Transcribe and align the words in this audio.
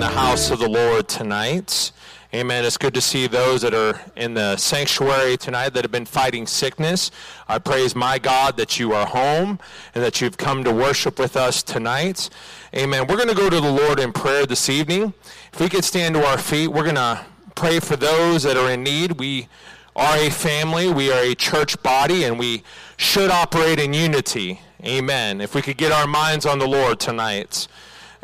In 0.00 0.06
the 0.06 0.18
house 0.18 0.50
of 0.50 0.58
the 0.58 0.68
Lord 0.68 1.08
tonight. 1.08 1.92
Amen. 2.32 2.64
It's 2.64 2.78
good 2.78 2.94
to 2.94 3.02
see 3.02 3.26
those 3.26 3.60
that 3.60 3.74
are 3.74 4.00
in 4.16 4.32
the 4.32 4.56
sanctuary 4.56 5.36
tonight 5.36 5.74
that 5.74 5.84
have 5.84 5.92
been 5.92 6.06
fighting 6.06 6.46
sickness. 6.46 7.10
I 7.48 7.58
praise 7.58 7.94
my 7.94 8.18
God 8.18 8.56
that 8.56 8.80
you 8.80 8.94
are 8.94 9.04
home 9.04 9.58
and 9.94 10.02
that 10.02 10.22
you've 10.22 10.38
come 10.38 10.64
to 10.64 10.72
worship 10.72 11.18
with 11.18 11.36
us 11.36 11.62
tonight. 11.62 12.30
Amen. 12.74 13.08
We're 13.08 13.16
going 13.16 13.28
to 13.28 13.34
go 13.34 13.50
to 13.50 13.60
the 13.60 13.70
Lord 13.70 14.00
in 14.00 14.10
prayer 14.10 14.46
this 14.46 14.70
evening. 14.70 15.12
If 15.52 15.60
we 15.60 15.68
could 15.68 15.84
stand 15.84 16.14
to 16.14 16.24
our 16.24 16.38
feet, 16.38 16.68
we're 16.68 16.84
going 16.84 16.94
to 16.94 17.22
pray 17.54 17.78
for 17.78 17.96
those 17.96 18.42
that 18.44 18.56
are 18.56 18.70
in 18.70 18.82
need. 18.82 19.18
We 19.18 19.48
are 19.94 20.16
a 20.16 20.30
family, 20.30 20.90
we 20.90 21.12
are 21.12 21.22
a 21.22 21.34
church 21.34 21.82
body, 21.82 22.24
and 22.24 22.38
we 22.38 22.62
should 22.96 23.30
operate 23.30 23.78
in 23.78 23.92
unity. 23.92 24.62
Amen. 24.82 25.42
If 25.42 25.54
we 25.54 25.60
could 25.60 25.76
get 25.76 25.92
our 25.92 26.06
minds 26.06 26.46
on 26.46 26.58
the 26.58 26.66
Lord 26.66 27.00
tonight. 27.00 27.68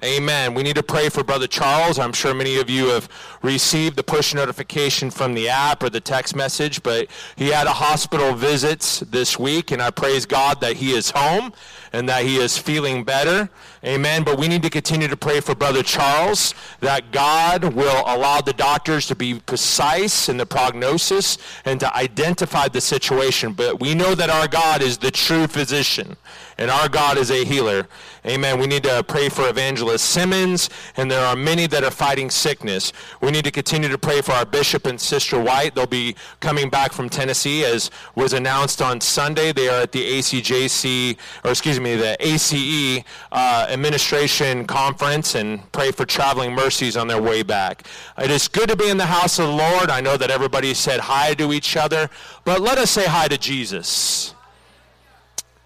Amen. 0.04 0.52
We 0.52 0.62
need 0.62 0.76
to 0.76 0.82
pray 0.82 1.08
for 1.08 1.24
Brother 1.24 1.46
Charles. 1.46 1.98
I'm 1.98 2.12
sure 2.12 2.34
many 2.34 2.58
of 2.58 2.68
you 2.68 2.88
have 2.88 3.08
received 3.40 3.96
the 3.96 4.02
push 4.02 4.34
notification 4.34 5.10
from 5.10 5.32
the 5.32 5.48
app 5.48 5.82
or 5.82 5.88
the 5.88 6.02
text 6.02 6.36
message, 6.36 6.82
but 6.82 7.08
he 7.36 7.48
had 7.48 7.66
a 7.66 7.72
hospital 7.72 8.34
visit 8.34 9.02
this 9.10 9.38
week, 9.38 9.70
and 9.70 9.80
I 9.80 9.90
praise 9.90 10.26
God 10.26 10.60
that 10.60 10.76
he 10.76 10.92
is 10.92 11.10
home 11.10 11.54
and 11.96 12.06
that 12.10 12.24
he 12.24 12.36
is 12.36 12.58
feeling 12.58 13.04
better. 13.04 13.48
Amen. 13.82 14.22
But 14.22 14.38
we 14.38 14.48
need 14.48 14.62
to 14.64 14.68
continue 14.68 15.08
to 15.08 15.16
pray 15.16 15.40
for 15.40 15.54
Brother 15.54 15.82
Charles 15.82 16.52
that 16.80 17.10
God 17.10 17.64
will 17.72 18.02
allow 18.06 18.42
the 18.42 18.52
doctors 18.52 19.06
to 19.06 19.14
be 19.14 19.40
precise 19.40 20.28
in 20.28 20.36
the 20.36 20.44
prognosis 20.44 21.38
and 21.64 21.80
to 21.80 21.96
identify 21.96 22.68
the 22.68 22.82
situation. 22.82 23.54
But 23.54 23.80
we 23.80 23.94
know 23.94 24.14
that 24.14 24.28
our 24.28 24.46
God 24.46 24.82
is 24.82 24.98
the 24.98 25.10
true 25.10 25.46
physician 25.46 26.18
and 26.58 26.70
our 26.70 26.88
God 26.88 27.16
is 27.16 27.30
a 27.30 27.44
healer. 27.44 27.86
Amen. 28.26 28.58
We 28.58 28.66
need 28.66 28.82
to 28.84 29.04
pray 29.04 29.28
for 29.28 29.48
Evangelist 29.48 30.04
Simmons, 30.04 30.68
and 30.96 31.08
there 31.08 31.24
are 31.24 31.36
many 31.36 31.66
that 31.68 31.84
are 31.84 31.90
fighting 31.90 32.28
sickness. 32.28 32.92
We 33.20 33.30
need 33.30 33.44
to 33.44 33.52
continue 33.52 33.88
to 33.88 33.98
pray 33.98 34.20
for 34.20 34.32
our 34.32 34.44
bishop 34.44 34.86
and 34.86 35.00
sister 35.00 35.40
White. 35.40 35.74
They'll 35.74 35.86
be 35.86 36.16
coming 36.40 36.68
back 36.68 36.92
from 36.92 37.08
Tennessee, 37.08 37.64
as 37.64 37.90
was 38.16 38.32
announced 38.32 38.82
on 38.82 39.00
Sunday. 39.00 39.52
They 39.52 39.68
are 39.68 39.82
at 39.82 39.92
the 39.92 40.18
ACJC, 40.18 41.16
or 41.44 41.50
excuse 41.50 41.78
me, 41.78 41.85
the 41.94 42.16
ACE 42.18 43.04
uh, 43.30 43.66
administration 43.68 44.66
conference, 44.66 45.34
and 45.34 45.70
pray 45.72 45.92
for 45.92 46.04
traveling 46.04 46.52
mercies 46.52 46.96
on 46.96 47.06
their 47.06 47.22
way 47.22 47.42
back. 47.42 47.86
It 48.18 48.30
is 48.30 48.48
good 48.48 48.68
to 48.70 48.76
be 48.76 48.88
in 48.88 48.96
the 48.96 49.06
house 49.06 49.38
of 49.38 49.46
the 49.46 49.52
Lord. 49.52 49.90
I 49.90 50.00
know 50.00 50.16
that 50.16 50.30
everybody 50.30 50.74
said 50.74 51.00
hi 51.00 51.34
to 51.34 51.52
each 51.52 51.76
other, 51.76 52.10
but 52.44 52.60
let 52.60 52.78
us 52.78 52.90
say 52.90 53.06
hi 53.06 53.28
to 53.28 53.38
Jesus. 53.38 54.34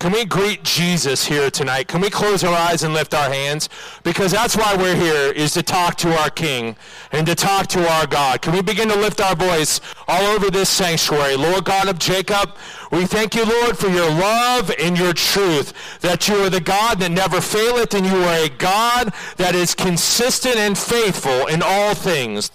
Can 0.01 0.13
we 0.13 0.25
greet 0.25 0.63
Jesus 0.63 1.27
here 1.27 1.51
tonight? 1.51 1.87
Can 1.87 2.01
we 2.01 2.09
close 2.09 2.43
our 2.43 2.55
eyes 2.55 2.85
and 2.85 2.95
lift 2.95 3.13
our 3.13 3.31
hands? 3.31 3.69
Because 4.03 4.33
that's 4.33 4.57
why 4.57 4.75
we're 4.75 4.97
here, 4.97 5.31
is 5.31 5.53
to 5.53 5.63
talk 5.63 5.95
to 5.97 6.19
our 6.21 6.31
King 6.31 6.75
and 7.13 7.27
to 7.27 7.35
talk 7.35 7.67
to 7.67 7.87
our 7.87 8.07
God. 8.07 8.41
Can 8.41 8.55
we 8.55 8.63
begin 8.63 8.89
to 8.89 8.97
lift 8.97 9.21
our 9.21 9.37
voice 9.37 9.79
all 10.09 10.25
over 10.29 10.51
this 10.51 10.71
sanctuary? 10.71 11.37
Lord 11.37 11.67
God 11.67 11.87
of 11.87 11.99
Jacob, 11.99 12.57
we 12.91 13.05
thank 13.05 13.35
you, 13.35 13.45
Lord, 13.45 13.77
for 13.77 13.89
your 13.89 14.09
love 14.09 14.73
and 14.81 14.99
your 14.99 15.13
truth, 15.13 15.75
that 16.01 16.29
you 16.29 16.37
are 16.37 16.51
the 16.51 16.63
God 16.63 16.99
that 17.01 17.11
never 17.11 17.43
faileth, 17.43 17.93
and 17.93 18.07
you 18.07 18.17
are 18.17 18.47
a 18.47 18.49
God 18.49 19.13
that 19.37 19.55
is 19.55 19.75
consistent 19.75 20.57
and 20.57 20.79
faithful 20.79 21.47
in 21.49 21.61
all 21.63 21.95
things. 21.95 22.51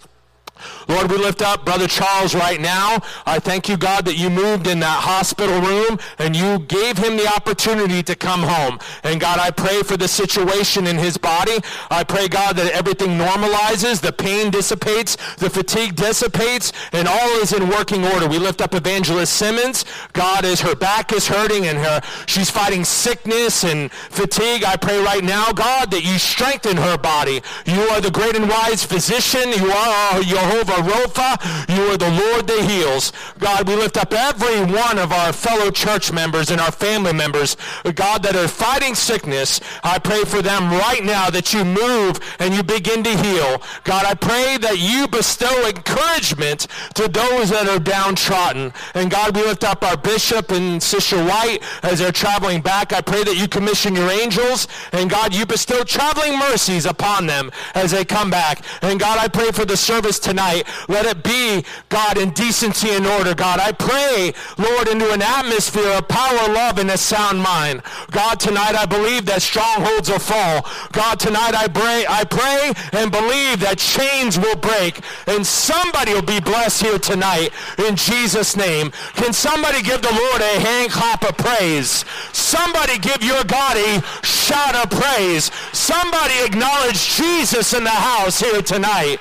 Lord, 0.88 1.10
we 1.10 1.18
lift 1.18 1.42
up 1.42 1.66
Brother 1.66 1.88
Charles 1.88 2.36
right 2.36 2.62
now. 2.62 3.00
I 3.26 3.40
thank 3.40 3.68
you, 3.68 3.78
God, 3.78 4.06
that 4.06 4.18
you 4.18 4.30
moved 4.30 4.68
in 4.68 4.80
that 4.82 5.02
hospital 5.02 5.60
room 5.62 5.98
and 6.20 6.36
you 6.36 6.60
gave 6.60 6.98
him 6.98 7.18
the 7.18 7.28
opportunity 7.28 8.04
to 8.04 8.16
come 8.16 8.42
home. 8.42 8.80
And 9.04 9.20
God, 9.20 9.40
I 9.40 9.52
pray 9.52 9.82
for 9.82 9.98
the 9.98 10.08
situation 10.08 10.86
in 10.88 10.98
his 10.98 11.18
body. 11.18 11.58
I 11.90 12.04
pray, 12.04 12.28
God, 12.28 12.56
that 12.58 12.72
everything 12.72 13.18
normalizes, 13.18 14.02
the 14.02 14.14
pain 14.14 14.52
dissipates, 14.52 15.18
the 15.38 15.50
fatigue 15.50 15.96
dissipates, 15.96 16.72
and 16.92 17.08
all 17.08 17.30
is 17.42 17.54
in 17.54 17.68
working 17.70 18.06
order. 18.06 18.28
We 18.28 18.38
lift 18.38 18.62
up 18.62 18.76
Evangelist 18.76 19.34
Simmons. 19.34 19.86
God, 20.14 20.46
as 20.46 20.62
her 20.62 20.76
back 20.76 21.14
is 21.14 21.28
hurting 21.28 21.66
and 21.66 21.78
her 21.80 22.02
she's 22.28 22.50
fighting 22.50 22.84
sickness 22.84 23.64
and 23.64 23.92
fatigue, 23.92 24.64
I 24.64 24.76
pray 24.76 25.02
right 25.04 25.24
now, 25.24 25.52
God, 25.52 25.92
that 25.92 26.04
you 26.04 26.20
strengthen 26.20 26.78
her 26.78 26.98
body. 26.98 27.42
You 27.66 27.82
are 27.90 28.02
the 28.02 28.12
great 28.12 28.36
and 28.36 28.48
wise 28.48 28.84
physician. 28.84 29.50
You 29.50 29.72
are 29.72 30.22
Jehovah 30.22 30.75
Rapha. 30.78 31.76
You 31.76 31.84
are 31.92 31.98
the 31.98 32.10
Lord 32.10 32.48
that 32.48 32.70
heals. 32.70 33.12
God, 33.40 33.68
we 33.68 33.76
lift 33.76 33.98
up 33.98 34.14
every 34.14 34.62
one 34.62 34.98
of 34.98 35.12
our 35.12 35.34
fellow 35.34 35.72
church 35.72 36.12
members 36.12 36.52
and 36.52 36.60
our 36.62 36.72
family 36.72 37.14
members, 37.14 37.58
God, 37.96 38.24
that 38.24 38.36
are 38.36 38.48
fighting 38.48 38.96
sickness. 38.96 39.60
I 39.84 40.00
pray 40.00 40.24
for 40.24 40.42
them 40.42 40.72
right 40.72 41.04
now 41.04 41.30
that 41.30 41.54
you 41.54 41.64
move 41.66 42.20
and 42.40 42.54
you 42.54 42.64
begin 42.64 43.04
to 43.04 43.18
heal. 43.18 43.62
God, 43.84 44.06
I 44.06 44.14
pray 44.14 44.58
that 44.58 44.80
you 44.80 45.08
bestow 45.08 45.68
encouragement 45.68 46.68
to 46.96 47.08
those 47.08 47.50
that 47.50 47.68
are 47.68 47.80
downtrodden. 47.80 48.74
And 48.94 49.12
God, 49.12 49.36
we 49.36 49.44
lift 49.44 49.64
up 49.64 49.84
our 49.84 49.98
bishop 49.98 50.52
and 50.52 50.82
Sister 50.82 51.18
White 51.24 51.60
as 51.84 52.00
they're 52.00 52.12
traveling 52.12 52.62
back. 52.62 52.94
I 52.94 53.02
pray 53.02 53.24
that 53.24 53.38
you 53.38 53.48
commission 53.48 53.96
your 53.96 54.10
angels. 54.10 54.68
And 54.92 55.10
God, 55.10 55.34
you 55.34 55.46
bestow 55.46 55.84
traveling 55.84 56.38
mercies 56.38 56.86
upon 56.86 57.28
them 57.28 57.52
as 57.74 57.92
they 57.92 58.06
come 58.06 58.30
back. 58.30 58.64
And 58.82 59.00
God, 59.00 59.18
I 59.20 59.28
pray 59.28 59.52
for 59.52 59.66
the 59.66 59.78
service 59.78 60.20
tonight 60.20 60.65
let 60.88 61.06
it 61.06 61.24
be, 61.24 61.64
God, 61.90 62.18
in 62.18 62.32
decency 62.32 62.90
and 62.90 63.06
order, 63.06 63.34
God. 63.34 63.60
I 63.60 63.72
pray, 63.72 64.34
Lord, 64.58 64.88
into 64.88 65.12
an 65.12 65.22
atmosphere 65.22 65.92
of 65.92 66.08
power, 66.08 66.54
love, 66.54 66.80
and 66.80 66.92
a 66.92 66.98
sound 66.98 67.42
mind. 67.42 67.82
God, 68.12 68.40
tonight 68.40 68.76
I 68.76 68.86
believe 68.86 69.26
that 69.26 69.42
strongholds 69.42 70.10
will 70.10 70.20
fall. 70.20 70.66
God, 70.92 71.20
tonight 71.20 71.56
I 71.56 71.68
pray, 71.68 72.06
I 72.08 72.24
pray 72.24 72.74
and 72.94 73.12
believe 73.12 73.60
that 73.62 73.78
chains 73.78 74.40
will 74.40 74.56
break 74.56 75.02
and 75.28 75.46
somebody 75.46 76.14
will 76.14 76.22
be 76.22 76.40
blessed 76.40 76.82
here 76.82 77.00
tonight 77.00 77.50
in 77.88 77.96
Jesus' 77.96 78.56
name. 78.56 78.92
Can 79.14 79.34
somebody 79.34 79.82
give 79.82 80.02
the 80.02 80.14
Lord 80.14 80.42
a 80.42 80.60
hand 80.60 80.92
clap 80.92 81.24
of 81.28 81.38
praise? 81.38 82.06
Somebody 82.34 82.98
give 83.00 83.22
your 83.24 83.44
God 83.44 83.78
a 83.78 84.02
shout 84.26 84.76
of 84.76 84.90
praise. 84.90 85.52
Somebody 85.74 86.34
acknowledge 86.44 87.16
Jesus 87.16 87.74
in 87.74 87.84
the 87.84 87.90
house 87.90 88.40
here 88.40 88.62
tonight. 88.62 89.20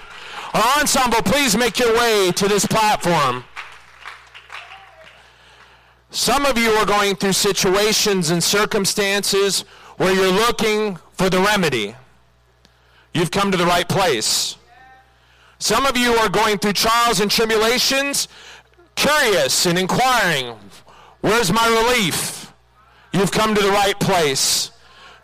Our 0.55 0.81
ensemble, 0.81 1.21
please 1.23 1.57
make 1.57 1.81
your 1.81 1.93
way 1.99 2.31
to 2.31 2.47
this 2.47 2.65
platform. 2.65 3.43
Some 6.11 6.47
of 6.47 6.57
you 6.57 6.71
are 6.71 6.87
going 6.87 7.17
through 7.17 7.33
situations 7.33 8.31
and 8.31 8.43
circumstances 8.43 9.63
where 9.97 10.15
you're 10.15 10.31
looking 10.31 10.97
for 11.15 11.29
the 11.29 11.41
remedy. 11.41 11.97
You've 13.13 13.33
come 13.33 13.51
to 13.51 13.57
the 13.57 13.67
right 13.67 13.89
place. 13.89 14.57
Some 15.59 15.87
of 15.87 15.97
you 15.97 16.13
are 16.15 16.29
going 16.29 16.59
through 16.59 16.75
trials 16.75 17.19
and 17.19 17.29
tribulations, 17.29 18.29
curious 18.95 19.67
and 19.67 19.77
inquiring, 19.77 20.57
where's 21.21 21.53
my 21.53 21.67
relief? 21.67 22.53
You've 23.13 23.33
come 23.33 23.57
to 23.57 23.61
the 23.61 23.71
right 23.71 23.99
place. 23.99 24.71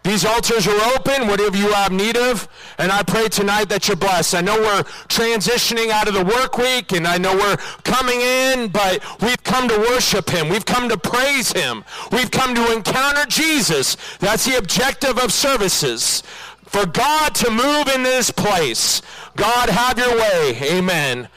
These 0.02 0.24
altars 0.24 0.66
are 0.66 0.94
open, 0.94 1.26
whatever 1.28 1.56
you 1.56 1.70
have 1.72 1.92
need 1.92 2.16
of, 2.16 2.48
and 2.78 2.90
I 2.90 3.02
pray 3.02 3.28
tonight 3.28 3.68
that 3.68 3.86
you're 3.86 3.98
blessed. 3.98 4.34
I 4.34 4.40
know 4.40 4.58
we're 4.58 4.82
transitioning 5.08 5.90
out 5.90 6.08
of 6.08 6.14
the 6.14 6.24
work 6.24 6.56
week, 6.56 6.92
and 6.92 7.06
I 7.06 7.18
know 7.18 7.34
we're 7.34 7.58
coming 7.84 8.20
in, 8.20 8.68
but 8.68 9.04
we've 9.20 9.42
come 9.44 9.68
to 9.68 9.78
worship 9.78 10.30
him. 10.30 10.48
We've 10.48 10.64
come 10.64 10.88
to 10.88 10.96
praise 10.96 11.52
him. 11.52 11.84
We've 12.12 12.30
come 12.30 12.54
to 12.54 12.72
encounter 12.72 13.26
Jesus. 13.26 13.98
That's 14.20 14.46
the 14.46 14.56
objective 14.56 15.18
of 15.18 15.32
services. 15.32 16.22
For 16.64 16.86
God 16.86 17.34
to 17.34 17.50
move 17.50 17.88
in 17.88 18.02
this 18.02 18.30
place. 18.30 19.02
God, 19.36 19.68
have 19.68 19.98
your 19.98 20.16
way. 20.16 20.56
Amen. 20.62 21.28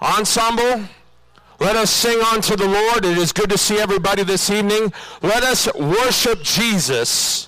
Ensemble. 0.00 0.84
Let 1.58 1.74
us 1.74 1.90
sing 1.90 2.20
unto 2.20 2.54
the 2.54 2.68
Lord. 2.68 3.04
It 3.04 3.18
is 3.18 3.32
good 3.32 3.50
to 3.50 3.58
see 3.58 3.80
everybody 3.80 4.22
this 4.22 4.50
evening. 4.50 4.92
Let 5.22 5.42
us 5.42 5.72
worship 5.74 6.42
Jesus. 6.42 7.47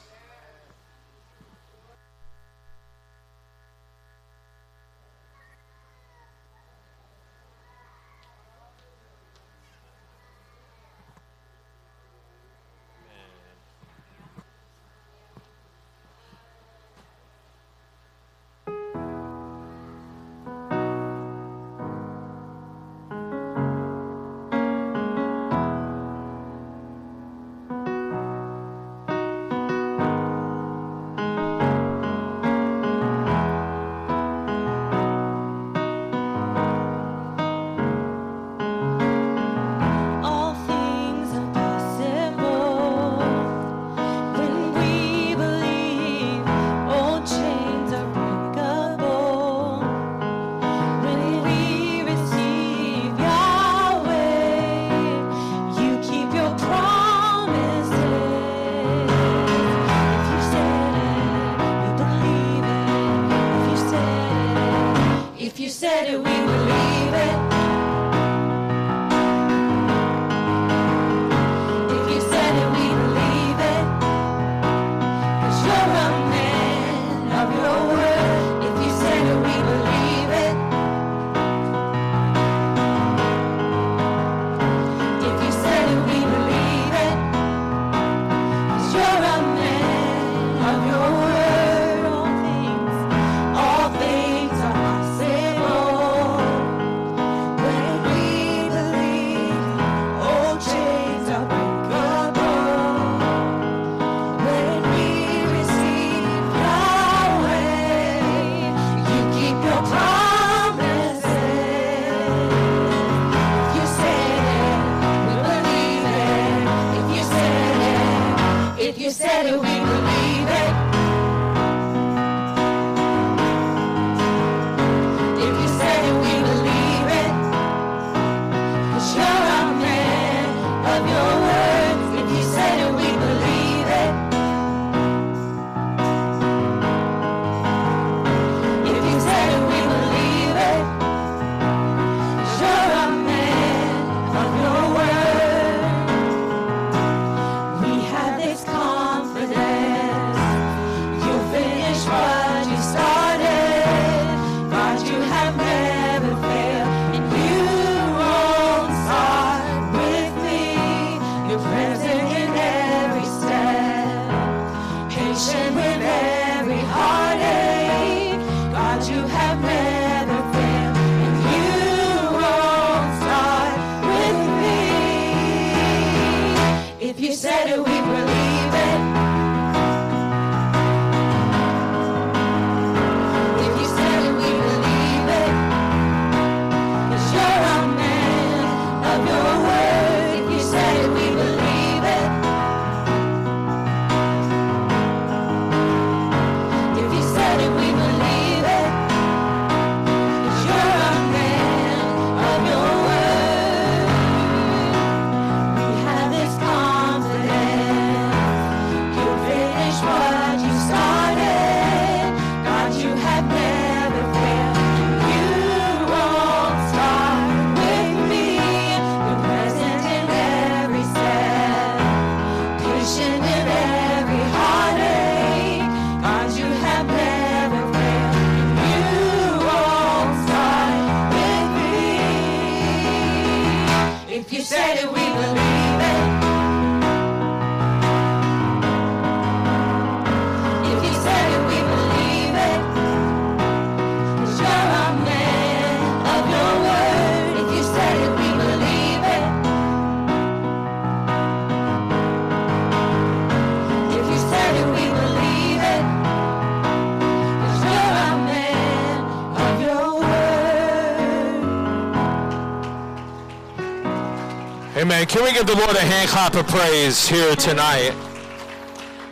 Can 265.41 265.47
we 265.47 265.55
give 265.55 265.67
the 265.67 265.75
Lord 265.75 265.97
a 265.97 266.01
hand 266.01 266.29
clap 266.29 266.55
of 266.55 266.69
praise 266.69 267.27
here 267.27 267.57
tonight? 267.57 268.13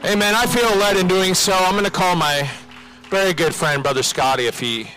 Amen. 0.06 0.34
I 0.34 0.46
feel 0.46 0.74
led 0.78 0.96
in 0.96 1.06
doing 1.06 1.34
so. 1.34 1.52
I'm 1.52 1.72
going 1.72 1.84
to 1.84 1.90
call 1.90 2.16
my 2.16 2.50
very 3.10 3.34
good 3.34 3.54
friend, 3.54 3.82
Brother 3.82 4.02
Scotty, 4.02 4.46
if 4.46 4.58
he 4.58 4.88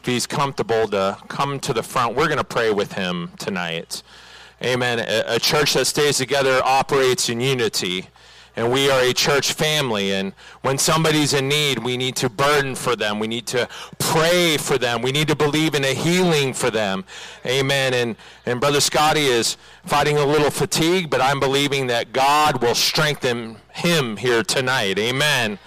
if 0.00 0.06
he's 0.06 0.26
comfortable 0.26 0.88
to 0.88 1.18
come 1.28 1.60
to 1.60 1.72
the 1.72 1.84
front. 1.84 2.16
We're 2.16 2.26
going 2.26 2.38
to 2.38 2.42
pray 2.42 2.72
with 2.72 2.94
him 2.94 3.30
tonight. 3.38 4.02
Amen. 4.60 4.98
A, 4.98 5.36
a 5.36 5.38
church 5.38 5.74
that 5.74 5.84
stays 5.84 6.18
together 6.18 6.60
operates 6.64 7.28
in 7.28 7.40
unity 7.40 8.08
and 8.56 8.72
we 8.72 8.90
are 8.90 9.00
a 9.00 9.12
church 9.12 9.52
family. 9.52 10.12
And 10.12 10.32
when 10.62 10.78
somebody's 10.78 11.34
in 11.34 11.48
need, 11.48 11.78
we 11.78 11.96
need 11.96 12.16
to 12.16 12.30
burden 12.30 12.74
for 12.74 12.96
them. 12.96 13.18
We 13.18 13.26
need 13.26 13.46
to 13.48 13.68
pray 13.98 14.56
for 14.56 14.78
them. 14.78 15.02
We 15.02 15.12
need 15.12 15.28
to 15.28 15.36
believe 15.36 15.74
in 15.74 15.84
a 15.84 15.94
healing 15.94 16.54
for 16.54 16.70
them. 16.70 17.04
Amen. 17.44 17.94
And, 17.94 18.16
and 18.46 18.60
Brother 18.60 18.80
Scotty 18.80 19.26
is 19.26 19.56
fighting 19.84 20.16
a 20.16 20.24
little 20.24 20.50
fatigue, 20.50 21.10
but 21.10 21.20
I'm 21.20 21.38
believing 21.38 21.86
that 21.88 22.12
God 22.12 22.62
will 22.62 22.74
strengthen 22.74 23.58
him 23.72 24.16
here 24.16 24.42
tonight. 24.42 24.98
Amen. 24.98 25.58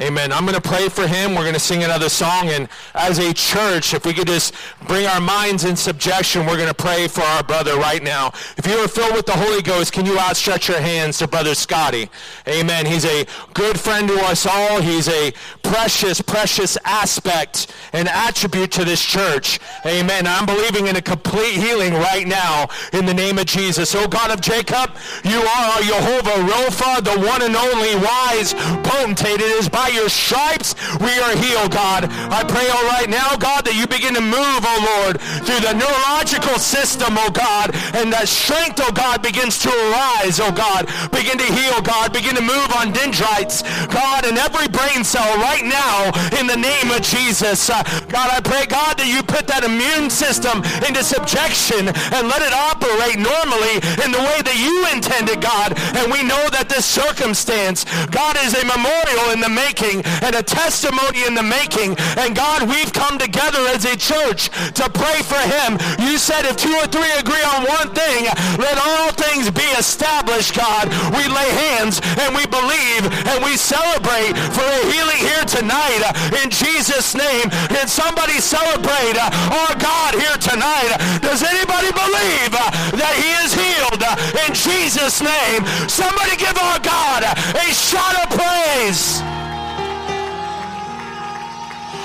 Amen. 0.00 0.32
I'm 0.32 0.46
going 0.46 0.54
to 0.54 0.68
pray 0.68 0.88
for 0.88 1.06
him. 1.06 1.34
We're 1.34 1.42
going 1.42 1.52
to 1.52 1.60
sing 1.60 1.84
another 1.84 2.08
song. 2.08 2.48
And 2.48 2.66
as 2.94 3.18
a 3.18 3.34
church, 3.34 3.92
if 3.92 4.06
we 4.06 4.14
could 4.14 4.26
just 4.26 4.54
bring 4.86 5.06
our 5.06 5.20
minds 5.20 5.64
in 5.64 5.76
subjection, 5.76 6.46
we're 6.46 6.56
going 6.56 6.68
to 6.68 6.74
pray 6.74 7.08
for 7.08 7.20
our 7.20 7.42
brother 7.42 7.76
right 7.76 8.02
now. 8.02 8.28
If 8.56 8.66
you 8.66 8.72
are 8.78 8.88
filled 8.88 9.14
with 9.14 9.26
the 9.26 9.36
Holy 9.36 9.60
Ghost, 9.60 9.92
can 9.92 10.06
you 10.06 10.18
outstretch 10.18 10.66
your 10.66 10.80
hands 10.80 11.18
to 11.18 11.28
Brother 11.28 11.54
Scotty? 11.54 12.08
Amen. 12.48 12.86
He's 12.86 13.04
a 13.04 13.26
good 13.52 13.78
friend 13.78 14.08
to 14.08 14.18
us 14.24 14.46
all. 14.46 14.80
He's 14.80 15.08
a 15.08 15.34
precious, 15.62 16.22
precious 16.22 16.78
aspect 16.86 17.74
and 17.92 18.08
attribute 18.08 18.72
to 18.72 18.86
this 18.86 19.04
church. 19.04 19.60
Amen. 19.84 20.26
I'm 20.26 20.46
believing 20.46 20.86
in 20.86 20.96
a 20.96 21.02
complete 21.02 21.56
healing 21.56 21.92
right 21.92 22.26
now 22.26 22.68
in 22.94 23.04
the 23.04 23.14
name 23.14 23.36
of 23.36 23.44
Jesus. 23.44 23.94
Oh 23.94 24.08
God 24.08 24.30
of 24.30 24.40
Jacob, 24.40 24.96
you 25.22 25.38
are 25.38 25.82
Jehovah 25.82 26.50
Rapha, 26.50 27.04
the 27.04 27.26
one 27.26 27.42
and 27.42 27.54
only 27.54 27.94
wise 27.96 28.54
potentate. 28.88 29.42
It 29.42 29.42
is 29.42 29.68
by 29.68 29.82
by 29.82 29.88
your 29.92 30.08
stripes 30.08 30.74
we 31.00 31.12
are 31.18 31.34
healed, 31.36 31.72
God. 31.72 32.10
I 32.10 32.44
pray, 32.44 32.68
all 32.68 32.86
right 32.90 33.08
now, 33.08 33.36
God, 33.36 33.64
that 33.64 33.74
you 33.74 33.86
begin 33.86 34.14
to 34.14 34.20
move, 34.20 34.60
oh 34.60 34.80
Lord, 34.82 35.20
through 35.46 35.62
the 35.64 35.72
neurological 35.72 36.58
system, 36.60 37.16
oh 37.16 37.32
God, 37.32 37.72
and 37.96 38.12
that 38.12 38.28
strength, 38.28 38.82
oh 38.82 38.92
God, 38.92 39.22
begins 39.22 39.58
to 39.64 39.70
arise, 39.70 40.36
oh 40.42 40.52
God. 40.52 40.90
Begin 41.08 41.38
to 41.40 41.48
heal, 41.48 41.80
God. 41.80 42.12
Begin 42.12 42.36
to 42.36 42.44
move 42.44 42.68
on 42.76 42.92
dendrites, 42.92 43.64
God, 43.88 44.28
in 44.28 44.36
every 44.36 44.68
brain 44.68 45.02
cell 45.02 45.32
right 45.40 45.64
now 45.64 46.12
in 46.36 46.46
the 46.46 46.58
name 46.58 46.92
of 46.92 47.00
Jesus. 47.00 47.70
Uh, 47.70 47.82
God, 48.12 48.28
I 48.28 48.40
pray, 48.44 48.68
God, 48.68 49.00
that 49.00 49.08
you 49.08 49.24
put 49.24 49.48
that 49.48 49.64
immune 49.64 50.12
system 50.12 50.60
into 50.84 51.00
subjection 51.00 51.88
and 51.88 52.28
let 52.28 52.44
it 52.44 52.52
operate 52.52 53.16
normally 53.16 53.80
in 54.04 54.12
the 54.12 54.20
way 54.20 54.38
that 54.44 54.58
you 54.60 54.84
intended, 54.92 55.40
God. 55.40 55.72
And 55.96 56.12
we 56.12 56.20
know 56.20 56.52
that 56.52 56.68
this 56.68 56.84
circumstance, 56.84 57.88
God, 58.12 58.36
is 58.44 58.52
a 58.52 58.64
memorial 58.68 59.32
in 59.32 59.40
the 59.40 59.48
making 59.48 59.71
making 59.72 60.04
and 60.20 60.34
a 60.36 60.42
testimony 60.42 61.24
in 61.24 61.34
the 61.34 61.42
making. 61.42 61.96
And 62.20 62.36
God, 62.36 62.68
we've 62.68 62.92
come 62.92 63.16
together 63.16 63.60
as 63.72 63.84
a 63.88 63.96
church 63.96 64.52
to 64.76 64.84
pray 64.92 65.18
for 65.24 65.40
him. 65.40 65.80
You 66.04 66.18
said 66.18 66.44
if 66.44 66.56
two 66.60 66.72
or 66.76 66.86
three 66.92 67.08
agree 67.16 67.42
on 67.56 67.64
one 67.64 67.88
thing, 67.96 68.28
let 68.60 68.76
all 68.76 69.12
things 69.16 69.50
be 69.50 69.64
established, 69.80 70.54
God. 70.54 70.92
We 71.16 71.24
lay 71.24 71.48
hands 71.72 72.04
and 72.20 72.36
we 72.36 72.44
believe 72.52 73.08
and 73.32 73.44
we 73.44 73.56
celebrate 73.56 74.36
for 74.52 74.66
a 74.66 74.82
healing 74.92 75.22
here 75.24 75.44
tonight 75.48 76.04
in 76.44 76.50
Jesus' 76.50 77.16
name. 77.16 77.48
Can 77.72 77.88
somebody 77.88 78.36
celebrate 78.44 79.16
uh, 79.16 79.32
our 79.56 79.72
God 79.80 80.20
here 80.20 80.36
tonight? 80.36 80.92
Does 81.24 81.40
anybody 81.42 81.88
believe 81.96 82.52
uh, 82.52 82.68
that 83.00 83.14
he 83.16 83.30
is 83.40 83.56
healed 83.56 84.04
uh, 84.04 84.44
in 84.44 84.52
Jesus' 84.52 85.24
name? 85.24 85.64
Somebody 85.88 86.36
give 86.36 86.56
our 86.60 86.78
God 86.80 87.24
a 87.24 87.66
shout 87.72 88.16
of 88.20 88.36
praise. 88.36 89.22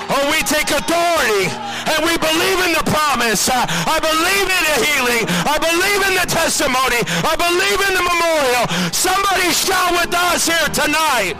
Oh, 0.08 0.24
we 0.32 0.40
take 0.42 0.72
authority 0.72 1.52
and 1.92 2.00
we 2.04 2.16
believe 2.16 2.58
in 2.64 2.72
the 2.72 2.84
promise. 2.88 3.48
I 3.52 4.00
believe 4.00 4.48
in 4.48 4.62
the 4.64 4.76
healing. 4.80 5.24
I 5.44 5.56
believe 5.60 6.00
in 6.08 6.14
the 6.16 6.28
testimony. 6.28 7.00
I 7.24 7.34
believe 7.36 7.80
in 7.88 7.92
the 7.92 8.04
memorial. 8.04 8.64
Somebody 8.92 9.52
shout 9.52 9.92
with 9.92 10.12
us 10.12 10.48
here 10.48 10.68
tonight. 10.72 11.36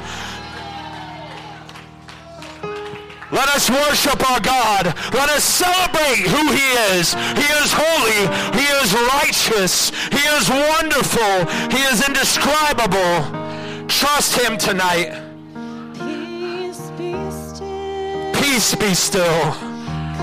Let 3.30 3.48
us 3.50 3.68
worship 3.68 4.18
our 4.30 4.40
God. 4.40 4.86
Let 5.12 5.28
us 5.28 5.44
celebrate 5.44 6.24
who 6.24 6.52
he 6.52 6.68
is. 6.96 7.12
He 7.12 7.48
is 7.60 7.72
holy. 7.72 8.24
He 8.56 8.66
is 8.80 8.94
righteous. 9.16 9.90
He 10.08 10.24
is 10.36 10.48
wonderful. 10.48 11.44
He 11.68 11.82
is 11.92 12.06
indescribable. 12.08 13.86
Trust 13.86 14.40
him 14.40 14.56
tonight. 14.56 15.27
Peace 18.58 18.74
be 18.74 18.92
still. 18.92 19.52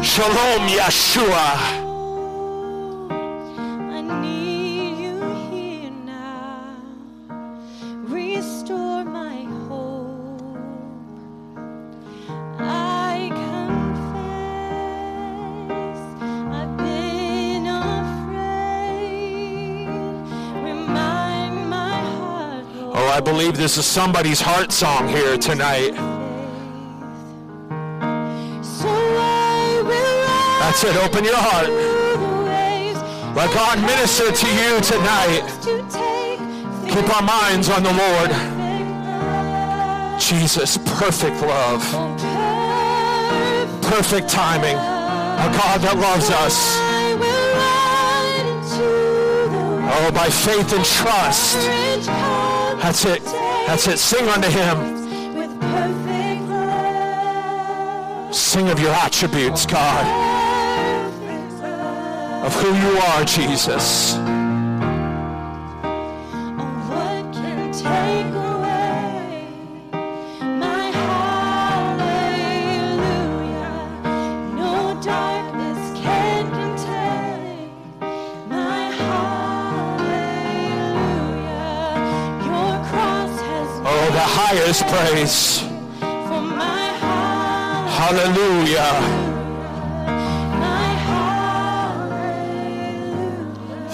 Shalom, 0.04 0.68
Yeshua. 0.68 1.84
Oh, 22.98 23.08
I 23.14 23.22
believe 23.22 23.56
this 23.56 23.78
is 23.78 23.86
somebody's 23.86 24.42
heart 24.42 24.74
song 24.74 25.08
here 25.08 25.38
tonight. 25.38 26.15
That's 30.76 30.94
it. 30.94 30.98
Open 30.98 31.24
your 31.24 31.38
heart. 31.38 31.70
Let 33.34 33.54
God 33.54 33.80
minister 33.80 34.30
to 34.30 34.48
you 34.60 34.82
tonight. 34.82 35.48
Keep 36.92 37.16
our 37.16 37.22
minds 37.22 37.70
on 37.70 37.82
the 37.82 37.94
Lord. 37.94 38.30
Jesus, 40.20 40.78
perfect 41.00 41.40
love. 41.40 41.82
perfect 43.84 44.28
timing. 44.28 44.76
A 44.76 45.48
God 45.56 45.80
that 45.80 45.96
loves 45.96 46.30
us. 46.30 46.76
Oh, 49.96 50.12
by 50.12 50.30
faith 50.30 50.74
and 50.74 50.84
trust. 50.84 51.56
That's 52.82 53.06
it. 53.06 53.24
That's 53.24 53.88
it. 53.88 53.98
Sing 53.98 54.28
unto 54.28 54.50
him. 54.50 54.94
Sing 58.34 58.68
of 58.68 58.78
your 58.82 58.92
attributes, 58.92 59.66
God. 59.66 60.35
Of 62.46 62.54
who 62.54 62.68
you 62.68 63.00
are, 63.00 63.26
Jesus. 63.26 64.14
Oh, 83.88 84.10
the 84.12 84.20
highest 84.20 84.86
praise. 84.86 85.62
For 86.00 86.42
my. 86.42 86.94
Hallelujah. 87.90 89.25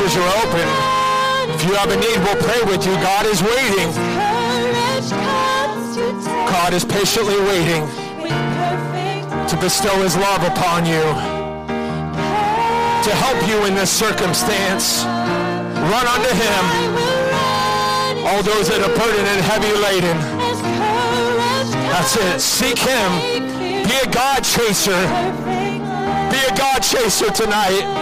Are 0.00 0.32
open. 0.40 0.66
If 1.52 1.64
you 1.68 1.74
have 1.74 1.90
a 1.92 1.96
need, 1.96 2.16
we'll 2.24 2.40
pray 2.40 2.62
with 2.64 2.86
you. 2.86 2.92
God 3.04 3.26
is 3.26 3.42
waiting. 3.42 3.92
God 6.48 6.72
is 6.72 6.86
patiently 6.86 7.38
waiting 7.40 7.86
to 9.46 9.56
bestow 9.60 9.94
his 10.00 10.16
love 10.16 10.42
upon 10.42 10.86
you, 10.86 11.04
to 13.04 13.12
help 13.12 13.46
you 13.46 13.66
in 13.66 13.74
this 13.74 13.90
circumstance. 13.90 15.04
Run 15.04 16.06
unto 16.08 16.32
him, 16.32 16.64
all 18.24 18.42
those 18.42 18.68
that 18.72 18.80
are 18.80 18.94
burdened 18.96 19.28
and 19.28 19.40
heavy 19.44 19.72
laden. 19.84 20.16
That's 21.92 22.16
it. 22.16 22.40
Seek 22.40 22.78
him. 22.78 23.84
Be 23.84 23.94
a 24.02 24.10
God 24.10 24.44
chaser. 24.44 24.96
Be 26.32 26.38
a 26.48 26.56
God 26.56 26.80
chaser 26.80 27.30
tonight. 27.32 27.99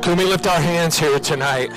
Can 0.00 0.16
we 0.16 0.24
lift 0.24 0.46
our 0.46 0.60
hands 0.60 0.98
here 0.98 1.18
tonight? 1.18 1.70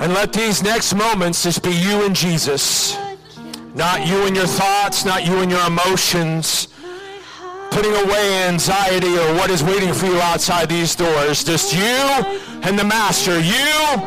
And 0.00 0.14
let 0.14 0.32
these 0.32 0.62
next 0.62 0.94
moments 0.94 1.42
just 1.42 1.62
be 1.62 1.70
you 1.70 2.06
and 2.06 2.14
Jesus. 2.14 2.96
Not 3.74 4.06
you 4.06 4.24
and 4.24 4.34
your 4.34 4.46
thoughts, 4.46 5.04
not 5.04 5.26
you 5.26 5.38
and 5.40 5.50
your 5.50 5.66
emotions. 5.66 6.68
Putting 7.70 7.92
away 7.92 8.44
anxiety 8.44 9.18
or 9.18 9.34
what 9.34 9.50
is 9.50 9.62
waiting 9.62 9.92
for 9.92 10.06
you 10.06 10.20
outside 10.20 10.68
these 10.68 10.94
doors. 10.94 11.44
Just 11.44 11.74
you 11.74 11.80
and 12.62 12.78
the 12.78 12.84
Master. 12.84 13.38
You 13.38 14.00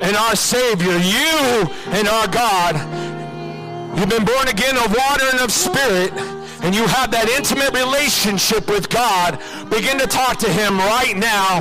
and 0.00 0.16
our 0.16 0.36
Savior. 0.36 0.98
You 0.98 1.68
and 1.88 2.06
our 2.06 2.28
God. 2.28 2.76
You've 3.98 4.10
been 4.10 4.24
born 4.24 4.46
again 4.48 4.76
of 4.76 4.94
water 4.94 5.24
and 5.32 5.40
of 5.40 5.50
spirit 5.50 6.37
and 6.62 6.74
you 6.74 6.86
have 6.86 7.10
that 7.10 7.28
intimate 7.28 7.72
relationship 7.72 8.68
with 8.68 8.88
God, 8.88 9.38
begin 9.70 9.98
to 9.98 10.06
talk 10.06 10.38
to 10.38 10.50
him 10.50 10.78
right 10.78 11.16
now. 11.16 11.60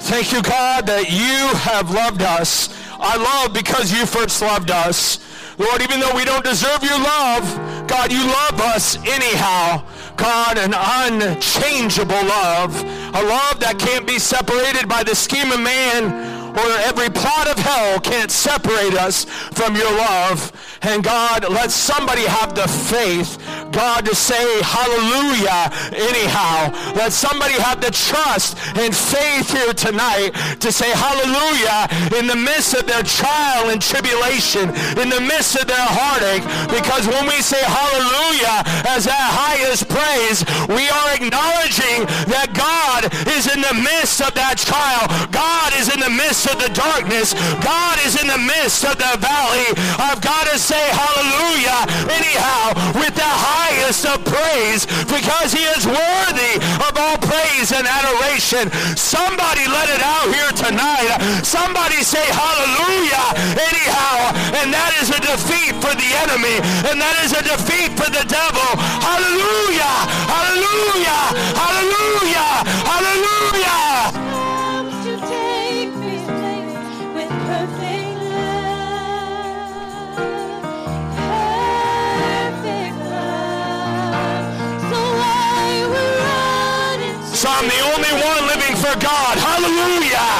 Thank 0.00 0.32
you, 0.32 0.42
God, 0.42 0.86
that 0.86 1.10
you 1.10 1.56
have 1.58 1.90
loved 1.90 2.22
us. 2.22 2.68
I 2.98 3.16
love 3.16 3.54
because 3.54 3.92
you 3.92 4.04
first 4.04 4.42
loved 4.42 4.70
us. 4.70 5.18
Lord, 5.58 5.82
even 5.82 6.00
though 6.00 6.14
we 6.14 6.24
don't 6.24 6.44
deserve 6.44 6.82
your 6.82 6.98
love, 6.98 7.44
God, 7.86 8.12
you 8.12 8.24
love 8.24 8.60
us 8.60 8.96
anyhow. 9.06 9.84
God, 10.16 10.58
an 10.58 10.74
unchangeable 10.74 12.14
love, 12.14 12.74
a 13.14 13.22
love 13.22 13.60
that 13.60 13.76
can't 13.78 14.06
be 14.06 14.18
separated 14.18 14.88
by 14.88 15.02
the 15.02 15.14
scheme 15.14 15.52
of 15.52 15.60
man 15.60 16.31
or 16.56 16.68
every 16.84 17.08
plot 17.10 17.48
of 17.48 17.58
hell 17.58 18.00
can't 18.00 18.30
separate 18.30 18.94
us 18.94 19.24
from 19.24 19.76
your 19.76 19.90
love. 19.92 20.52
And 20.82 21.02
God, 21.02 21.48
let 21.48 21.70
somebody 21.70 22.22
have 22.22 22.54
the 22.54 22.66
faith, 22.66 23.38
God, 23.70 24.04
to 24.06 24.14
say 24.14 24.60
hallelujah 24.62 25.70
anyhow. 25.94 26.74
Let 26.94 27.12
somebody 27.12 27.54
have 27.54 27.80
the 27.80 27.90
trust 27.90 28.58
and 28.76 28.94
faith 28.94 29.50
here 29.52 29.72
tonight 29.72 30.30
to 30.60 30.72
say 30.72 30.90
hallelujah 30.90 31.88
in 32.18 32.26
the 32.26 32.36
midst 32.36 32.74
of 32.74 32.86
their 32.86 33.02
trial 33.02 33.70
and 33.70 33.80
tribulation, 33.80 34.70
in 34.98 35.08
the 35.08 35.20
midst 35.20 35.56
of 35.56 35.66
their 35.66 35.86
heartache. 35.86 36.44
Because 36.68 37.06
when 37.06 37.26
we 37.26 37.40
say 37.40 37.62
hallelujah 37.62 38.62
as 38.90 39.06
our 39.06 39.28
highest 39.32 39.88
praise, 39.88 40.44
we 40.68 40.88
are 40.90 41.08
acknowledging 41.14 42.04
that 42.26 42.50
God 42.52 43.06
is 43.32 43.46
in 43.46 43.62
the 43.62 43.74
midst 43.74 44.20
of 44.20 44.34
that 44.34 44.58
trial. 44.58 45.06
God 45.30 45.72
is 45.78 45.92
in 45.92 46.00
the 46.00 46.10
midst 46.10 46.41
of 46.46 46.58
the 46.58 46.70
darkness. 46.74 47.34
God 47.62 47.98
is 48.02 48.18
in 48.18 48.26
the 48.26 48.38
midst 48.38 48.82
of 48.82 48.98
the 48.98 49.14
valley. 49.22 49.66
I've 49.98 50.20
got 50.20 50.48
to 50.50 50.58
say 50.58 50.80
hallelujah 50.90 51.86
anyhow 52.10 52.74
with 52.98 53.14
the 53.14 53.26
highest 53.26 54.06
of 54.06 54.18
praise 54.26 54.86
because 55.06 55.54
he 55.54 55.62
is 55.76 55.86
worthy 55.86 56.58
of 56.82 56.92
all 56.98 57.18
praise 57.22 57.70
and 57.70 57.86
adoration. 57.86 58.70
Somebody 58.98 59.66
let 59.70 59.86
it 59.92 60.02
out 60.02 60.28
here 60.34 60.52
tonight. 60.58 61.14
Somebody 61.46 62.02
say 62.02 62.24
hallelujah 62.26 63.26
anyhow. 63.58 64.34
And 64.58 64.74
that 64.74 64.90
is 64.98 65.14
a 65.14 65.20
defeat 65.22 65.78
for 65.78 65.94
the 65.94 66.10
enemy. 66.26 66.58
And 66.90 66.98
that 66.98 67.16
is 67.22 67.32
a 67.36 67.42
defeat 67.42 67.94
for 67.94 68.10
the 68.10 68.24
devil. 68.26 68.68
Hallelujah. 69.04 69.94
Hallelujah. 70.26 71.22
Hallelujah. 71.54 72.50
Hallelujah. 72.88 73.81
God. 89.02 89.34
Hallelujah. 89.34 90.30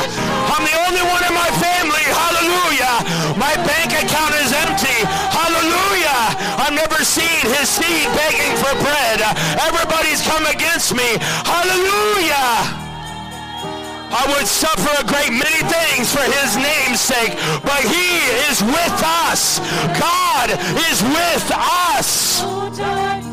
I'm 0.55 0.63
the 0.63 0.77
only 0.87 1.03
one 1.03 1.23
in 1.27 1.35
my 1.35 1.51
family. 1.59 2.07
Hallelujah. 2.07 2.95
My 3.35 3.55
bank 3.67 3.91
account 3.91 4.39
is 4.39 4.55
empty. 4.55 4.99
Hallelujah. 5.35 6.23
I've 6.63 6.73
never 6.73 7.03
seen 7.03 7.43
his 7.59 7.67
seed 7.69 8.07
begging 8.15 8.55
for 8.63 8.73
bread. 8.79 9.19
Everybody's 9.67 10.23
come 10.23 10.47
against 10.47 10.95
me. 10.95 11.19
Hallelujah. 11.43 12.83
I 14.15 14.29
would 14.37 14.47
suffer 14.47 14.93
a 15.01 15.07
great 15.09 15.33
many 15.33 15.63
things 15.67 16.13
for 16.13 16.23
his 16.23 16.55
name's 16.55 17.01
sake, 17.01 17.33
but 17.65 17.81
he 17.81 18.21
is 18.47 18.63
with 18.63 18.99
us. 19.27 19.59
God 19.99 20.51
is 20.87 21.03
with 21.03 21.47
us. 21.51 22.43
Oh, 22.45 23.32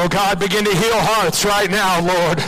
Oh 0.00 0.06
God, 0.06 0.38
begin 0.38 0.64
to 0.64 0.70
heal 0.70 0.94
hearts 0.94 1.44
right 1.44 1.68
now, 1.68 2.00
Lord. 2.00 2.38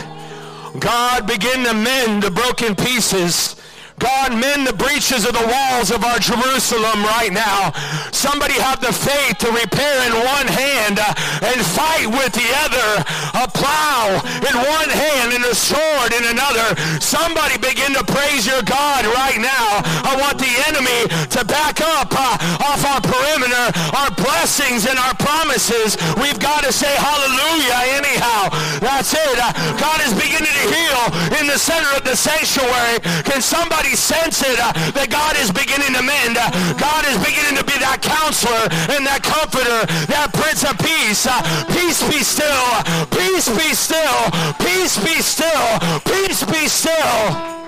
God, 0.79 1.27
begin 1.27 1.65
to 1.65 1.73
mend 1.73 2.23
the 2.23 2.31
broken 2.31 2.77
pieces. 2.77 3.60
God, 4.01 4.33
mend 4.33 4.65
the 4.65 4.73
breaches 4.73 5.29
of 5.29 5.37
the 5.37 5.45
walls 5.45 5.93
of 5.93 6.01
our 6.03 6.17
Jerusalem 6.17 7.05
right 7.05 7.29
now. 7.29 7.69
Somebody 8.09 8.57
have 8.57 8.81
the 8.81 8.89
faith 8.89 9.37
to 9.45 9.49
repair 9.53 9.93
in 10.09 10.13
one 10.25 10.49
hand 10.49 10.97
uh, 10.97 11.13
and 11.45 11.61
fight 11.61 12.09
with 12.09 12.33
the 12.33 12.49
other. 12.65 12.89
A 13.37 13.45
plow 13.45 14.17
in 14.41 14.55
one 14.57 14.89
hand 14.89 15.37
and 15.37 15.45
a 15.45 15.53
sword 15.53 16.17
in 16.17 16.33
another. 16.33 16.73
Somebody 16.97 17.61
begin 17.61 17.93
to 17.93 18.01
praise 18.01 18.49
your 18.49 18.65
God 18.65 19.05
right 19.05 19.37
now. 19.37 19.85
I 20.01 20.17
want 20.17 20.41
the 20.41 20.49
enemy 20.65 21.05
to 21.37 21.45
back 21.45 21.77
up 21.81 22.09
uh, 22.09 22.41
off 22.65 22.81
our 22.81 23.01
perimeter, 23.05 23.65
our 23.93 24.09
blessings 24.17 24.89
and 24.89 24.97
our 24.97 25.13
promises. 25.21 25.93
We've 26.17 26.41
got 26.41 26.65
to 26.65 26.73
say 26.73 26.89
hallelujah 26.97 28.01
anyhow. 28.01 28.49
That's 28.81 29.13
it. 29.13 29.37
Uh, 29.37 29.53
God 29.77 30.01
is 30.01 30.13
beginning 30.17 30.49
to 30.49 30.65
heal 30.73 31.01
in 31.37 31.45
the 31.45 31.61
center 31.61 31.89
of 31.93 32.03
the 32.03 32.17
sanctuary. 32.17 32.97
Can 33.29 33.41
somebody 33.45 33.90
sense 33.95 34.41
it 34.43 34.59
uh, 34.59 34.71
that 34.93 35.09
God 35.09 35.35
is 35.37 35.51
beginning 35.51 35.93
to 35.93 36.03
mend. 36.03 36.37
Uh, 36.37 36.49
God 36.77 37.05
is 37.07 37.17
beginning 37.19 37.57
to 37.57 37.65
be 37.65 37.75
that 37.79 38.01
counselor 38.01 38.67
and 38.93 39.05
that 39.05 39.23
comforter, 39.23 39.85
that 40.07 40.31
prince 40.33 40.63
of 40.63 40.77
peace. 40.79 41.27
Uh, 41.27 41.41
peace 41.71 42.01
be 42.07 42.23
still. 42.23 42.67
Peace 43.11 43.47
be 43.49 43.73
still. 43.73 44.19
Peace 44.59 44.95
be 44.99 45.17
still. 45.21 45.67
Peace 46.05 46.43
be 46.45 46.67
still. 46.67 47.61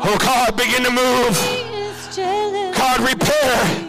Oh 0.00 0.16
God, 0.20 0.56
begin 0.56 0.84
to 0.84 0.90
move. 0.90 1.34
God, 2.74 3.00
repair. 3.00 3.88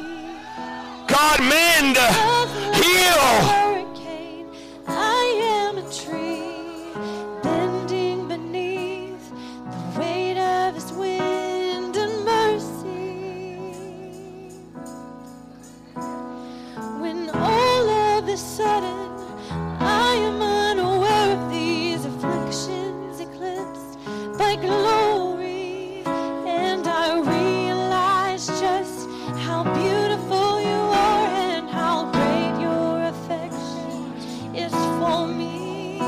God, 1.07 1.39
mend. 1.39 1.97
Heal. 2.75 3.58
Sudden 18.39 19.09
I 19.81 20.13
am 20.15 20.41
unaware 20.41 21.37
of 21.37 21.51
these 21.51 22.05
afflictions 22.05 23.19
eclipsed 23.19 23.99
by 24.37 24.55
glory 24.55 26.03
and 26.47 26.87
I 26.87 27.19
realize 27.19 28.47
just 28.47 29.09
how 29.45 29.63
beautiful 29.63 30.61
you 30.61 30.81
are 31.11 31.27
and 31.51 31.69
how 31.69 32.09
great 32.13 32.61
your 32.61 33.03
affection 33.13 34.55
is 34.55 34.71
for 34.99 35.27
me 35.27 35.99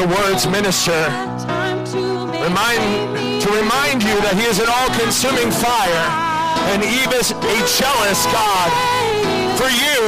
the 0.00 0.06
words 0.08 0.46
minister. 0.46 0.96
Remind, 2.40 2.80
to 3.44 3.48
remind 3.52 4.02
you 4.02 4.16
that 4.24 4.32
he 4.32 4.48
is 4.48 4.56
an 4.56 4.64
all-consuming 4.64 5.52
fire 5.52 6.06
and 6.72 6.80
even 6.80 7.20
a 7.20 7.56
jealous 7.68 8.24
God. 8.32 8.70
for 9.60 9.68
you. 9.68 10.00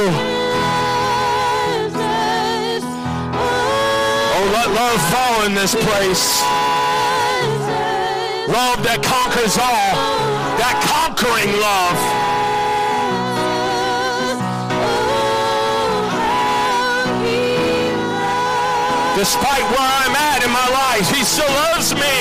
Oh, 4.33 4.45
let 4.57 4.67
love 4.73 4.99
fall 5.13 5.45
in 5.45 5.53
this 5.53 5.75
place. 5.77 6.41
Love 8.49 8.81
that 8.81 9.05
conquers 9.05 9.57
all. 9.61 9.93
That 10.57 10.75
conquering 10.89 11.53
love. 11.61 12.22
Despite 19.23 19.63
where 19.71 19.79
I'm 19.79 20.13
at 20.17 20.43
in 20.43 20.51
my 20.51 20.67
life, 20.67 21.09
he 21.15 21.23
still 21.23 21.47
loves 21.47 21.95
me. 21.95 22.15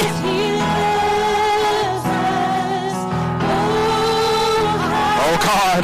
Oh 5.18 5.36
God, 5.42 5.82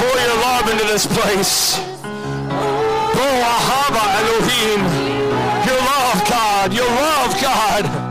pour 0.00 0.16
your 0.16 0.36
love 0.40 0.70
into 0.72 0.86
this 0.86 1.04
place. 1.04 1.76
Pour 3.12 3.36
Ahava 3.52 4.04
Elohim. 4.20 4.80
Your 5.66 5.76
love, 5.76 6.24
God. 6.26 6.72
Your 6.72 6.88
love, 6.88 7.38
God. 7.42 8.09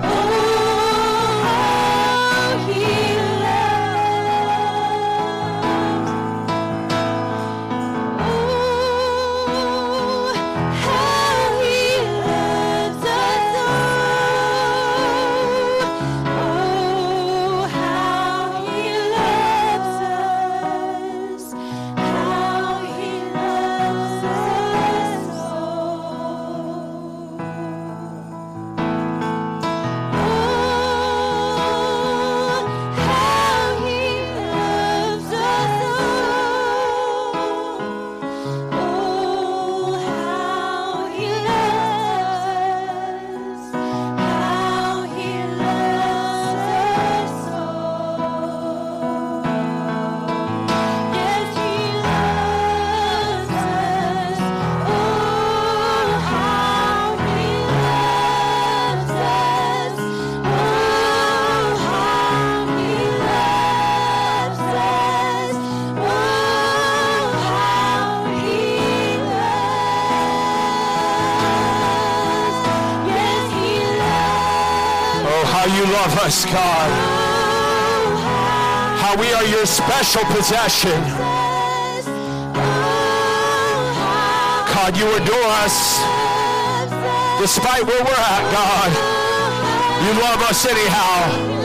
Us, 76.30 76.46
God. 76.46 76.90
How 79.02 79.18
we 79.20 79.34
are 79.34 79.46
your 79.46 79.66
special 79.66 80.24
possession. 80.26 81.02
God, 84.70 84.92
you 84.96 85.08
adore 85.16 85.52
us 85.66 85.98
despite 87.42 87.84
where 87.84 88.04
we're 88.04 88.26
at, 88.36 88.44
God. 88.54 88.92
You 90.06 90.12
love 90.22 90.42
us 90.44 90.68
anyhow. 90.68 91.59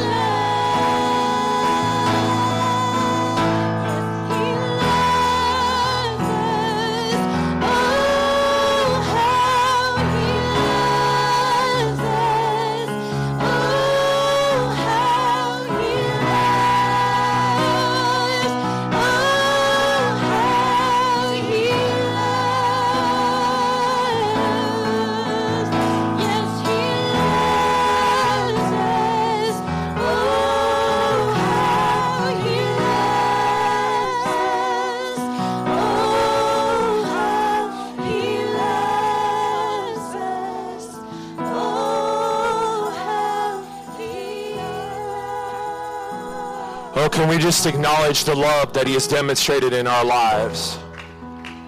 Can 47.25 47.35
we 47.35 47.39
just 47.39 47.65
acknowledge 47.65 48.25
the 48.25 48.35
love 48.35 48.75
that 48.75 48.87
he 48.87 48.93
has 48.93 49.09
demonstrated 49.09 49.73
in 49.73 49.87
our 49.87 50.05
lives? 50.05 50.79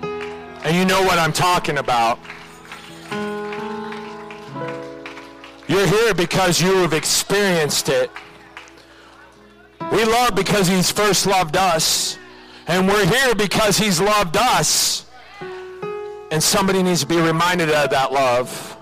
And 0.02 0.76
you 0.76 0.84
know 0.84 1.00
what 1.00 1.18
I'm 1.18 1.32
talking 1.32 1.78
about. 1.78 2.18
You're 5.66 5.86
here 5.86 6.12
because 6.12 6.60
you 6.60 6.74
have 6.82 6.92
experienced 6.92 7.88
it. 7.88 8.10
We 9.90 10.04
love 10.04 10.34
because 10.34 10.68
he's 10.68 10.92
first 10.92 11.24
loved 11.24 11.56
us. 11.56 12.18
And 12.66 12.86
we're 12.86 13.06
here 13.06 13.34
because 13.34 13.78
he's 13.78 13.98
loved 13.98 14.36
us. 14.36 15.06
And 16.30 16.42
somebody 16.42 16.82
needs 16.82 17.00
to 17.00 17.06
be 17.06 17.16
reminded 17.18 17.70
of 17.70 17.88
that 17.88 18.12
love. 18.12 18.76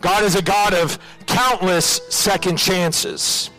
God 0.00 0.24
is 0.24 0.34
a 0.34 0.42
God 0.42 0.74
of 0.74 0.98
countless 1.26 2.00
second 2.08 2.56
chances. 2.56 3.50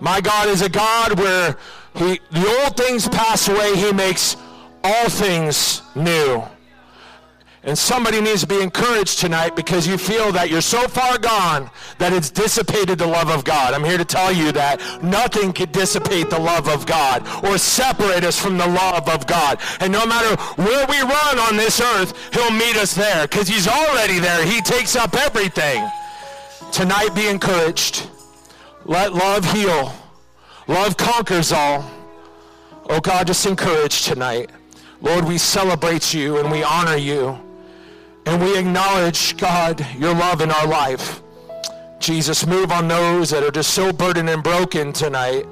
My 0.00 0.20
God 0.20 0.48
is 0.48 0.62
a 0.62 0.68
God 0.68 1.18
where 1.18 1.56
he, 1.94 2.20
the 2.30 2.60
old 2.62 2.76
things 2.76 3.08
pass 3.08 3.48
away, 3.48 3.76
he 3.76 3.92
makes 3.92 4.36
all 4.84 5.08
things 5.08 5.82
new. 5.94 6.44
And 7.66 7.76
somebody 7.76 8.20
needs 8.20 8.42
to 8.42 8.46
be 8.46 8.62
encouraged 8.62 9.18
tonight 9.18 9.56
because 9.56 9.88
you 9.88 9.98
feel 9.98 10.30
that 10.30 10.50
you're 10.50 10.60
so 10.60 10.86
far 10.86 11.18
gone 11.18 11.68
that 11.98 12.12
it's 12.12 12.30
dissipated 12.30 12.96
the 12.96 13.06
love 13.06 13.28
of 13.28 13.42
God. 13.42 13.74
I'm 13.74 13.82
here 13.82 13.98
to 13.98 14.04
tell 14.04 14.32
you 14.32 14.52
that 14.52 14.80
nothing 15.02 15.52
can 15.52 15.72
dissipate 15.72 16.30
the 16.30 16.38
love 16.38 16.68
of 16.68 16.86
God 16.86 17.26
or 17.44 17.58
separate 17.58 18.22
us 18.22 18.40
from 18.40 18.56
the 18.56 18.68
love 18.68 19.08
of 19.08 19.26
God. 19.26 19.58
And 19.80 19.92
no 19.92 20.06
matter 20.06 20.40
where 20.62 20.86
we 20.86 21.00
run 21.00 21.38
on 21.40 21.56
this 21.56 21.80
earth, 21.80 22.14
he'll 22.32 22.52
meet 22.52 22.76
us 22.76 22.94
there 22.94 23.26
because 23.26 23.48
he's 23.48 23.66
already 23.66 24.20
there. 24.20 24.46
He 24.46 24.60
takes 24.60 24.94
up 24.94 25.16
everything. 25.16 25.84
Tonight 26.70 27.16
be 27.16 27.26
encouraged. 27.26 28.08
Let 28.86 29.14
love 29.14 29.44
heal. 29.52 29.92
Love 30.68 30.96
conquers 30.96 31.50
all. 31.50 31.90
Oh 32.88 33.00
God, 33.00 33.26
just 33.26 33.44
encourage 33.44 34.02
tonight. 34.02 34.50
Lord, 35.00 35.24
we 35.24 35.38
celebrate 35.38 36.14
you 36.14 36.38
and 36.38 36.52
we 36.52 36.62
honor 36.62 36.94
you. 36.94 37.36
And 38.26 38.40
we 38.40 38.56
acknowledge, 38.56 39.36
God, 39.36 39.84
your 39.98 40.14
love 40.14 40.40
in 40.40 40.52
our 40.52 40.68
life. 40.68 41.20
Jesus, 41.98 42.46
move 42.46 42.70
on 42.70 42.86
those 42.86 43.30
that 43.30 43.42
are 43.42 43.50
just 43.50 43.74
so 43.74 43.92
burdened 43.92 44.30
and 44.30 44.42
broken 44.42 44.92
tonight. 44.92 45.46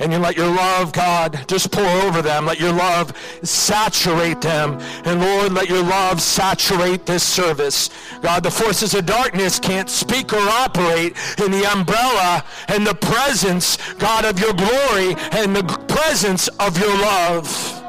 And 0.00 0.12
you 0.12 0.18
let 0.18 0.36
your 0.36 0.48
love, 0.48 0.92
God, 0.92 1.44
just 1.46 1.70
pour 1.70 1.84
over 1.84 2.22
them. 2.22 2.46
Let 2.46 2.58
your 2.58 2.72
love 2.72 3.12
saturate 3.42 4.40
them. 4.40 4.78
And 5.04 5.20
Lord, 5.20 5.52
let 5.52 5.68
your 5.68 5.82
love 5.82 6.22
saturate 6.22 7.04
this 7.04 7.22
service. 7.22 7.90
God, 8.22 8.42
the 8.42 8.50
forces 8.50 8.94
of 8.94 9.04
darkness 9.04 9.58
can't 9.58 9.90
speak 9.90 10.32
or 10.32 10.40
operate 10.40 11.16
in 11.38 11.50
the 11.50 11.70
umbrella 11.70 12.42
and 12.68 12.86
the 12.86 12.94
presence, 12.94 13.76
God, 13.94 14.24
of 14.24 14.40
your 14.40 14.54
glory 14.54 15.14
and 15.32 15.54
the 15.54 15.64
presence 15.86 16.48
of 16.58 16.78
your 16.78 16.96
love. 16.96 17.82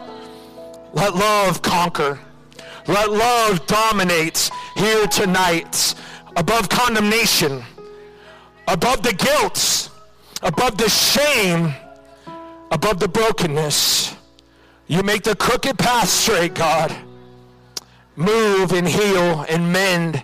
Let 0.94 1.16
love 1.16 1.62
conquer. 1.62 2.20
Let 2.88 3.10
love 3.10 3.66
dominate 3.68 4.52
here 4.76 5.08
tonight 5.08 5.96
above 6.36 6.68
condemnation, 6.68 7.64
above 8.68 9.02
the 9.02 9.14
guilt, 9.14 9.90
above 10.42 10.78
the 10.78 10.90
shame, 10.90 11.74
above 12.72 13.00
the 13.00 13.08
brokenness. 13.08 14.16
You 14.88 15.04
make 15.04 15.24
the 15.24 15.36
crooked 15.36 15.78
path 15.78 16.10
straight, 16.10 16.56
God. 16.56 16.96
Move 18.16 18.72
and 18.72 18.88
heal 18.88 19.46
and 19.48 19.72
mend. 19.72 20.24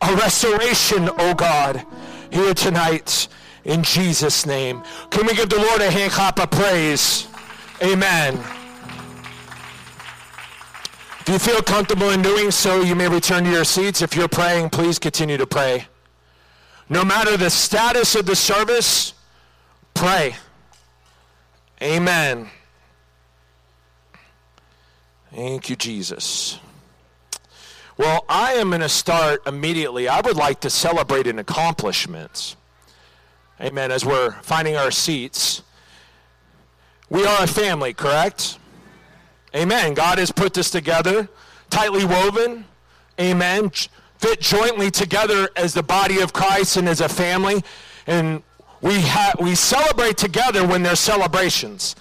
A 0.00 0.16
restoration, 0.16 1.10
oh 1.18 1.34
God, 1.34 1.84
here 2.32 2.54
tonight 2.54 3.28
in 3.64 3.82
Jesus' 3.82 4.46
name. 4.46 4.82
Can 5.10 5.26
we 5.26 5.34
give 5.34 5.48
the 5.48 5.58
Lord 5.58 5.80
a 5.80 5.90
hand 5.90 6.12
clap 6.12 6.40
of 6.40 6.50
praise? 6.50 7.28
Amen. 7.82 8.34
If 11.20 11.28
you 11.28 11.38
feel 11.38 11.62
comfortable 11.62 12.10
in 12.10 12.22
doing 12.22 12.50
so, 12.50 12.80
you 12.80 12.96
may 12.96 13.08
return 13.08 13.44
to 13.44 13.50
your 13.50 13.64
seats. 13.64 14.02
If 14.02 14.16
you're 14.16 14.26
praying, 14.26 14.70
please 14.70 14.98
continue 14.98 15.36
to 15.36 15.46
pray. 15.46 15.86
No 16.88 17.04
matter 17.04 17.36
the 17.36 17.48
status 17.48 18.16
of 18.16 18.26
the 18.26 18.34
service, 18.34 19.14
pray. 19.94 20.34
Amen. 21.82 22.48
Thank 25.34 25.68
you, 25.68 25.74
Jesus. 25.74 26.60
Well, 27.96 28.24
I 28.28 28.52
am 28.52 28.68
going 28.68 28.82
to 28.82 28.88
start 28.88 29.44
immediately. 29.48 30.06
I 30.06 30.20
would 30.20 30.36
like 30.36 30.60
to 30.60 30.70
celebrate 30.70 31.26
an 31.26 31.40
accomplishment. 31.40 32.54
Amen. 33.60 33.90
As 33.90 34.04
we're 34.04 34.30
finding 34.42 34.76
our 34.76 34.92
seats, 34.92 35.62
we 37.10 37.26
are 37.26 37.42
a 37.42 37.48
family, 37.48 37.94
correct? 37.94 38.60
Amen. 39.52 39.94
God 39.94 40.18
has 40.18 40.30
put 40.30 40.54
this 40.54 40.70
together, 40.70 41.28
tightly 41.68 42.04
woven. 42.04 42.64
Amen. 43.20 43.72
Fit 44.18 44.40
jointly 44.40 44.92
together 44.92 45.50
as 45.56 45.74
the 45.74 45.82
body 45.82 46.20
of 46.20 46.32
Christ 46.32 46.76
and 46.76 46.88
as 46.88 47.00
a 47.00 47.08
family. 47.08 47.64
And 48.06 48.44
we, 48.82 49.00
ha- 49.00 49.32
we 49.40 49.54
celebrate 49.54 50.18
together 50.18 50.66
when 50.66 50.82
there's 50.82 51.00
celebrations. 51.00 51.96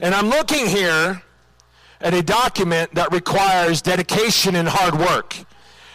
And 0.00 0.14
I'm 0.14 0.28
looking 0.28 0.66
here 0.66 1.22
at 2.00 2.12
a 2.12 2.22
document 2.22 2.94
that 2.94 3.10
requires 3.12 3.80
dedication 3.80 4.56
and 4.56 4.68
hard 4.68 4.98
work. 4.98 5.36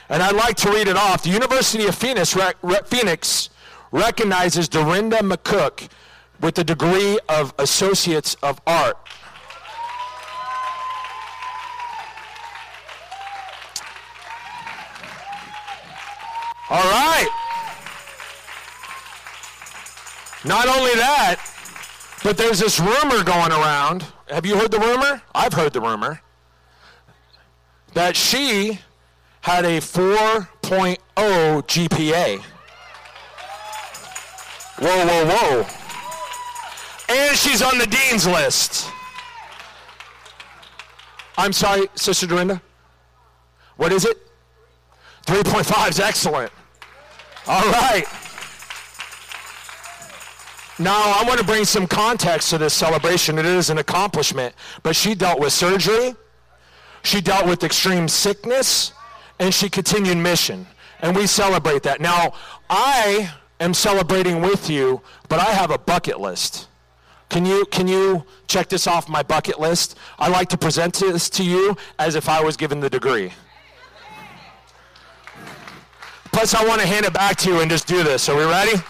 And 0.09 0.23
I'd 0.23 0.35
like 0.35 0.55
to 0.57 0.71
read 0.71 0.87
it 0.87 0.97
off. 0.97 1.21
The 1.23 1.29
University 1.29 1.85
of 1.85 1.93
Phoenix, 1.93 2.35
Phoenix 2.85 3.49
recognizes 3.91 4.67
Dorinda 4.67 5.17
McCook 5.17 5.89
with 6.41 6.55
the 6.55 6.63
degree 6.63 7.19
of 7.27 7.53
Associates 7.59 8.35
of 8.41 8.59
Art 8.65 8.97
All 16.71 16.83
right. 16.83 17.48
Not 20.45 20.67
only 20.67 20.95
that, 20.95 21.37
but 22.23 22.37
there's 22.37 22.59
this 22.59 22.79
rumor 22.79 23.23
going 23.23 23.51
around. 23.51 24.05
Have 24.29 24.45
you 24.45 24.57
heard 24.57 24.71
the 24.71 24.79
rumor? 24.79 25.21
I've 25.35 25.53
heard 25.53 25.73
the 25.73 25.81
rumor. 25.81 26.21
That 27.93 28.15
she 28.15 28.79
had 29.41 29.65
a 29.65 29.79
4.0 29.79 30.97
GPA. 31.15 32.41
Whoa, 34.79 35.05
whoa, 35.05 35.25
whoa. 35.25 35.65
And 37.09 37.35
she's 37.35 37.61
on 37.61 37.77
the 37.77 37.87
dean's 37.87 38.25
list. 38.27 38.89
I'm 41.37 41.51
sorry, 41.51 41.87
Sister 41.95 42.27
Dorinda? 42.27 42.61
What 43.77 43.91
is 43.91 44.05
it? 44.05 44.17
3.5 45.25 45.89
is 45.89 45.99
excellent. 45.99 46.51
All 47.47 47.63
right. 47.71 48.05
Now, 50.81 51.13
I 51.19 51.25
want 51.27 51.39
to 51.41 51.45
bring 51.45 51.65
some 51.65 51.85
context 51.85 52.51
to 52.51 52.57
this 52.57 52.73
celebration. 52.73 53.37
It 53.37 53.45
is 53.45 53.69
an 53.69 53.79
accomplishment, 53.79 54.55
but 54.81 54.95
she 54.95 55.13
dealt 55.13 55.37
with 55.37 55.51
surgery, 55.51 56.15
she 57.03 57.19
dealt 57.19 57.45
with 57.45 57.65
extreme 57.65 58.07
sickness, 58.07 58.93
and 59.39 59.53
she 59.53 59.69
continued 59.69 60.17
mission. 60.17 60.65
And 61.01 61.15
we 61.15 61.27
celebrate 61.27 61.83
that. 61.83 61.99
Now, 61.99 62.33
I 62.69 63.29
am 63.59 63.73
celebrating 63.73 64.41
with 64.41 64.69
you, 64.69 65.01
but 65.27 65.39
I 65.39 65.51
have 65.51 65.71
a 65.71 65.77
bucket 65.77 66.19
list. 66.19 66.67
Can 67.27 67.45
you, 67.45 67.65
can 67.65 67.87
you 67.87 68.25
check 68.47 68.69
this 68.69 68.87
off 68.87 69.09
my 69.09 69.21
bucket 69.21 69.59
list? 69.59 69.97
I 70.17 70.29
like 70.29 70.47
to 70.49 70.57
present 70.57 70.93
this 70.95 71.29
to 71.31 71.43
you 71.43 71.75
as 71.99 72.15
if 72.15 72.29
I 72.29 72.41
was 72.41 72.55
given 72.55 72.79
the 72.79 72.89
degree. 72.89 73.33
Plus, 76.31 76.53
I 76.53 76.65
want 76.65 76.79
to 76.79 76.87
hand 76.87 77.05
it 77.05 77.13
back 77.13 77.35
to 77.37 77.49
you 77.49 77.59
and 77.59 77.69
just 77.69 77.85
do 77.85 78.01
this. 78.01 78.29
Are 78.29 78.37
we 78.37 78.45
ready? 78.45 78.81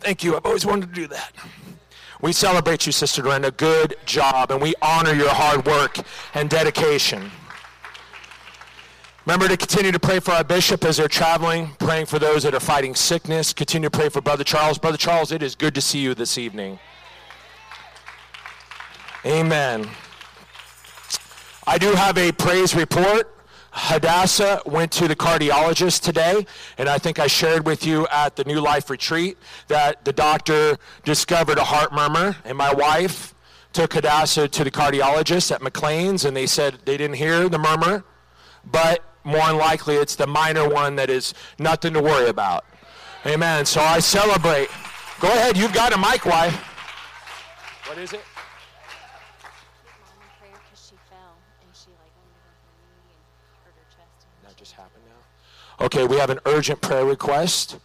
Thank 0.00 0.24
you. 0.24 0.36
I've 0.36 0.46
always 0.46 0.64
wanted 0.66 0.88
to 0.88 0.94
do 0.94 1.06
that. 1.08 1.32
We 2.22 2.32
celebrate 2.32 2.86
you, 2.86 2.92
Sister 2.92 3.22
Dorinda. 3.22 3.50
Good 3.50 3.96
job. 4.04 4.50
And 4.50 4.60
we 4.60 4.74
honor 4.82 5.12
your 5.14 5.30
hard 5.30 5.66
work 5.66 5.98
and 6.34 6.50
dedication. 6.50 7.30
Remember 9.26 9.48
to 9.48 9.56
continue 9.56 9.92
to 9.92 9.98
pray 9.98 10.18
for 10.18 10.32
our 10.32 10.42
bishop 10.42 10.84
as 10.84 10.96
they're 10.96 11.06
traveling, 11.06 11.70
praying 11.78 12.06
for 12.06 12.18
those 12.18 12.42
that 12.42 12.54
are 12.54 12.60
fighting 12.60 12.94
sickness. 12.94 13.52
Continue 13.52 13.88
to 13.88 13.96
pray 13.96 14.08
for 14.08 14.20
Brother 14.20 14.44
Charles. 14.44 14.78
Brother 14.78 14.96
Charles, 14.96 15.32
it 15.32 15.42
is 15.42 15.54
good 15.54 15.74
to 15.74 15.80
see 15.80 15.98
you 15.98 16.14
this 16.14 16.38
evening. 16.38 16.78
Amen. 19.24 19.88
I 21.66 21.76
do 21.78 21.92
have 21.92 22.16
a 22.16 22.32
praise 22.32 22.74
report. 22.74 23.39
Hadassah 23.72 24.62
went 24.66 24.90
to 24.92 25.06
the 25.06 25.14
cardiologist 25.14 26.02
today, 26.02 26.44
and 26.76 26.88
I 26.88 26.98
think 26.98 27.18
I 27.18 27.26
shared 27.28 27.66
with 27.66 27.86
you 27.86 28.06
at 28.08 28.36
the 28.36 28.44
New 28.44 28.60
Life 28.60 28.90
retreat 28.90 29.38
that 29.68 30.04
the 30.04 30.12
doctor 30.12 30.76
discovered 31.04 31.58
a 31.58 31.64
heart 31.64 31.92
murmur, 31.92 32.36
and 32.44 32.58
my 32.58 32.72
wife 32.74 33.34
took 33.72 33.92
Hadassah 33.92 34.48
to 34.48 34.64
the 34.64 34.70
cardiologist 34.70 35.52
at 35.52 35.60
McLane's, 35.60 36.24
and 36.24 36.36
they 36.36 36.46
said 36.46 36.78
they 36.84 36.96
didn't 36.96 37.16
hear 37.16 37.48
the 37.48 37.58
murmur, 37.58 38.04
but 38.64 39.04
more 39.22 39.46
than 39.46 39.58
likely 39.58 39.96
it's 39.96 40.16
the 40.16 40.26
minor 40.26 40.68
one 40.68 40.96
that 40.96 41.10
is 41.10 41.34
nothing 41.58 41.92
to 41.92 42.02
worry 42.02 42.28
about. 42.28 42.64
Amen. 43.26 43.66
So 43.66 43.80
I 43.80 44.00
celebrate. 44.00 44.68
Go 45.20 45.28
ahead, 45.28 45.56
you've 45.56 45.74
got 45.74 45.92
a 45.92 45.98
mic, 45.98 46.24
wife. 46.24 46.56
What 47.86 47.98
is 47.98 48.12
it? 48.12 48.22
Okay, 55.80 56.06
we 56.06 56.16
have 56.16 56.28
an 56.28 56.40
urgent 56.44 56.82
prayer 56.82 57.06
request. 57.06 57.78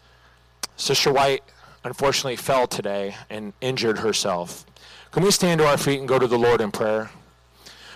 Sister 0.75 1.13
White 1.13 1.43
unfortunately 1.85 2.35
fell 2.35 2.67
today 2.67 3.15
and 3.29 3.53
injured 3.61 3.99
herself. 3.99 4.65
Can 5.11 5.23
we 5.23 5.31
stand 5.31 5.59
to 5.59 5.67
our 5.67 5.77
feet 5.77 5.99
and 5.99 6.07
go 6.07 6.19
to 6.19 6.27
the 6.27 6.37
Lord 6.37 6.59
in 6.59 6.71
prayer? 6.71 7.09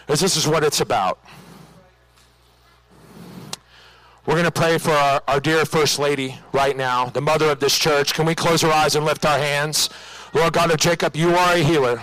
As 0.08 0.22
this 0.22 0.38
is 0.38 0.48
what 0.48 0.64
it's 0.64 0.80
about. 0.80 1.20
We're 4.26 4.36
going 4.36 4.46
to 4.46 4.52
pray 4.52 4.78
for 4.78 4.92
our, 4.92 5.22
our 5.28 5.40
dear 5.42 5.66
First 5.66 6.00
Lady 6.00 6.38
right 6.54 6.78
now, 6.78 7.08
the 7.08 7.20
mother 7.20 7.50
of 7.50 7.60
this 7.60 7.78
church. 7.78 8.14
Can 8.14 8.26
we 8.26 8.36
close 8.36 8.64
our 8.64 8.72
eyes 8.72 8.96
and 8.96 9.06
lift 9.06 9.26
our 9.26 9.38
hands? 9.38 9.90
Lord 10.34 10.54
God 10.54 10.72
of 10.72 10.78
Jacob, 10.78 11.18
you 11.18 11.36
are 11.36 11.56
a 11.56 11.58
healer. 11.58 12.02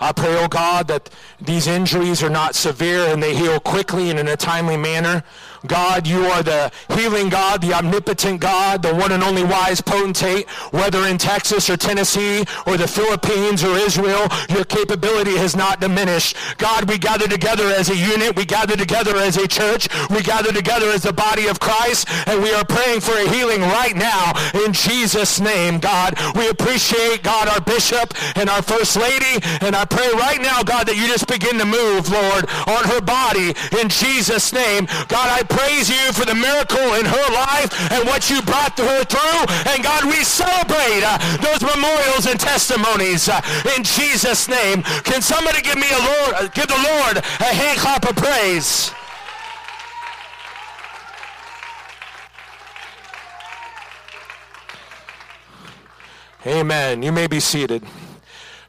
I 0.00 0.12
pray, 0.12 0.36
oh 0.42 0.48
God, 0.48 0.88
that 0.88 1.10
these 1.40 1.66
injuries 1.66 2.22
are 2.22 2.30
not 2.30 2.54
severe 2.54 3.06
and 3.08 3.22
they 3.22 3.34
heal 3.34 3.60
quickly 3.60 4.10
and 4.10 4.18
in 4.18 4.28
a 4.28 4.36
timely 4.36 4.76
manner. 4.76 5.24
God, 5.66 6.06
you 6.06 6.24
are 6.26 6.42
the 6.42 6.70
healing 6.94 7.28
God, 7.28 7.60
the 7.62 7.74
omnipotent 7.74 8.40
God, 8.40 8.82
the 8.82 8.94
one 8.94 9.12
and 9.12 9.22
only 9.22 9.44
wise 9.44 9.80
potentate, 9.80 10.48
whether 10.70 11.06
in 11.06 11.18
Texas 11.18 11.68
or 11.68 11.76
Tennessee 11.76 12.44
or 12.66 12.76
the 12.76 12.88
Philippines 12.88 13.64
or 13.64 13.76
Israel, 13.76 14.28
your 14.48 14.64
capability 14.64 15.36
has 15.36 15.56
not 15.56 15.80
diminished. 15.80 16.36
God, 16.58 16.88
we 16.88 16.98
gather 16.98 17.26
together 17.26 17.64
as 17.64 17.90
a 17.90 17.96
unit. 17.96 18.36
We 18.36 18.44
gather 18.44 18.76
together 18.76 19.16
as 19.16 19.36
a 19.36 19.48
church. 19.48 19.88
We 20.10 20.22
gather 20.22 20.52
together 20.52 20.86
as 20.90 21.02
the 21.02 21.12
body 21.12 21.46
of 21.48 21.60
Christ, 21.60 22.08
and 22.26 22.42
we 22.42 22.52
are 22.52 22.64
praying 22.64 23.00
for 23.00 23.12
a 23.12 23.28
healing 23.28 23.60
right 23.62 23.96
now 23.96 24.32
in 24.64 24.72
Jesus' 24.72 25.40
name, 25.40 25.78
God. 25.78 26.14
We 26.36 26.48
appreciate, 26.48 27.22
God, 27.22 27.48
our 27.48 27.60
bishop 27.60 28.14
and 28.36 28.48
our 28.48 28.62
first 28.62 28.96
lady, 28.96 29.40
and 29.60 29.74
I 29.74 29.84
pray 29.84 30.08
right 30.14 30.40
now, 30.40 30.62
God, 30.62 30.86
that 30.86 30.96
you 30.96 31.06
just 31.06 31.26
begin 31.26 31.58
to 31.58 31.64
move, 31.64 32.08
Lord, 32.10 32.48
on 32.66 32.84
her 32.84 33.00
body 33.00 33.54
in 33.80 33.88
Jesus' 33.88 34.52
name. 34.52 34.86
God, 35.08 35.28
I 35.28 35.42
praise 35.58 35.90
you 35.90 36.12
for 36.12 36.24
the 36.24 36.34
miracle 36.34 36.94
in 36.94 37.04
her 37.04 37.28
life 37.34 37.68
and 37.90 38.06
what 38.06 38.30
you 38.30 38.40
brought 38.42 38.78
her 38.78 39.02
through. 39.04 39.42
And 39.72 39.82
God, 39.82 40.04
we 40.04 40.22
celebrate 40.22 41.02
uh, 41.02 41.18
those 41.42 41.62
memorials 41.62 42.26
and 42.26 42.38
testimonies 42.38 43.28
uh, 43.28 43.42
in 43.76 43.82
Jesus' 43.82 44.48
name. 44.48 44.82
Can 45.02 45.20
somebody 45.20 45.60
give 45.62 45.76
me 45.76 45.90
a 45.90 45.98
Lord, 45.98 46.34
uh, 46.34 46.48
give 46.48 46.68
the 46.68 46.78
Lord 46.78 47.18
a 47.18 47.50
hand 47.50 47.78
clap 47.80 48.08
of 48.08 48.14
praise? 48.14 48.92
Amen. 56.46 57.02
You 57.02 57.10
may 57.10 57.26
be 57.26 57.40
seated. 57.40 57.82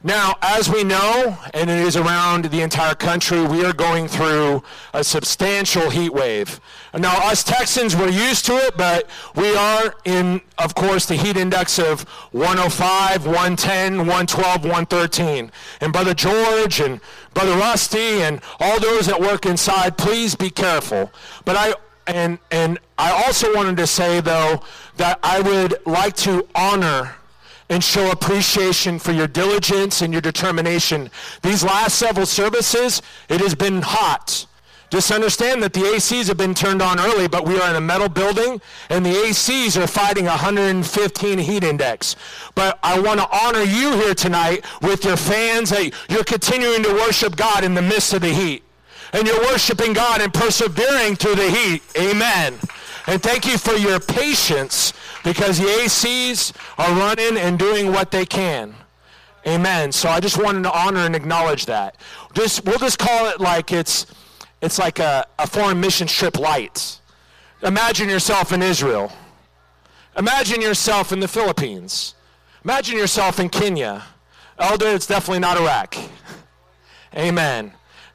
Now, 0.01 0.35
as 0.41 0.69
we 0.69 0.85
know, 0.85 1.37
and 1.53 1.69
it 1.69 1.79
is 1.79 1.97
around 1.97 2.45
the 2.45 2.61
entire 2.61 2.95
country, 2.95 3.45
we 3.45 3.65
are 3.65 3.73
going 3.73 4.07
through 4.07 4.63
a 4.93 5.03
substantial 5.03 5.89
heat 5.89 6.13
wave. 6.13 6.61
Now, 6.93 7.17
us 7.29 7.43
Texans, 7.43 7.97
we're 7.97 8.09
used 8.09 8.45
to 8.45 8.53
it, 8.53 8.77
but 8.77 9.09
we 9.35 9.53
are 9.57 9.93
in, 10.05 10.39
of 10.57 10.73
course, 10.73 11.05
the 11.05 11.15
heat 11.15 11.35
index 11.35 11.79
of 11.79 12.03
105, 12.31 13.25
110, 13.25 13.97
112, 13.97 14.63
113. 14.63 15.51
And 15.81 15.91
Brother 15.91 16.13
George 16.13 16.79
and 16.79 17.01
Brother 17.33 17.57
Rusty 17.57 18.21
and 18.21 18.41
all 18.61 18.79
those 18.79 19.05
that 19.07 19.19
work 19.19 19.45
inside, 19.45 19.97
please 19.97 20.33
be 20.33 20.49
careful. 20.49 21.11
But 21.43 21.57
I, 21.57 21.73
and, 22.07 22.39
and 22.51 22.79
I 22.97 23.11
also 23.25 23.53
wanted 23.53 23.75
to 23.75 23.85
say, 23.85 24.21
though, 24.21 24.61
that 24.95 25.19
I 25.23 25.41
would 25.41 25.75
like 25.85 26.15
to 26.17 26.47
honor 26.55 27.17
and 27.69 27.83
show 27.83 28.11
appreciation 28.11 28.99
for 28.99 29.11
your 29.11 29.27
diligence 29.27 30.01
and 30.01 30.11
your 30.11 30.21
determination. 30.21 31.09
These 31.41 31.63
last 31.63 31.97
several 31.97 32.25
services, 32.25 33.01
it 33.29 33.41
has 33.41 33.55
been 33.55 33.81
hot. 33.81 34.45
Just 34.89 35.11
understand 35.11 35.61
that 35.61 35.73
the 35.73 35.81
ACs 35.81 36.27
have 36.29 36.37
been 36.37 36.55
turned 36.55 36.81
on 36.81 36.99
early, 36.99 37.27
but 37.27 37.47
we 37.47 37.59
are 37.59 37.69
in 37.69 37.75
a 37.75 37.81
metal 37.81 38.09
building, 38.09 38.59
and 38.89 39.05
the 39.05 39.11
ACs 39.11 39.81
are 39.81 39.85
fighting 39.85 40.25
115 40.25 41.37
heat 41.37 41.63
index. 41.63 42.15
But 42.55 42.79
I 42.81 42.99
want 42.99 43.19
to 43.19 43.29
honor 43.31 43.61
you 43.61 43.93
here 43.93 44.15
tonight 44.15 44.65
with 44.81 45.05
your 45.05 45.15
fans. 45.15 45.69
Hey, 45.69 45.91
you're 46.09 46.23
continuing 46.23 46.81
to 46.83 46.93
worship 46.93 47.35
God 47.35 47.63
in 47.63 47.75
the 47.75 47.83
midst 47.83 48.13
of 48.13 48.21
the 48.21 48.33
heat. 48.33 48.63
And 49.13 49.27
you're 49.27 49.41
worshiping 49.41 49.93
God 49.93 50.21
and 50.21 50.33
persevering 50.33 51.15
through 51.15 51.35
the 51.35 51.49
heat. 51.49 51.83
Amen. 51.97 52.55
And 53.07 53.21
thank 53.21 53.45
you 53.45 53.57
for 53.57 53.73
your 53.73 53.99
patience 53.99 54.93
because 55.23 55.59
the 55.59 55.65
ACs 55.65 56.53
are 56.77 56.93
running 56.93 57.37
and 57.37 57.57
doing 57.59 57.91
what 57.91 58.11
they 58.11 58.25
can. 58.25 58.75
Amen. 59.47 59.91
So 59.91 60.09
I 60.09 60.19
just 60.19 60.41
wanted 60.41 60.63
to 60.63 60.71
honor 60.71 60.99
and 60.99 61.15
acknowledge 61.15 61.65
that. 61.67 61.95
Just 62.33 62.65
we'll 62.65 62.77
just 62.77 62.99
call 62.99 63.29
it 63.29 63.39
like 63.39 63.71
it's 63.71 64.05
it's 64.61 64.77
like 64.77 64.99
a, 64.99 65.25
a 65.37 65.47
foreign 65.47 65.79
mission 65.79 66.07
trip 66.07 66.37
light. 66.37 66.99
Imagine 67.63 68.09
yourself 68.09 68.51
in 68.51 68.61
Israel. 68.61 69.11
Imagine 70.17 70.61
yourself 70.61 71.11
in 71.11 71.19
the 71.19 71.27
Philippines. 71.27 72.15
Imagine 72.63 72.97
yourself 72.97 73.39
in 73.39 73.49
Kenya. 73.49 74.03
Elder, 74.57 74.87
it's 74.89 75.07
definitely 75.07 75.39
not 75.39 75.57
Iraq. 75.57 75.95
Amen. 77.15 77.71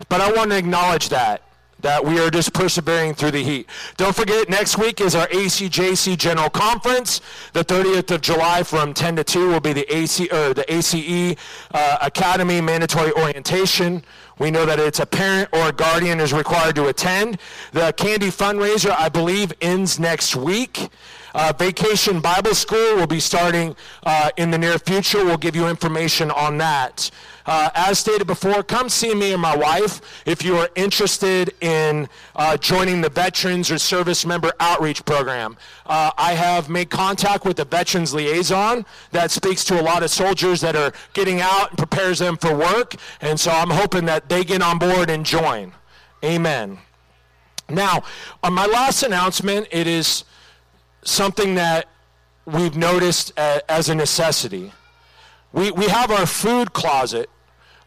But 0.09 0.21
I 0.21 0.31
want 0.33 0.51
to 0.51 0.59
acknowledge 0.59 1.09
that 1.09 1.43
that 1.85 2.03
we 2.03 2.19
are 2.19 2.31
just 2.31 2.55
persevering 2.55 3.15
through 3.15 3.31
the 3.31 3.43
heat. 3.43 3.69
Don't 3.99 4.17
forget, 4.17 4.49
next 4.49 4.79
week 4.79 5.03
is 5.03 5.15
our 5.15 5.29
ACJC 5.29 6.17
General 6.17 6.49
Conference. 6.49 7.21
The 7.53 7.63
30th 7.63 8.11
of 8.11 8.23
July 8.23 8.63
from 8.63 8.95
10 8.95 9.17
to 9.17 9.25
2 9.25 9.49
will 9.49 9.61
be 9.61 9.75
the 9.75 9.95
AC 9.95 10.27
or 10.31 10.55
the 10.55 10.65
ACE 10.73 11.37
uh, 11.75 11.99
Academy 12.01 12.63
mandatory 12.63 13.13
orientation. 13.13 14.03
We 14.39 14.51
know 14.51 14.65
that 14.65 14.81
it's 14.81 14.99
a 14.99 15.05
parent 15.05 15.51
or 15.53 15.69
a 15.69 15.73
guardian 15.73 16.21
is 16.21 16.33
required 16.33 16.75
to 16.77 16.89
attend. 16.89 17.39
The 17.73 17.93
candy 17.93 18.29
fundraiser, 18.29 18.91
I 18.99 19.11
believe, 19.11 19.53
ends 19.61 20.01
next 20.01 20.35
week. 20.35 20.89
Uh, 21.35 21.53
Vacation 21.59 22.21
Bible 22.21 22.55
School 22.55 22.95
will 22.95 23.09
be 23.09 23.19
starting 23.19 23.75
uh, 24.05 24.31
in 24.37 24.53
the 24.53 24.59
near 24.59 24.79
future. 24.79 25.25
We'll 25.25 25.37
give 25.37 25.57
you 25.57 25.67
information 25.67 26.31
on 26.31 26.59
that. 26.59 27.11
Uh, 27.47 27.71
as 27.75 27.99
stated 27.99 28.27
before, 28.27 28.63
come 28.63 28.89
see 28.89 29.15
me 29.15 29.33
and 29.33 29.43
my 29.43 29.57
wife 29.57 30.01
if 30.25 30.45
you 30.45 30.57
are 30.57 30.71
interested 30.77 31.53
in 31.61 32.09
uh, 32.37 32.57
joining 32.57 33.01
the 33.01 33.11
Veterans 33.11 33.71
or 33.71 33.79
Service 33.79 34.25
Member 34.25 34.53
Outreach 34.61 35.05
Program. 35.05 35.57
Uh, 35.87 36.13
I 36.17 36.33
have 36.33 36.71
made 36.71 36.89
contact 36.89 37.45
with 37.45 37.57
the 37.57 37.65
Veterans 37.65 38.15
Liaison 38.15 38.87
that 39.11 39.31
speaks 39.31 39.65
to 39.65 39.81
a 39.81 39.83
lot 39.83 40.03
of 40.03 40.11
soldiers 40.11 40.61
that 40.61 40.77
are 40.77 40.93
getting 41.13 41.41
out 41.41 41.71
and 41.71 41.79
prepares 41.79 42.21
them 42.21 42.37
for 42.37 42.57
work, 42.57 42.95
and 43.21 43.39
so 43.39 43.51
I'm 43.51 43.71
hoping 43.71 44.05
that 44.07 44.29
they 44.29 44.45
get 44.45 44.63
on 44.63 44.79
board 44.79 45.11
and 45.11 45.27
join. 45.27 45.73
Amen. 46.25 46.79
Now, 47.69 48.05
on 48.43 48.55
my 48.55 48.67
last 48.67 49.03
announcement, 49.03 49.67
it 49.71 49.87
is 49.87 50.25
something 51.05 51.55
that 51.55 51.89
we've 52.47 52.77
noticed 52.77 53.33
as 53.39 53.89
a 53.89 53.95
necessity. 53.95 54.73
We, 55.53 55.71
we 55.71 55.87
have 55.87 56.11
our 56.11 56.27
food 56.27 56.73
closet 56.73 57.31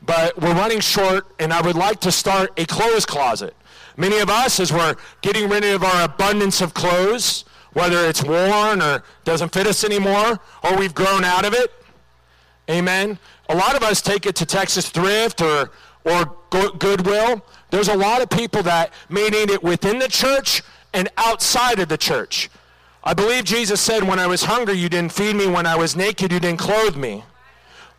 but 0.02 0.40
we're 0.40 0.54
running 0.54 0.80
short, 0.80 1.28
and 1.40 1.52
I 1.52 1.62
would 1.62 1.76
like 1.76 2.00
to 2.02 2.12
start 2.12 2.52
a 2.58 2.66
clothes 2.66 3.06
closet. 3.06 3.56
Many 3.96 4.20
of 4.20 4.30
us, 4.30 4.60
as 4.60 4.72
we're 4.72 4.96
getting 5.22 5.50
rid 5.50 5.64
of 5.66 5.84
our 5.84 6.06
abundance 6.06 6.62
of 6.62 6.74
clothes, 6.74 7.46
whether 7.74 8.08
it's 8.08 8.24
worn 8.24 8.82
or 8.82 9.04
doesn't 9.24 9.50
fit 9.54 9.68
us 9.68 9.84
anymore, 9.84 10.40
or 10.64 10.78
we've 10.78 10.94
grown 10.94 11.24
out 11.24 11.46
of 11.46 11.54
it, 11.54 11.72
amen. 12.70 13.18
A 13.50 13.56
lot 13.56 13.76
of 13.76 13.84
us 13.84 14.02
take 14.02 14.26
it 14.26 14.36
to 14.36 14.46
Texas 14.46 14.90
Thrift 14.90 15.42
or, 15.42 15.72
or 16.04 16.38
Goodwill. 16.50 17.44
There's 17.72 17.88
a 17.88 17.98
lot 17.98 18.22
of 18.22 18.30
people 18.30 18.64
that 18.64 18.94
may 19.10 19.28
need 19.30 19.50
it 19.50 19.64
within 19.64 20.00
the 20.00 20.08
church 20.08 20.62
and 20.94 21.10
outside 21.18 21.80
of 21.80 21.90
the 21.90 21.98
church. 21.98 22.50
I 23.08 23.14
believe 23.14 23.46
Jesus 23.46 23.80
said, 23.80 24.04
When 24.04 24.20
I 24.20 24.28
was 24.28 24.44
hungry, 24.44 24.74
you 24.74 24.90
didn't 24.90 25.14
feed 25.14 25.38
me. 25.38 25.48
When 25.48 25.66
I 25.66 25.78
was 25.78 25.96
naked, 25.96 26.30
you 26.30 26.42
didn't 26.42 26.60
clothe 26.60 26.98
me. 26.98 27.24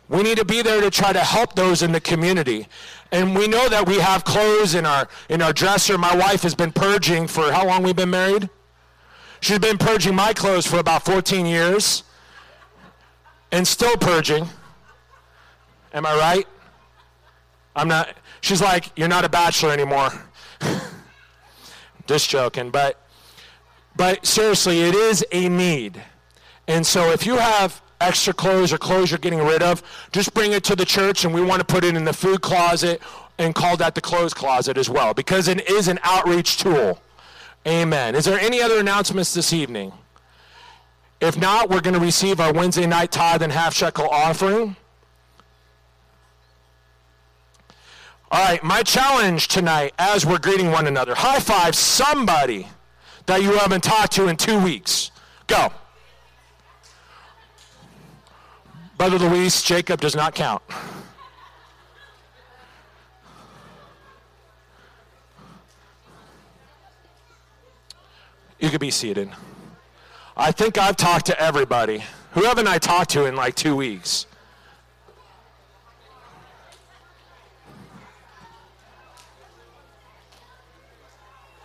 We 0.07 0.21
need 0.21 0.37
to 0.37 0.45
be 0.45 0.61
there 0.61 0.81
to 0.81 0.91
try 0.91 1.11
to 1.11 1.19
help 1.19 1.55
those 1.55 1.81
in 1.81 1.91
the 1.91 1.99
community. 1.99 2.67
And 3.11 3.35
we 3.35 3.47
know 3.47 3.67
that 3.69 3.87
we 3.87 3.95
have 3.95 4.23
clothes 4.23 4.75
in 4.75 4.85
our 4.85 5.09
in 5.27 5.41
our 5.41 5.51
dresser. 5.51 5.97
My 5.97 6.15
wife 6.15 6.43
has 6.43 6.53
been 6.53 6.71
purging 6.71 7.25
for 7.25 7.51
how 7.51 7.65
long 7.65 7.81
we've 7.81 7.95
been 7.95 8.11
married? 8.11 8.51
She's 9.41 9.57
been 9.57 9.79
purging 9.79 10.13
my 10.13 10.31
clothes 10.31 10.67
for 10.67 10.77
about 10.77 11.03
14 11.05 11.47
years. 11.47 12.03
And 13.51 13.67
still 13.67 13.97
purging. 13.97 14.47
Am 15.91 16.05
I 16.05 16.15
right? 16.19 16.47
I'm 17.75 17.87
not 17.87 18.15
she's 18.41 18.61
like, 18.61 18.91
You're 18.95 19.07
not 19.07 19.25
a 19.25 19.29
bachelor 19.29 19.71
anymore. 19.71 20.11
Just 22.05 22.29
joking, 22.29 22.69
but 22.69 23.08
but 23.99 24.25
seriously, 24.25 24.79
it 24.79 24.95
is 24.95 25.25
a 25.33 25.49
need. 25.49 26.01
And 26.69 26.87
so 26.87 27.11
if 27.11 27.25
you 27.25 27.35
have 27.35 27.81
extra 27.99 28.33
clothes 28.33 28.71
or 28.71 28.77
clothes 28.77 29.11
you're 29.11 29.17
getting 29.17 29.43
rid 29.43 29.61
of, 29.61 29.83
just 30.13 30.33
bring 30.33 30.53
it 30.53 30.63
to 30.63 30.75
the 30.77 30.85
church 30.85 31.25
and 31.25 31.33
we 31.33 31.41
want 31.41 31.59
to 31.59 31.65
put 31.65 31.83
it 31.83 31.97
in 31.97 32.05
the 32.05 32.13
food 32.13 32.39
closet 32.39 33.01
and 33.39 33.53
call 33.53 33.75
that 33.75 33.95
the 33.95 34.01
clothes 34.01 34.33
closet 34.33 34.77
as 34.77 34.89
well 34.89 35.13
because 35.13 35.49
it 35.49 35.69
is 35.69 35.89
an 35.89 35.99
outreach 36.03 36.55
tool. 36.55 37.01
Amen. 37.67 38.15
Is 38.15 38.23
there 38.23 38.39
any 38.39 38.61
other 38.61 38.79
announcements 38.79 39.33
this 39.33 39.51
evening? 39.51 39.91
If 41.19 41.37
not, 41.37 41.69
we're 41.69 41.81
going 41.81 41.95
to 41.95 41.99
receive 41.99 42.39
our 42.39 42.53
Wednesday 42.53 42.87
night 42.87 43.11
tithe 43.11 43.41
and 43.41 43.51
half 43.51 43.75
shekel 43.75 44.07
offering. 44.07 44.77
All 48.31 48.45
right, 48.45 48.63
my 48.63 48.81
challenge 48.81 49.49
tonight 49.49 49.93
as 49.99 50.25
we're 50.25 50.39
greeting 50.39 50.71
one 50.71 50.87
another 50.87 51.15
high 51.15 51.41
five 51.41 51.75
somebody 51.75 52.69
that 53.29 53.43
you 53.43 53.51
haven't 53.51 53.83
talked 53.83 54.13
to 54.13 54.27
in 54.27 54.35
two 54.35 54.59
weeks. 54.59 55.11
Go. 55.45 55.71
Brother 58.97 59.19
Luis, 59.19 59.61
Jacob 59.61 60.01
does 60.01 60.15
not 60.15 60.33
count. 60.33 60.63
You 68.59 68.71
could 68.71 68.81
be 68.81 68.89
seated. 68.89 69.29
I 70.35 70.51
think 70.51 70.79
I've 70.79 70.97
talked 70.97 71.27
to 71.27 71.39
everybody. 71.39 72.03
Who 72.31 72.45
haven't 72.45 72.67
I 72.67 72.79
talked 72.79 73.11
to 73.11 73.25
in 73.25 73.35
like 73.35 73.53
two 73.53 73.75
weeks? 73.75 74.25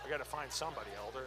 I 0.05 0.09
got 0.11 0.17
to 0.17 0.25
find 0.25 0.51
somebody, 0.51 0.91
Elder. 1.03 1.25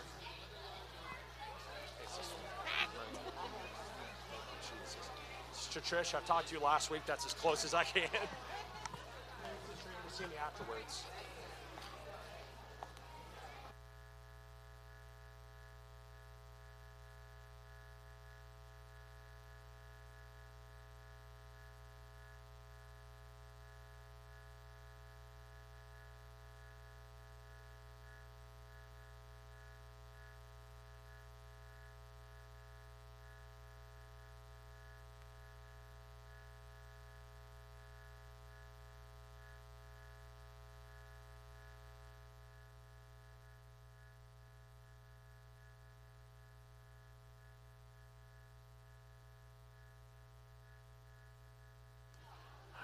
Sister 5.69 5.78
Trish, 5.89 6.15
I 6.15 6.21
talked 6.27 6.49
to 6.49 6.55
you 6.55 6.61
last 6.61 6.91
week. 6.91 7.01
That's 7.07 7.25
as 7.25 7.33
close 7.33 7.65
as 7.65 7.73
I 7.73 7.83
can. 7.83 8.03
See 10.13 10.25
me 10.25 10.37
afterwards. 10.39 11.05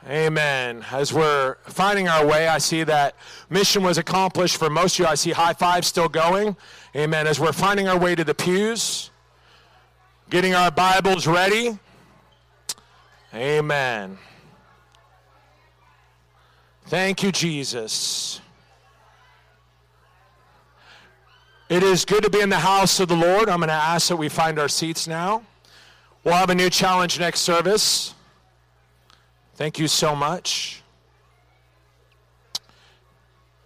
Amen. 0.09 0.85
As 0.93 1.15
we're 1.15 1.57
finding 1.63 2.09
our 2.09 2.27
way, 2.27 2.47
I 2.47 2.59
see 2.59 2.85
that 2.85 3.15
mission 3.49 3.83
was 3.83 3.97
accomplished 3.97 4.59
for 4.59 4.69
most 4.69 4.97
of 4.97 4.99
you. 5.01 5.07
I 5.07 5.15
see 5.15 5.31
high 5.31 5.55
five 5.55 5.87
still 5.87 6.11
going. 6.11 6.57
Amen. 6.95 7.27
As 7.27 7.41
we're 7.41 7.53
finding 7.53 7.89
our 7.89 7.99
way 7.99 8.15
to 8.15 8.23
the 8.23 8.35
pews, 8.35 9.11
getting 10.29 10.55
our 10.55 10.71
Bibles 10.71 11.27
ready. 11.27 11.79
Amen. 13.33 14.19
Thank 16.87 17.23
you, 17.23 17.33
Jesus. 17.33 18.43
It 21.71 21.83
is 21.83 22.05
good 22.05 22.23
to 22.25 22.31
be 22.31 22.41
in 22.41 22.51
the 22.51 22.59
house 22.59 23.01
of 23.01 23.09
the 23.09 23.17
Lord. 23.17 23.49
I'm 23.49 23.59
going 23.59 23.69
to 23.69 23.75
ask 23.75 24.09
that 24.09 24.17
we 24.17 24.29
find 24.29 24.59
our 24.59 24.69
seats 24.69 25.09
now. 25.09 25.43
We'll 26.23 26.35
have 26.35 26.51
a 26.51 26.55
new 26.55 26.69
challenge 26.69 27.19
next 27.19 27.41
service. 27.41 28.14
Thank 29.57 29.79
you 29.79 29.87
so 29.87 30.17
much. 30.17 30.83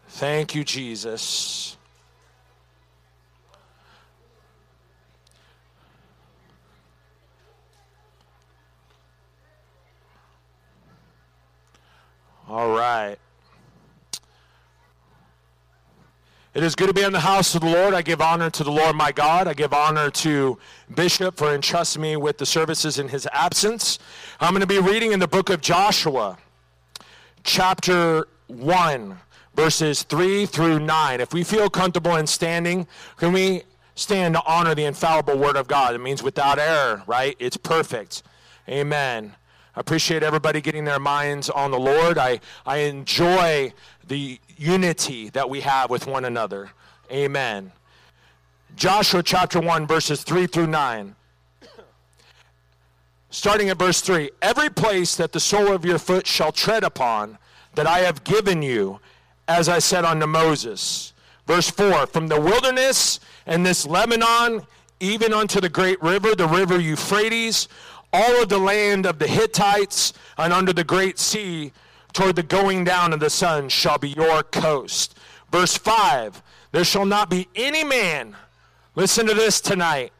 Thank 0.09 0.55
you, 0.55 0.65
Jesus. 0.65 1.77
All 12.49 12.71
right. 12.71 13.17
It 16.59 16.65
is 16.65 16.75
good 16.75 16.89
to 16.89 16.93
be 16.93 17.05
in 17.05 17.13
the 17.13 17.21
house 17.21 17.55
of 17.55 17.61
the 17.61 17.71
Lord. 17.71 17.95
I 17.95 18.03
give 18.03 18.21
honor 18.21 18.51
to 18.51 18.65
the 18.65 18.73
Lord 18.73 18.97
my 18.97 19.13
God. 19.13 19.47
I 19.47 19.55
give 19.55 19.73
honor 19.73 20.11
to 20.11 20.59
Bishop 20.93 21.37
for 21.37 21.55
entrusting 21.55 22.03
me 22.03 22.17
with 22.17 22.37
the 22.37 22.47
services 22.47 22.99
in 22.99 23.07
his 23.07 23.29
absence. 23.33 24.01
I'm 24.41 24.51
going 24.51 24.63
to 24.63 24.67
be 24.67 24.81
reading 24.81 25.13
in 25.13 25.21
the 25.21 25.29
book 25.29 25.51
of 25.51 25.61
Joshua, 25.61 26.37
chapter 27.45 28.27
1, 28.49 29.17
verses 29.55 30.03
3 30.03 30.47
through 30.47 30.81
9. 30.81 31.21
If 31.21 31.33
we 31.33 31.45
feel 31.45 31.71
comfortable 31.71 32.17
in 32.17 32.27
standing, 32.27 32.89
can 33.19 33.33
we 33.33 33.63
stand 33.95 34.35
to 34.35 34.43
honor 34.45 34.75
the 34.75 34.85
infallible 34.85 35.39
word 35.39 35.55
of 35.55 35.69
God? 35.69 35.95
It 35.95 35.99
means 35.99 36.25
without 36.25 36.59
error, 36.59 37.05
right? 37.07 37.37
It's 37.39 37.57
perfect. 37.57 38.25
Amen. 38.69 39.33
I 39.77 39.81
appreciate 39.81 40.25
everybody 40.25 40.61
getting 40.61 40.85
their 40.85 40.99
minds 40.99 41.51
on 41.51 41.71
the 41.71 41.79
Lord. 41.79 42.19
I, 42.19 42.41
I 42.67 42.79
enjoy 42.79 43.73
the 44.09 44.41
unity 44.59 45.31
that 45.31 45.49
we 45.49 45.61
have 45.61 45.91
with 45.91 46.07
one 46.07 46.25
another. 46.25 46.71
Amen. 47.11 47.73
Joshua 48.77 49.23
chapter 49.23 49.61
1, 49.61 49.87
verses 49.87 50.23
3 50.23 50.47
through 50.47 50.67
9. 50.67 51.15
Starting 53.31 53.69
at 53.69 53.79
verse 53.79 54.01
3 54.01 54.31
Every 54.41 54.71
place 54.71 55.17
that 55.17 55.33
the 55.33 55.41
sole 55.41 55.73
of 55.73 55.85
your 55.85 55.99
foot 55.99 56.27
shall 56.27 56.53
tread 56.53 56.85
upon, 56.85 57.39
that 57.75 57.87
I 57.87 58.01
have 58.01 58.25
given 58.25 58.63
you, 58.63 59.01
as 59.47 59.69
I 59.69 59.79
said 59.79 60.05
unto 60.05 60.27
Moses. 60.27 61.13
Verse 61.47 61.71
4 61.71 62.07
From 62.07 62.29
the 62.29 62.41
wilderness 62.41 63.21
and 63.47 63.65
this 63.65 63.87
Lebanon, 63.87 64.67
even 65.01 65.33
unto 65.33 65.61
the 65.61 65.69
great 65.69 66.03
river, 66.03 66.35
the 66.35 66.49
river 66.49 66.79
Euphrates, 66.79 67.69
all 68.13 68.43
of 68.43 68.49
the 68.49 68.59
land 68.59 69.07
of 69.07 69.19
the 69.19 69.27
Hittites 69.27 70.13
and 70.37 70.53
under 70.53 70.73
the 70.73 70.85
great 70.85 71.19
sea 71.19 71.73
toward 72.13 72.37
the 72.37 72.43
going 72.43 72.85
down 72.85 73.13
of 73.13 73.21
the 73.21 73.31
sun 73.31 73.69
shall 73.69 73.99
be 73.99 74.11
your 74.11 74.43
coast. 74.43 75.17
Verse 75.51 75.77
5 75.77 76.43
There 76.73 76.85
shall 76.85 77.07
not 77.07 77.31
be 77.31 77.49
any 77.55 77.85
man, 77.85 78.37
listen 78.95 79.27
to 79.27 79.35
this 79.35 79.61
tonight, 79.61 80.13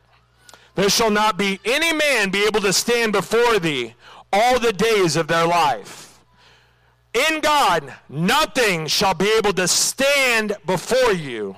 there 0.75 0.89
shall 0.89 1.11
not 1.11 1.37
be 1.37 1.59
any 1.65 1.93
man 1.93 2.31
be 2.31 2.45
able 2.45 2.61
to 2.61 2.73
stand 2.73 3.13
before 3.13 3.59
thee 3.59 3.95
all 4.33 4.61
the 4.61 4.73
days 4.73 5.17
of 5.17 5.27
their 5.27 5.47
life. 5.47 6.21
In 7.15 7.41
God, 7.41 7.93
nothing 8.09 8.87
shall 8.87 9.15
be 9.15 9.29
able 9.39 9.53
to 9.55 9.67
stand 9.67 10.57
before 10.67 11.13
you 11.13 11.57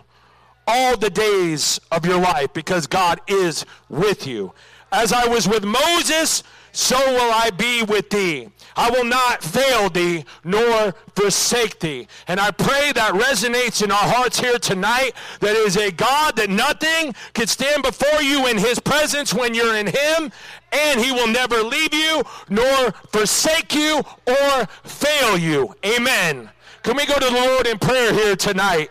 all 0.67 0.97
the 0.97 1.11
days 1.11 1.81
of 1.91 2.07
your 2.07 2.21
life 2.21 2.53
because 2.53 2.87
God 2.87 3.21
is 3.27 3.67
with 3.89 4.27
you. 4.27 4.53
As 4.93 5.13
I 5.13 5.27
was 5.27 5.49
with 5.49 5.65
Moses, 5.65 6.43
so 6.73 6.97
will 6.99 7.33
I 7.33 7.51
be 7.51 7.83
with 7.83 8.11
thee. 8.11 8.49
I 8.77 8.91
will 8.91 9.05
not 9.05 9.43
fail 9.43 9.91
thee 9.91 10.25
nor 10.45 10.93
forsake 11.15 11.81
thee. 11.81 12.07
And 12.29 12.41
I 12.41 12.51
pray 12.51 12.93
that 12.93 13.13
resonates 13.15 13.83
in 13.83 13.91
our 13.91 13.97
hearts 13.97 14.41
here 14.41 14.59
tonight 14.59 15.13
that 15.41 15.57
is 15.57 15.77
a 15.77 15.91
God 15.91 16.37
that 16.37 16.49
nothing 16.49 17.15
can 17.35 17.47
stand 17.47 17.83
before 17.83 18.23
you 18.23 18.47
in 18.47 18.57
his 18.57 18.79
presence 18.79 19.35
when 19.35 19.55
you're 19.55 19.77
in 19.77 19.87
him, 19.87 20.33
and 20.73 21.01
he 21.01 21.13
will 21.13 21.27
never 21.27 21.63
leave 21.63 21.93
you 21.93 22.23
nor 22.49 22.93
forsake 23.13 23.75
you 23.75 24.03
or 24.27 24.67
fail 24.85 25.37
you. 25.37 25.75
Amen. 25.85 26.49
Can 26.83 26.97
we 26.97 27.05
go 27.07 27.15
to 27.15 27.27
the 27.27 27.31
Lord 27.31 27.67
in 27.67 27.79
prayer 27.79 28.15
here 28.15 28.37
tonight? 28.37 28.91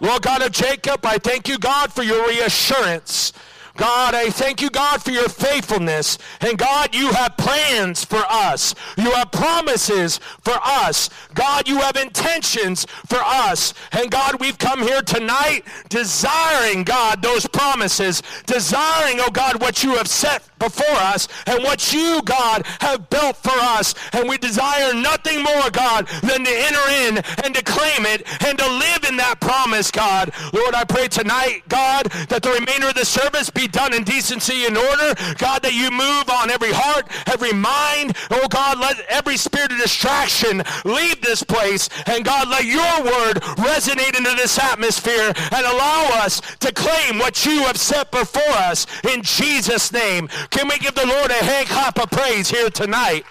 Lord 0.00 0.22
God 0.22 0.42
of 0.42 0.52
Jacob, 0.52 1.04
I 1.06 1.18
thank 1.18 1.48
you, 1.48 1.58
God, 1.58 1.92
for 1.92 2.02
your 2.02 2.26
reassurance 2.28 3.32
God, 3.76 4.14
I 4.14 4.28
thank 4.30 4.60
you, 4.60 4.70
God, 4.70 5.02
for 5.02 5.10
your 5.10 5.28
faithfulness. 5.28 6.18
And 6.40 6.58
God, 6.58 6.94
you 6.94 7.10
have 7.12 7.36
plans 7.36 8.04
for 8.04 8.22
us. 8.28 8.74
You 8.96 9.10
have 9.12 9.32
promises 9.32 10.20
for 10.42 10.58
us. 10.62 11.08
God, 11.34 11.68
you 11.68 11.78
have 11.78 11.96
intentions 11.96 12.86
for 13.06 13.18
us. 13.18 13.72
And 13.92 14.10
God, 14.10 14.40
we've 14.40 14.58
come 14.58 14.82
here 14.82 15.02
tonight 15.02 15.62
desiring, 15.88 16.84
God, 16.84 17.22
those 17.22 17.46
promises, 17.46 18.22
desiring, 18.46 19.20
oh 19.20 19.30
God, 19.30 19.60
what 19.60 19.82
you 19.82 19.96
have 19.96 20.08
set 20.08 20.42
before 20.58 20.96
us 20.96 21.26
and 21.46 21.62
what 21.64 21.92
you, 21.92 22.22
God, 22.24 22.66
have 22.80 23.08
built 23.10 23.36
for 23.36 23.50
us. 23.50 23.94
And 24.12 24.28
we 24.28 24.38
desire 24.38 24.94
nothing 24.94 25.42
more, 25.42 25.70
God, 25.70 26.06
than 26.22 26.44
to 26.44 26.50
enter 26.50 26.90
in 27.06 27.18
and 27.44 27.54
to 27.54 27.62
claim 27.64 28.06
it 28.06 28.26
and 28.44 28.58
to 28.58 28.66
live 28.66 29.04
in 29.08 29.16
that 29.16 29.40
promise, 29.40 29.90
God. 29.90 30.30
Lord, 30.52 30.74
I 30.74 30.84
pray 30.84 31.08
tonight, 31.08 31.62
God, 31.68 32.06
that 32.28 32.42
the 32.42 32.50
remainder 32.50 32.88
of 32.88 32.94
the 32.94 33.04
service 33.04 33.50
be 33.50 33.61
done 33.68 33.94
in 33.94 34.04
decency 34.04 34.66
and 34.66 34.76
order. 34.76 35.14
God, 35.38 35.62
that 35.62 35.74
you 35.74 35.90
move 35.90 36.28
on 36.30 36.50
every 36.50 36.72
heart, 36.72 37.06
every 37.26 37.52
mind. 37.52 38.16
Oh, 38.30 38.48
God, 38.48 38.78
let 38.78 39.00
every 39.08 39.36
spirit 39.36 39.72
of 39.72 39.78
distraction 39.78 40.62
leave 40.84 41.20
this 41.20 41.42
place. 41.42 41.88
And 42.06 42.24
God, 42.24 42.48
let 42.48 42.64
your 42.64 43.04
word 43.04 43.42
resonate 43.62 44.16
into 44.16 44.34
this 44.36 44.58
atmosphere 44.58 45.32
and 45.36 45.66
allow 45.66 46.10
us 46.22 46.40
to 46.60 46.72
claim 46.72 47.18
what 47.18 47.44
you 47.46 47.62
have 47.62 47.76
set 47.76 48.10
before 48.10 48.42
us 48.54 48.86
in 49.04 49.22
Jesus' 49.22 49.92
name. 49.92 50.28
Can 50.50 50.68
we 50.68 50.78
give 50.78 50.94
the 50.94 51.06
Lord 51.06 51.30
a 51.30 51.44
hand 51.44 51.68
clap 51.68 51.98
of 52.00 52.10
praise 52.10 52.50
here 52.50 52.70
tonight? 52.70 53.24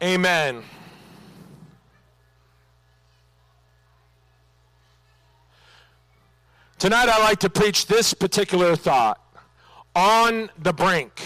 Amen. 0.00 0.62
Tonight, 6.78 7.08
I 7.08 7.18
like 7.18 7.40
to 7.40 7.50
preach 7.50 7.86
this 7.86 8.14
particular 8.14 8.76
thought 8.76 9.20
on 9.96 10.48
the 10.62 10.72
brink. 10.72 11.20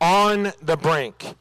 On 0.00 0.52
the 0.62 0.76
brink. 0.76 1.36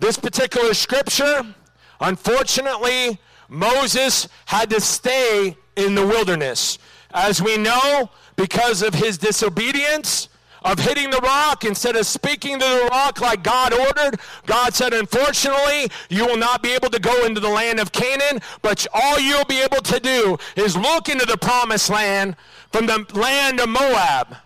This 0.00 0.18
particular 0.18 0.74
scripture, 0.74 1.54
unfortunately, 1.98 3.18
Moses 3.48 4.28
had 4.44 4.68
to 4.68 4.82
stay 4.82 5.56
in 5.76 5.94
the 5.94 6.06
wilderness. 6.06 6.76
As 7.14 7.40
we 7.40 7.56
know, 7.56 8.10
because 8.36 8.82
of 8.82 8.92
his 8.92 9.16
disobedience, 9.16 10.28
of 10.66 10.80
hitting 10.80 11.10
the 11.10 11.20
rock 11.22 11.64
instead 11.64 11.94
of 11.94 12.04
speaking 12.04 12.58
to 12.58 12.64
the 12.64 12.88
rock 12.90 13.20
like 13.20 13.42
God 13.44 13.72
ordered. 13.72 14.18
God 14.46 14.74
said, 14.74 14.92
Unfortunately, 14.92 15.88
you 16.10 16.26
will 16.26 16.36
not 16.36 16.62
be 16.62 16.72
able 16.72 16.90
to 16.90 16.98
go 16.98 17.24
into 17.24 17.40
the 17.40 17.48
land 17.48 17.78
of 17.78 17.92
Canaan, 17.92 18.40
but 18.62 18.84
all 18.92 19.20
you'll 19.20 19.44
be 19.44 19.60
able 19.60 19.80
to 19.82 20.00
do 20.00 20.36
is 20.56 20.76
look 20.76 21.08
into 21.08 21.24
the 21.24 21.38
promised 21.38 21.88
land 21.88 22.34
from 22.72 22.86
the 22.86 23.06
land 23.14 23.60
of 23.60 23.68
Moab. 23.68 24.36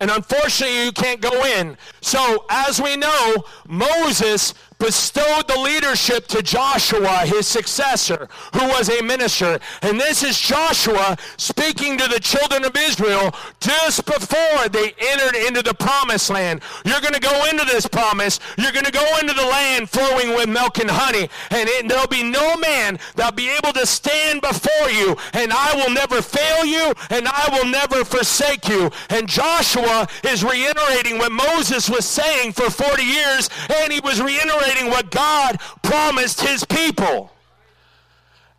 And 0.00 0.10
unfortunately, 0.10 0.84
you 0.84 0.92
can't 0.92 1.20
go 1.20 1.44
in. 1.44 1.76
So, 2.00 2.44
as 2.50 2.80
we 2.80 2.96
know, 2.96 3.44
Moses 3.66 4.54
bestowed 4.78 5.48
the 5.48 5.58
leadership 5.58 6.26
to 6.28 6.42
Joshua, 6.42 7.20
his 7.24 7.46
successor, 7.46 8.28
who 8.52 8.66
was 8.68 8.88
a 8.88 9.02
minister. 9.02 9.58
And 9.82 9.98
this 9.98 10.22
is 10.22 10.38
Joshua 10.38 11.16
speaking 11.36 11.96
to 11.98 12.08
the 12.08 12.20
children 12.20 12.64
of 12.64 12.76
Israel 12.76 13.34
just 13.60 14.04
before 14.04 14.68
they 14.68 14.94
entered 14.98 15.36
into 15.46 15.62
the 15.62 15.74
promised 15.74 16.30
land. 16.30 16.60
You're 16.84 17.00
going 17.00 17.14
to 17.14 17.20
go 17.20 17.46
into 17.50 17.64
this 17.64 17.86
promise. 17.86 18.38
You're 18.58 18.72
going 18.72 18.84
to 18.84 18.92
go 18.92 19.18
into 19.20 19.34
the 19.34 19.46
land 19.46 19.88
flowing 19.88 20.34
with 20.34 20.48
milk 20.48 20.78
and 20.78 20.90
honey. 20.90 21.28
And 21.50 21.68
it, 21.68 21.88
there'll 21.88 22.06
be 22.06 22.22
no 22.22 22.56
man 22.56 22.98
that'll 23.14 23.32
be 23.32 23.48
able 23.48 23.72
to 23.72 23.86
stand 23.86 24.42
before 24.42 24.90
you. 24.90 25.16
And 25.32 25.52
I 25.52 25.74
will 25.74 25.92
never 25.92 26.20
fail 26.20 26.64
you, 26.64 26.92
and 27.10 27.26
I 27.28 27.48
will 27.52 27.70
never 27.70 28.04
forsake 28.04 28.68
you. 28.68 28.90
And 29.10 29.28
Joshua 29.28 30.06
is 30.22 30.44
reiterating 30.44 31.18
what 31.18 31.32
Moses 31.32 31.88
was 31.88 32.04
saying 32.04 32.52
for 32.52 32.70
40 32.70 33.02
years, 33.02 33.48
and 33.68 33.92
he 33.92 34.00
was 34.00 34.20
reiterating 34.20 34.65
what 34.90 35.10
God 35.10 35.60
promised 35.82 36.40
his 36.40 36.64
people. 36.64 37.30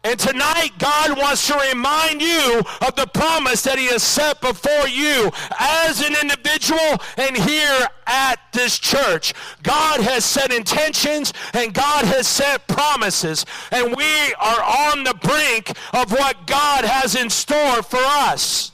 And 0.04 0.18
tonight, 0.18 0.72
God 0.78 1.18
wants 1.18 1.48
to 1.48 1.60
remind 1.70 2.22
you 2.22 2.62
of 2.82 2.96
the 2.96 3.08
promise 3.14 3.64
that 3.64 3.78
He 3.78 3.88
has 3.88 4.04
set 4.04 4.40
before 4.40 4.88
you 4.88 5.30
as 5.60 6.02
an 6.02 6.16
individual 6.22 7.02
and 7.18 7.36
here 7.36 7.88
at 8.06 8.36
this 8.54 8.80
church. 8.80 9.34
God 9.64 10.00
has 10.00 10.24
set 10.24 10.54
intentions 10.54 11.34
and 11.54 11.74
God 11.74 12.06
has 12.06 12.26
set 12.26 12.66
promises. 12.70 13.46
And 13.72 13.98
we 13.98 14.34
are 14.36 14.92
on 14.92 15.04
the 15.04 15.16
brink 15.16 15.78
of 15.94 16.12
what 16.12 16.48
God 16.48 16.86
has 16.86 17.16
in 17.16 17.30
store 17.30 17.84
for 17.84 18.00
us. 18.00 18.72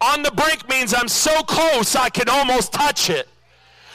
On 0.00 0.22
the 0.22 0.30
brink 0.30 0.66
means 0.70 0.94
I'm 0.94 1.08
so 1.08 1.42
close 1.42 1.94
I 1.94 2.08
can 2.08 2.30
almost 2.30 2.72
touch 2.72 3.10
it. 3.10 3.28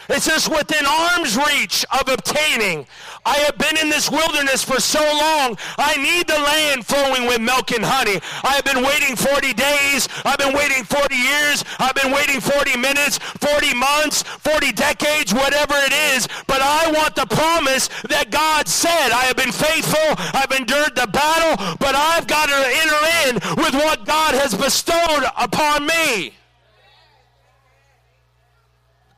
It's 0.10 0.26
just 0.28 0.49
within 0.49 0.86
arm's 0.86 1.38
reach 1.38 1.86
of 1.91 2.08
obtaining. 2.10 2.86
I 3.26 3.38
have 3.47 3.58
been 3.58 3.78
in 3.78 3.89
this 3.89 4.12
wilderness 4.12 4.64
for 4.64 4.80
so 4.80 4.99
long. 4.99 5.58
I 5.78 5.95
need 5.95 6.28
the 6.28 6.39
land 6.39 6.86
flowing 6.86 7.26
with 7.26 7.39
milk 7.39 7.72
and 7.72 7.84
honey. 7.84 8.20
I 8.43 8.60
have 8.60 8.66
been 8.66 8.84
waiting 8.84 9.16
40 9.16 9.54
days. 9.54 10.10
I've 10.26 10.38
been 10.38 10.54
waiting 10.54 10.84
40 10.84 11.16
years. 11.16 11.64
I've 11.80 11.95
been 11.95 12.12
waiting 12.12 12.41
40 12.41 12.78
minutes, 12.78 13.18
40 13.18 13.74
months, 13.76 14.24
40 14.24 14.74
decades, 14.74 15.34
whatever 15.34 15.76
it 15.88 15.93
is. 16.16 16.28
But 16.47 16.60
I 16.62 16.91
want 16.91 17.16
the 17.16 17.26
promise 17.26 17.88
that 18.10 18.30
God 18.30 18.68
said. 18.68 19.12
I 19.12 19.24
have 19.32 19.38
been 19.38 19.54
faithful. 19.54 20.20
I've 20.36 20.51
endured 20.51 20.95
the 20.95 21.08
battle, 21.08 21.78
but 21.80 21.95
I've 21.95 22.28
got 22.28 22.49
to 22.49 22.60
enter 22.60 23.01
in 23.24 23.64
with 23.64 23.74
what 23.74 24.06
God 24.06 24.36
has 24.36 24.54
bestowed 24.54 25.24
upon 25.38 25.86
me. 25.88 26.34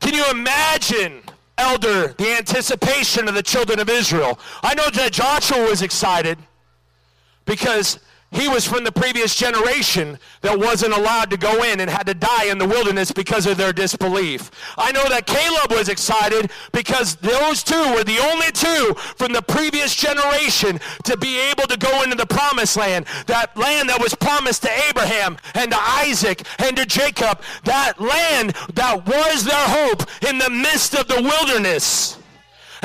Can 0.06 0.14
you 0.14 0.30
imagine, 0.30 1.24
elder, 1.58 2.14
the 2.20 2.36
anticipation 2.38 3.28
of 3.28 3.34
the 3.34 3.42
children 3.42 3.80
of 3.80 3.90
Israel? 3.90 4.40
I 4.62 4.76
know 4.76 4.88
that 4.92 5.14
Joshua 5.14 5.68
was 5.68 5.82
excited 5.82 6.38
because 7.46 7.98
he 8.36 8.48
was 8.48 8.66
from 8.66 8.84
the 8.84 8.92
previous 8.92 9.36
generation 9.36 10.20
that 10.42 10.58
wasn't 10.58 10.94
allowed 10.94 11.30
to 11.32 11.38
go 11.38 11.64
in 11.64 11.80
and 11.80 11.90
had 11.90 12.06
to 12.08 12.14
die 12.14 12.46
in 12.46 12.58
the 12.58 12.68
wilderness 12.68 13.12
because 13.12 13.46
of 13.46 13.58
their 13.58 13.74
disbelief. 13.74 14.52
I 14.78 14.92
know 14.92 15.08
that 15.10 15.26
Caleb 15.26 15.72
was 15.72 15.90
excited 15.90 16.52
because 16.72 17.16
those 17.16 17.64
two 17.64 17.94
were 17.94 18.04
the 18.04 18.20
only 18.20 18.52
two 18.52 18.94
from 19.16 19.34
the 19.34 19.42
previous 19.42 19.96
generation 19.96 20.80
to 21.06 21.18
be 21.18 21.40
able 21.50 21.64
to 21.68 21.78
go 21.78 22.04
into 22.04 22.16
the 22.16 22.26
promised 22.26 22.78
land. 22.78 23.06
That 23.28 23.56
land 23.58 23.90
that 23.90 24.02
was 24.02 24.14
promised 24.14 24.64
to 24.64 24.70
Abraham 24.90 25.38
and 25.54 25.72
to 25.72 25.78
Isaac 25.80 26.46
and 26.60 26.76
to 26.78 26.86
Jacob. 26.86 27.42
That 27.64 28.00
land 28.00 28.56
that 28.74 29.06
was 29.06 29.46
their 29.46 29.68
hope 29.68 30.04
in 30.28 30.38
the 30.38 30.50
midst 30.50 30.94
of 30.94 31.08
the 31.08 31.22
wilderness. 31.22 32.18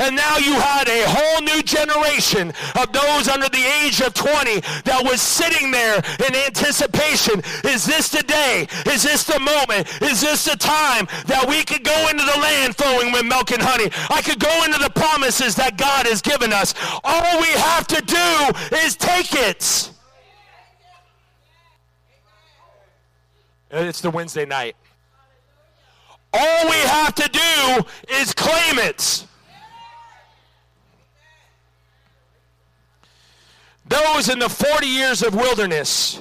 And 0.01 0.15
now 0.15 0.37
you 0.37 0.53
had 0.53 0.87
a 0.87 1.03
whole 1.05 1.41
new 1.41 1.61
generation 1.61 2.51
of 2.75 2.91
those 2.91 3.27
under 3.27 3.47
the 3.49 3.63
age 3.83 4.01
of 4.01 4.15
20 4.15 4.61
that 4.81 5.01
was 5.03 5.21
sitting 5.21 5.69
there 5.69 6.01
in 6.27 6.35
anticipation. 6.35 7.39
Is 7.63 7.85
this 7.85 8.09
the 8.09 8.23
day? 8.23 8.67
Is 8.87 9.03
this 9.03 9.25
the 9.25 9.39
moment? 9.39 9.85
Is 10.01 10.21
this 10.21 10.45
the 10.45 10.57
time 10.57 11.05
that 11.27 11.45
we 11.47 11.63
could 11.63 11.83
go 11.83 12.07
into 12.09 12.25
the 12.25 12.39
land 12.39 12.75
flowing 12.75 13.11
with 13.11 13.25
milk 13.25 13.51
and 13.51 13.61
honey? 13.61 13.91
I 14.09 14.23
could 14.23 14.39
go 14.39 14.63
into 14.65 14.79
the 14.79 14.89
promises 14.89 15.53
that 15.57 15.77
God 15.77 16.07
has 16.07 16.19
given 16.23 16.51
us. 16.51 16.73
All 17.03 17.39
we 17.39 17.49
have 17.61 17.85
to 17.87 18.01
do 18.01 18.77
is 18.77 18.95
take 18.95 19.33
it. 19.33 19.91
It's 23.69 24.01
the 24.01 24.09
Wednesday 24.09 24.47
night. 24.47 24.75
All 26.33 26.65
we 26.65 26.77
have 26.89 27.13
to 27.13 27.29
do 27.29 27.85
is 28.09 28.33
claim 28.33 28.79
it. 28.79 29.27
Those 33.91 34.29
in 34.29 34.39
the 34.39 34.49
40 34.49 34.87
years 34.87 35.21
of 35.21 35.35
wilderness, 35.35 36.19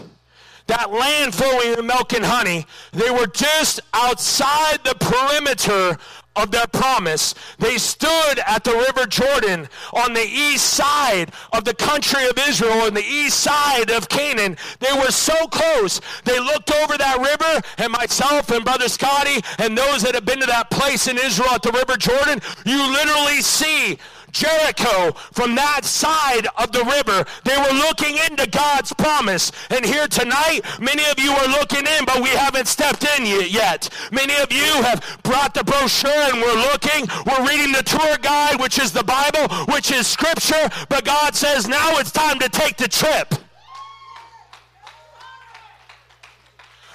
that 0.66 0.91
land 0.91 1.35
flowing 1.35 1.71
with 1.71 1.85
milk 1.85 2.12
and 2.12 2.25
honey, 2.25 2.66
they 2.93 3.11
were 3.11 3.27
just 3.27 3.81
outside 3.93 4.79
the 4.85 4.95
perimeter 4.95 5.97
of 6.37 6.51
their 6.51 6.66
promise. 6.68 7.35
They 7.59 7.77
stood 7.77 8.39
at 8.47 8.62
the 8.62 8.73
river 8.73 9.07
Jordan 9.07 9.68
on 9.93 10.14
the 10.14 10.23
east 10.23 10.66
side 10.66 11.33
of 11.53 11.64
the 11.64 11.75
country 11.75 12.25
of 12.29 12.39
Israel, 12.49 12.83
on 12.83 12.95
the 12.95 13.05
east 13.05 13.41
side 13.41 13.91
of 13.91 14.09
Canaan. 14.09 14.57
They 14.79 14.93
were 14.93 15.11
so 15.11 15.35
close. 15.49 16.01
They 16.25 16.39
looked 16.39 16.73
over 16.73 16.97
that 16.97 17.18
river, 17.18 17.66
and 17.79 17.93
myself 17.93 18.51
and 18.51 18.64
Brother 18.64 18.89
Scotty 18.89 19.41
and 19.59 19.77
those 19.77 20.03
that 20.03 20.14
have 20.14 20.25
been 20.25 20.41
to 20.41 20.47
that 20.47 20.71
place 20.71 21.09
in 21.09 21.18
Israel 21.18 21.51
at 21.51 21.62
the 21.62 21.73
river 21.73 21.97
Jordan, 21.97 22.41
you 22.64 22.93
literally 22.93 23.43
see 23.43 23.99
Jericho 24.33 25.12
from 25.33 25.55
that 25.55 25.85
side 25.85 26.47
of 26.59 26.72
the 26.72 26.85
river. 26.85 27.24
They 27.45 27.57
were 27.57 27.78
looking 27.78 28.16
into 28.28 28.49
God's 28.49 28.93
promise. 28.93 29.53
And 29.70 29.85
here 29.85 30.07
tonight, 30.09 30.61
many 30.81 31.05
of 31.11 31.18
you 31.18 31.33
are 31.33 31.49
looking 31.49 31.87
in, 31.87 32.05
but 32.05 32.22
we 32.22 32.31
haven't 32.31 32.66
stepped 32.66 33.05
in 33.18 33.26
yet. 33.26 33.89
Many 34.12 34.35
of 34.37 34.53
you 34.53 34.83
have 34.83 35.18
brought 35.22 35.55
the 35.55 35.64
brochure 35.64 36.11
and 36.11 36.41
we're 36.41 36.62
looking. 36.72 37.07
We're 37.26 37.47
reading 37.47 37.72
the 37.72 37.83
tour 37.83 38.16
guide, 38.18 38.61
which 38.61 38.78
is 38.78 38.93
the 38.93 39.05
Bible, 39.05 39.49
which 39.72 39.91
is 39.91 40.07
scripture. 40.07 40.68
But 40.89 41.05
God 41.05 41.35
says 41.35 41.68
now 41.68 41.99
it's 41.99 42.12
time 42.12 42.39
to 42.39 42.49
take 42.49 42.76
the 42.76 42.89
trip. 42.89 43.35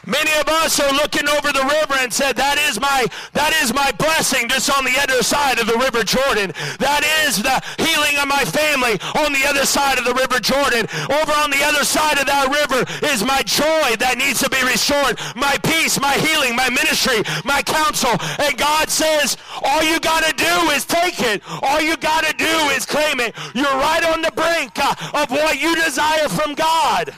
Many 0.05 0.31
of 0.39 0.47
us 0.47 0.79
are 0.79 0.91
looking 0.93 1.27
over 1.27 1.51
the 1.51 1.65
river 1.65 1.97
and 1.99 2.13
said, 2.13 2.35
that 2.37 2.57
is 2.69 2.79
my, 2.79 3.05
that 3.33 3.53
is 3.61 3.73
my 3.73 3.91
blessing 3.97 4.47
just 4.47 4.69
on 4.69 4.85
the 4.85 4.95
other 5.01 5.23
side 5.23 5.59
of 5.59 5.67
the 5.67 5.77
river 5.77 6.03
Jordan. 6.03 6.53
That 6.77 7.01
is 7.25 7.41
the 7.41 7.57
healing 7.81 8.17
of 8.21 8.27
my 8.27 8.45
family 8.45 9.01
on 9.17 9.33
the 9.33 9.45
other 9.47 9.65
side 9.65 9.97
of 9.97 10.05
the 10.05 10.13
river 10.13 10.39
Jordan. 10.39 10.85
Over 11.09 11.33
on 11.41 11.49
the 11.49 11.63
other 11.65 11.83
side 11.83 12.17
of 12.21 12.25
that 12.29 12.53
river 12.53 12.85
is 13.05 13.25
my 13.25 13.41
joy 13.41 13.97
that 13.97 14.17
needs 14.17 14.41
to 14.45 14.49
be 14.49 14.61
restored. 14.61 15.17
My 15.35 15.57
peace, 15.65 15.99
my 15.99 16.13
healing, 16.21 16.55
my 16.55 16.69
ministry, 16.69 17.25
my 17.43 17.61
counsel. 17.61 18.13
And 18.39 18.57
God 18.57 18.89
says, 18.89 19.37
all 19.61 19.81
you 19.83 19.99
got 19.99 20.23
to 20.23 20.33
do 20.37 20.53
is 20.71 20.85
take 20.85 21.19
it. 21.21 21.41
All 21.61 21.81
you 21.81 21.97
got 21.97 22.23
to 22.25 22.33
do 22.37 22.53
is 22.77 22.85
claim 22.85 23.19
it. 23.19 23.33
You're 23.53 23.65
right 23.81 24.03
on 24.05 24.21
the 24.21 24.31
brink 24.31 24.77
uh, 24.77 24.93
of 25.13 25.31
what 25.31 25.59
you 25.59 25.75
desire 25.75 26.29
from 26.29 26.53
God. 26.53 27.13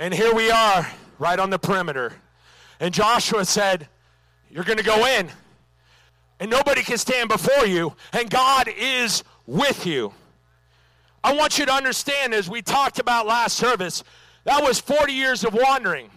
And 0.00 0.14
here 0.14 0.34
we 0.34 0.50
are, 0.50 0.90
right 1.18 1.38
on 1.38 1.50
the 1.50 1.58
perimeter. 1.58 2.14
And 2.80 2.94
Joshua 2.94 3.44
said, 3.44 3.86
You're 4.50 4.64
going 4.64 4.78
to 4.78 4.82
go 4.82 5.04
in, 5.04 5.28
and 6.40 6.50
nobody 6.50 6.82
can 6.82 6.96
stand 6.96 7.28
before 7.28 7.66
you, 7.66 7.94
and 8.14 8.30
God 8.30 8.66
is 8.78 9.22
with 9.46 9.84
you. 9.84 10.14
I 11.22 11.34
want 11.34 11.58
you 11.58 11.66
to 11.66 11.72
understand, 11.74 12.32
as 12.32 12.48
we 12.48 12.62
talked 12.62 12.98
about 12.98 13.26
last 13.26 13.58
service, 13.58 14.02
that 14.44 14.62
was 14.62 14.80
40 14.80 15.12
years 15.12 15.44
of 15.44 15.52
wandering. 15.52 16.08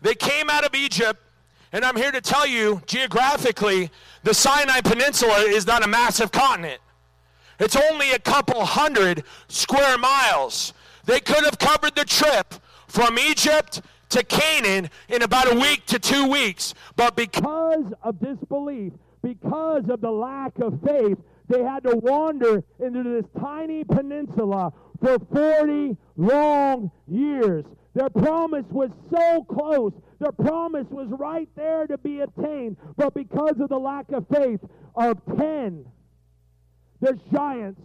They 0.00 0.14
came 0.14 0.48
out 0.48 0.64
of 0.64 0.72
Egypt, 0.72 1.20
and 1.72 1.84
I'm 1.84 1.96
here 1.96 2.12
to 2.12 2.20
tell 2.20 2.46
you, 2.46 2.80
geographically, 2.86 3.90
the 4.22 4.32
Sinai 4.32 4.80
Peninsula 4.80 5.38
is 5.40 5.66
not 5.66 5.84
a 5.84 5.88
massive 5.88 6.30
continent. 6.30 6.80
It's 7.58 7.74
only 7.74 8.12
a 8.12 8.20
couple 8.20 8.64
hundred 8.64 9.24
square 9.48 9.98
miles. 9.98 10.72
They 11.04 11.18
could 11.18 11.42
have 11.42 11.58
covered 11.58 11.96
the 11.96 12.04
trip 12.04 12.54
from 12.88 13.18
Egypt 13.18 13.82
to 14.10 14.22
Canaan 14.22 14.90
in 15.08 15.22
about 15.22 15.52
a 15.52 15.58
week 15.58 15.84
to 15.86 15.98
two 15.98 16.28
weeks. 16.28 16.74
But 16.94 17.16
because 17.16 17.92
of 18.02 18.20
disbelief, 18.20 18.92
because 19.22 19.84
of 19.88 20.00
the 20.00 20.10
lack 20.10 20.58
of 20.60 20.80
faith, 20.84 21.18
they 21.48 21.62
had 21.62 21.84
to 21.84 21.96
wander 21.96 22.62
into 22.78 23.02
this 23.02 23.24
tiny 23.40 23.84
peninsula 23.84 24.72
for 25.00 25.18
40 25.32 25.96
long 26.16 26.90
years. 27.06 27.64
Their 27.94 28.10
promise 28.10 28.64
was 28.70 28.90
so 29.14 29.44
close. 29.44 29.92
Their 30.18 30.32
promise 30.32 30.86
was 30.90 31.08
right 31.10 31.48
there 31.56 31.86
to 31.86 31.98
be 31.98 32.20
attained. 32.20 32.76
But 32.96 33.14
because 33.14 33.54
of 33.60 33.68
the 33.68 33.78
lack 33.78 34.10
of 34.12 34.26
faith 34.28 34.60
of 34.94 35.18
10, 35.38 35.86
there's 37.00 37.18
giants, 37.32 37.80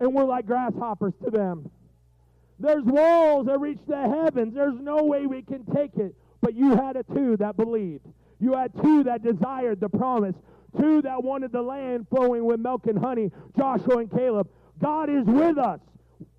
and 0.00 0.14
we're 0.14 0.24
like 0.24 0.46
grasshoppers 0.46 1.12
to 1.24 1.30
them. 1.30 1.70
There's 2.60 2.84
walls 2.84 3.46
that 3.46 3.60
reach 3.60 3.78
the 3.86 4.00
heavens. 4.00 4.54
There's 4.54 4.78
no 4.80 5.04
way 5.04 5.26
we 5.26 5.42
can 5.42 5.64
take 5.66 5.96
it. 5.96 6.14
But 6.40 6.54
you 6.54 6.76
had 6.76 6.96
a 6.96 7.02
two 7.02 7.36
that 7.38 7.56
believed. 7.56 8.06
You 8.40 8.54
had 8.54 8.72
two 8.82 9.04
that 9.04 9.22
desired 9.22 9.80
the 9.80 9.88
promise. 9.88 10.34
Two 10.78 11.02
that 11.02 11.22
wanted 11.22 11.52
the 11.52 11.62
land 11.62 12.06
flowing 12.10 12.44
with 12.44 12.60
milk 12.60 12.86
and 12.86 12.98
honey. 12.98 13.30
Joshua 13.56 13.98
and 13.98 14.10
Caleb. 14.10 14.48
God 14.80 15.08
is 15.08 15.24
with 15.24 15.58
us. 15.58 15.80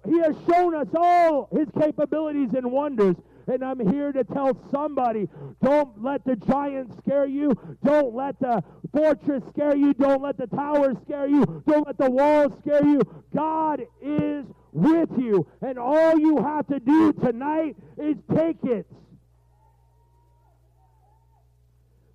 He 0.07 0.19
has 0.19 0.35
shown 0.49 0.75
us 0.75 0.87
all 0.95 1.49
his 1.51 1.67
capabilities 1.77 2.49
and 2.53 2.71
wonders. 2.71 3.15
And 3.49 3.63
I'm 3.63 3.79
here 3.91 4.11
to 4.11 4.23
tell 4.23 4.55
somebody 4.71 5.27
don't 5.63 6.03
let 6.03 6.23
the 6.23 6.35
giant 6.35 6.95
scare 6.99 7.25
you. 7.25 7.51
Don't 7.83 8.13
let 8.13 8.39
the 8.39 8.63
fortress 8.93 9.43
scare 9.49 9.75
you. 9.75 9.93
Don't 9.95 10.21
let 10.21 10.37
the 10.37 10.47
tower 10.47 10.93
scare 11.03 11.27
you. 11.27 11.63
Don't 11.67 11.87
let 11.87 11.97
the 11.97 12.09
walls 12.11 12.53
scare 12.61 12.85
you. 12.85 13.01
God 13.35 13.81
is 14.01 14.45
with 14.71 15.09
you. 15.17 15.47
And 15.61 15.79
all 15.79 16.19
you 16.19 16.37
have 16.37 16.67
to 16.67 16.79
do 16.79 17.11
tonight 17.13 17.75
is 17.97 18.17
take 18.35 18.63
it. 18.63 18.85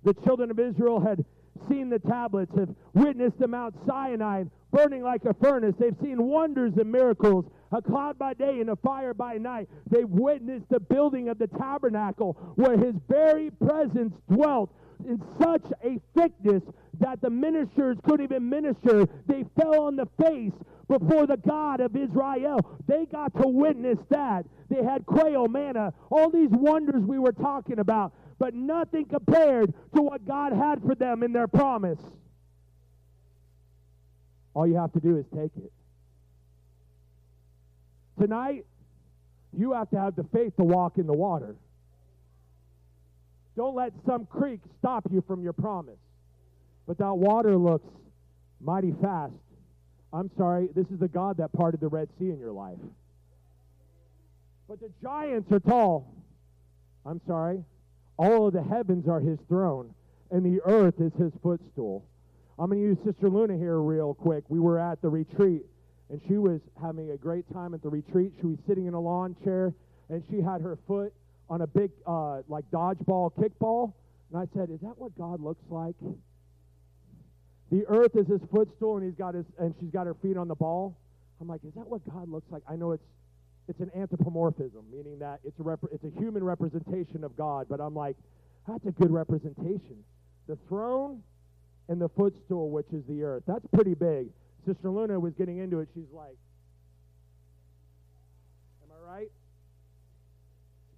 The 0.05 0.13
children 0.13 0.51
of 0.51 0.59
Israel 0.59 1.01
had 1.01 1.25
seen 1.67 1.89
the 1.89 1.99
tablets, 1.99 2.55
have 2.57 2.69
witnessed 2.93 3.39
the 3.39 3.47
Mount 3.47 3.75
Sinai, 3.87 4.43
burning 4.71 5.03
like 5.03 5.25
a 5.25 5.33
furnace. 5.33 5.75
They've 5.79 5.95
seen 6.01 6.21
wonders 6.23 6.73
and 6.77 6.91
miracles, 6.91 7.45
a 7.75 7.81
cloud 7.81 8.17
by 8.17 8.33
day 8.33 8.61
and 8.61 8.69
a 8.69 8.75
fire 8.77 9.13
by 9.13 9.37
night. 9.37 9.67
They've 9.89 10.09
witnessed 10.09 10.69
the 10.69 10.79
building 10.79 11.29
of 11.29 11.37
the 11.37 11.47
tabernacle 11.47 12.33
where 12.55 12.77
his 12.77 12.95
very 13.09 13.51
presence 13.51 14.13
dwelt 14.31 14.73
in 15.05 15.21
such 15.41 15.65
a 15.83 15.99
thickness 16.17 16.63
that 16.99 17.21
the 17.21 17.29
ministers 17.29 17.97
couldn't 18.03 18.23
even 18.23 18.49
minister. 18.49 19.05
They 19.27 19.43
fell 19.59 19.81
on 19.81 19.97
the 19.97 20.07
face 20.21 20.53
before 20.87 21.27
the 21.27 21.37
God 21.37 21.81
of 21.81 21.95
Israel. 21.95 22.59
They 22.87 23.05
got 23.05 23.33
to 23.41 23.47
witness 23.47 23.99
that. 24.09 24.45
They 24.69 24.81
had 24.83 25.05
quail, 25.05 25.47
manna, 25.47 25.93
all 26.09 26.29
these 26.29 26.49
wonders 26.51 27.03
we 27.03 27.19
were 27.19 27.33
talking 27.33 27.79
about, 27.79 28.13
but 28.39 28.53
nothing 28.53 29.05
compared 29.05 29.73
to 29.95 30.01
what 30.01 30.25
God 30.25 30.53
had 30.53 30.81
for 30.81 30.95
them 30.95 31.23
in 31.23 31.33
their 31.33 31.47
promise. 31.47 31.99
All 34.53 34.65
you 34.65 34.75
have 34.77 34.93
to 34.93 35.01
do 35.01 35.17
is 35.17 35.25
take 35.35 35.51
it. 35.57 35.71
Tonight, 38.19 38.65
you 39.57 39.73
have 39.73 39.89
to 39.91 39.99
have 39.99 40.15
the 40.15 40.25
faith 40.33 40.55
to 40.57 40.63
walk 40.63 40.97
in 40.97 41.07
the 41.07 41.13
water. 41.13 41.55
Don't 43.55 43.75
let 43.75 43.93
some 44.05 44.25
creek 44.25 44.59
stop 44.79 45.05
you 45.11 45.23
from 45.27 45.41
your 45.41 45.53
promise. 45.53 45.97
But 46.87 46.97
that 46.97 47.13
water 47.13 47.57
looks 47.57 47.87
mighty 48.61 48.93
fast. 49.01 49.33
I'm 50.13 50.29
sorry, 50.37 50.69
this 50.75 50.87
is 50.87 50.99
the 50.99 51.07
God 51.07 51.37
that 51.37 51.51
parted 51.53 51.79
the 51.79 51.87
Red 51.87 52.09
Sea 52.19 52.29
in 52.29 52.39
your 52.39 52.51
life. 52.51 52.77
But 54.67 54.79
the 54.79 54.89
giants 55.01 55.51
are 55.51 55.59
tall. 55.59 56.13
I'm 57.05 57.21
sorry. 57.27 57.63
All 58.17 58.47
of 58.47 58.53
the 58.53 58.63
heavens 58.63 59.07
are 59.07 59.19
his 59.19 59.37
throne, 59.47 59.93
and 60.31 60.45
the 60.45 60.61
earth 60.65 60.95
is 60.99 61.11
his 61.19 61.31
footstool. 61.43 62.05
I'm 62.57 62.69
going 62.69 62.81
to 62.81 62.87
use 62.87 62.97
Sister 63.05 63.29
Luna 63.29 63.57
here 63.57 63.79
real 63.79 64.13
quick. 64.13 64.43
We 64.47 64.59
were 64.59 64.79
at 64.79 65.01
the 65.01 65.09
retreat, 65.09 65.63
and 66.09 66.21
she 66.27 66.37
was 66.37 66.61
having 66.81 67.11
a 67.11 67.17
great 67.17 67.51
time 67.53 67.73
at 67.73 67.81
the 67.81 67.89
retreat. 67.89 68.33
She 68.39 68.45
was 68.45 68.57
sitting 68.67 68.85
in 68.85 68.93
a 68.93 68.99
lawn 68.99 69.35
chair, 69.43 69.73
and 70.09 70.23
she 70.29 70.41
had 70.41 70.61
her 70.61 70.77
foot 70.87 71.13
on 71.49 71.61
a 71.61 71.67
big, 71.67 71.91
uh, 72.05 72.41
like, 72.47 72.69
dodgeball 72.71 73.33
kickball. 73.33 73.93
And 74.31 74.41
I 74.41 74.47
said, 74.55 74.69
Is 74.69 74.79
that 74.81 74.97
what 74.97 75.17
God 75.17 75.41
looks 75.41 75.63
like? 75.69 75.95
The 77.71 77.85
earth 77.87 78.15
is 78.15 78.27
his 78.27 78.41
footstool, 78.53 78.97
and 78.97 79.05
he's 79.05 79.17
got 79.17 79.33
his, 79.33 79.45
and 79.59 79.73
she's 79.79 79.89
got 79.89 80.05
her 80.05 80.13
feet 80.21 80.37
on 80.37 80.47
the 80.47 80.55
ball. 80.55 80.95
I'm 81.41 81.47
like, 81.47 81.61
is 81.67 81.73
that 81.75 81.87
what 81.87 82.01
God 82.09 82.29
looks 82.29 82.49
like? 82.51 82.61
I 82.69 82.75
know 82.75 82.91
it's, 82.91 83.03
it's 83.67 83.79
an 83.79 83.91
anthropomorphism, 83.95 84.85
meaning 84.91 85.19
that 85.19 85.39
it's 85.43 85.59
a 85.59 85.63
rep- 85.63 85.79
it's 85.91 86.03
a 86.03 86.19
human 86.19 86.43
representation 86.43 87.23
of 87.23 87.35
God. 87.35 87.65
But 87.69 87.81
I'm 87.81 87.95
like, 87.95 88.15
that's 88.67 88.85
a 88.85 88.91
good 88.91 89.11
representation. 89.11 90.03
The 90.47 90.57
throne 90.69 91.23
and 91.89 91.99
the 91.99 92.09
footstool, 92.09 92.69
which 92.69 92.87
is 92.93 93.03
the 93.09 93.23
earth. 93.23 93.43
That's 93.47 93.65
pretty 93.73 93.95
big. 93.95 94.27
Sister 94.65 94.89
Luna 94.89 95.19
was 95.19 95.33
getting 95.37 95.59
into 95.59 95.79
it. 95.79 95.89
She's 95.93 96.11
like, 96.11 96.37
Am 98.83 98.89
I 98.91 99.13
right? 99.13 99.31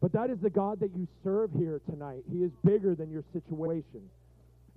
But 0.02 0.14
that 0.14 0.30
is 0.30 0.38
the 0.42 0.50
God 0.50 0.80
that 0.80 0.96
you 0.96 1.08
serve 1.24 1.52
here 1.58 1.82
tonight. 1.90 2.24
He 2.32 2.40
is 2.40 2.52
bigger 2.64 2.96
than 2.96 3.12
your 3.12 3.24
situation. 3.34 4.10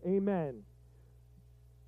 Amen. 0.06 0.62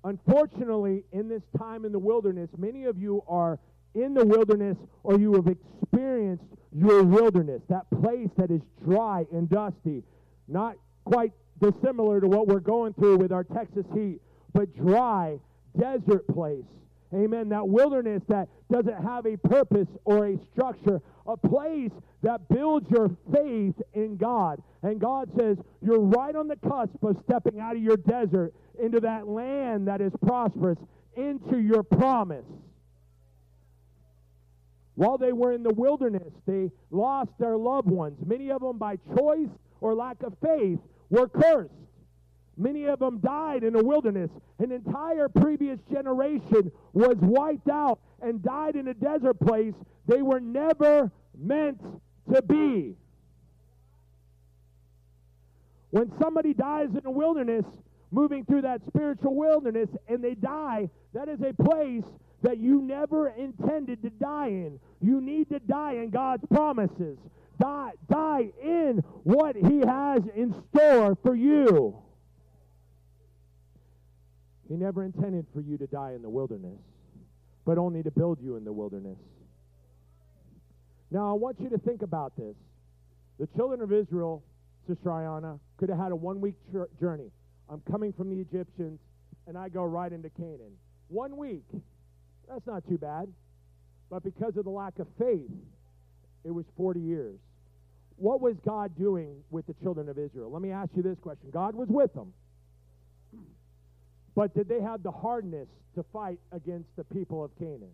Unfortunately, 0.03 1.03
in 1.11 1.29
this 1.29 1.41
time 1.57 1.85
in 1.85 1.91
the 1.91 1.99
wilderness, 1.99 2.49
many 2.57 2.85
of 2.85 2.97
you 2.97 3.23
are 3.27 3.57
in 3.95 4.13
the 4.13 4.25
wilderness 4.25 4.77
or 5.03 5.19
you 5.19 5.33
have 5.33 5.47
experienced 5.47 6.43
your 6.75 7.03
wilderness, 7.03 7.61
that 7.69 7.85
place 8.01 8.29
that 8.37 8.51
is 8.51 8.61
dry 8.83 9.25
and 9.31 9.49
dusty, 9.49 10.03
not 10.47 10.75
quite 11.05 11.31
dissimilar 11.61 12.19
to 12.19 12.27
what 12.27 12.47
we're 12.47 12.59
going 12.59 12.93
through 12.93 13.17
with 13.17 13.31
our 13.31 13.43
Texas 13.43 13.85
heat, 13.93 14.19
but 14.53 14.75
dry, 14.75 15.39
desert 15.79 16.27
place. 16.27 16.63
Amen. 17.13 17.49
That 17.49 17.67
wilderness 17.67 18.23
that 18.27 18.49
doesn't 18.71 19.03
have 19.03 19.25
a 19.25 19.37
purpose 19.37 19.87
or 20.03 20.27
a 20.27 20.37
structure, 20.51 21.01
a 21.27 21.37
place 21.37 21.91
that 22.23 22.47
builds 22.49 22.89
your 22.89 23.15
faith 23.31 23.75
in 23.93 24.17
God. 24.17 24.61
And 24.81 24.99
God 24.99 25.29
says, 25.37 25.57
You're 25.81 25.99
right 25.99 26.35
on 26.35 26.47
the 26.47 26.55
cusp 26.55 27.03
of 27.03 27.17
stepping 27.27 27.59
out 27.59 27.75
of 27.75 27.83
your 27.83 27.97
desert 27.97 28.53
into 28.81 28.99
that 29.01 29.27
land 29.27 29.87
that 29.87 30.01
is 30.01 30.11
prosperous, 30.25 30.79
into 31.15 31.59
your 31.59 31.83
promise. 31.83 32.45
While 34.95 35.17
they 35.17 35.33
were 35.33 35.53
in 35.53 35.63
the 35.63 35.73
wilderness, 35.73 36.31
they 36.45 36.71
lost 36.91 37.31
their 37.39 37.57
loved 37.57 37.89
ones. 37.89 38.17
Many 38.25 38.51
of 38.51 38.61
them, 38.61 38.77
by 38.77 38.97
choice 39.17 39.49
or 39.81 39.95
lack 39.95 40.21
of 40.23 40.35
faith, 40.43 40.79
were 41.09 41.27
cursed. 41.27 41.71
Many 42.57 42.85
of 42.85 42.99
them 42.99 43.19
died 43.19 43.63
in 43.63 43.73
the 43.73 43.83
wilderness. 43.83 44.29
An 44.59 44.71
entire 44.71 45.27
previous 45.27 45.79
generation 45.91 46.71
was 46.93 47.15
wiped 47.19 47.69
out 47.69 47.99
and 48.21 48.43
died 48.43 48.75
in 48.75 48.87
a 48.87 48.93
desert 48.93 49.39
place 49.39 49.73
they 50.07 50.21
were 50.21 50.39
never 50.39 51.11
meant 51.37 51.81
to 52.33 52.41
be. 52.41 52.95
When 55.89 56.11
somebody 56.19 56.53
dies 56.53 56.89
in 56.89 57.01
the 57.03 57.11
wilderness, 57.11 57.65
moving 58.11 58.45
through 58.45 58.61
that 58.61 58.81
spiritual 58.87 59.35
wilderness, 59.35 59.89
and 60.07 60.23
they 60.23 60.35
die, 60.35 60.89
that 61.13 61.27
is 61.29 61.39
a 61.41 61.53
place 61.53 62.03
that 62.43 62.57
you 62.57 62.81
never 62.81 63.29
intended 63.29 64.01
to 64.03 64.09
die 64.09 64.47
in. 64.47 64.79
You 65.01 65.21
need 65.21 65.49
to 65.49 65.59
die 65.59 65.93
in 65.93 66.09
God's 66.09 66.45
promises. 66.51 67.17
Die, 67.59 67.91
die 68.09 68.51
in 68.61 69.03
what 69.23 69.55
He 69.55 69.79
has 69.79 70.23
in 70.35 70.53
store 70.69 71.17
for 71.23 71.35
you. 71.35 71.95
He 74.67 74.75
never 74.75 75.03
intended 75.03 75.45
for 75.53 75.61
you 75.61 75.77
to 75.77 75.87
die 75.87 76.13
in 76.13 76.21
the 76.21 76.29
wilderness, 76.29 76.79
but 77.65 77.77
only 77.77 78.03
to 78.03 78.11
build 78.11 78.39
you 78.41 78.55
in 78.55 78.63
the 78.63 78.71
wilderness. 78.71 79.17
Now, 81.11 81.29
I 81.29 81.33
want 81.33 81.59
you 81.59 81.69
to 81.69 81.77
think 81.77 82.01
about 82.01 82.35
this. 82.37 82.55
The 83.39 83.47
children 83.55 83.81
of 83.81 83.91
Israel, 83.91 84.43
Sister 84.87 85.09
Ayana, 85.09 85.59
could 85.77 85.89
have 85.89 85.99
had 85.99 86.11
a 86.11 86.15
one 86.15 86.41
week 86.41 86.55
journey. 86.99 87.29
I'm 87.69 87.81
coming 87.89 88.13
from 88.13 88.29
the 88.29 88.41
Egyptians, 88.41 88.99
and 89.47 89.57
I 89.57 89.69
go 89.69 89.83
right 89.83 90.11
into 90.11 90.29
Canaan. 90.29 90.73
One 91.09 91.37
week. 91.37 91.65
That's 92.49 92.65
not 92.65 92.87
too 92.87 92.97
bad. 92.97 93.31
But 94.09 94.23
because 94.23 94.57
of 94.57 94.63
the 94.63 94.69
lack 94.69 94.99
of 94.99 95.07
faith, 95.17 95.49
it 96.43 96.51
was 96.51 96.65
40 96.77 96.99
years. 96.99 97.39
What 98.17 98.41
was 98.41 98.55
God 98.65 98.97
doing 98.97 99.37
with 99.49 99.65
the 99.65 99.73
children 99.81 100.09
of 100.09 100.17
Israel? 100.17 100.51
Let 100.51 100.61
me 100.61 100.71
ask 100.71 100.91
you 100.95 101.03
this 101.03 101.17
question 101.19 101.49
God 101.51 101.75
was 101.75 101.87
with 101.89 102.13
them. 102.13 102.33
But 104.35 104.55
did 104.55 104.67
they 104.67 104.81
have 104.81 105.03
the 105.03 105.11
hardness 105.11 105.67
to 105.95 106.03
fight 106.11 106.39
against 106.51 106.89
the 106.95 107.03
people 107.03 107.43
of 107.43 107.51
Canaan? 107.57 107.91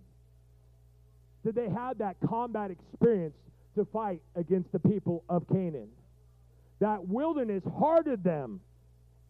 Did 1.44 1.56
they 1.56 1.70
have 1.70 1.98
that 2.00 2.18
combat 2.28 2.72
experience 2.72 3.36
to 3.76 3.86
fight 3.86 4.22
against 4.36 4.72
the 4.72 4.80
people 4.80 5.24
of 5.30 5.48
Canaan? 5.48 5.90
That 6.80 7.08
wilderness 7.08 7.64
hardened 7.78 8.24
them 8.24 8.62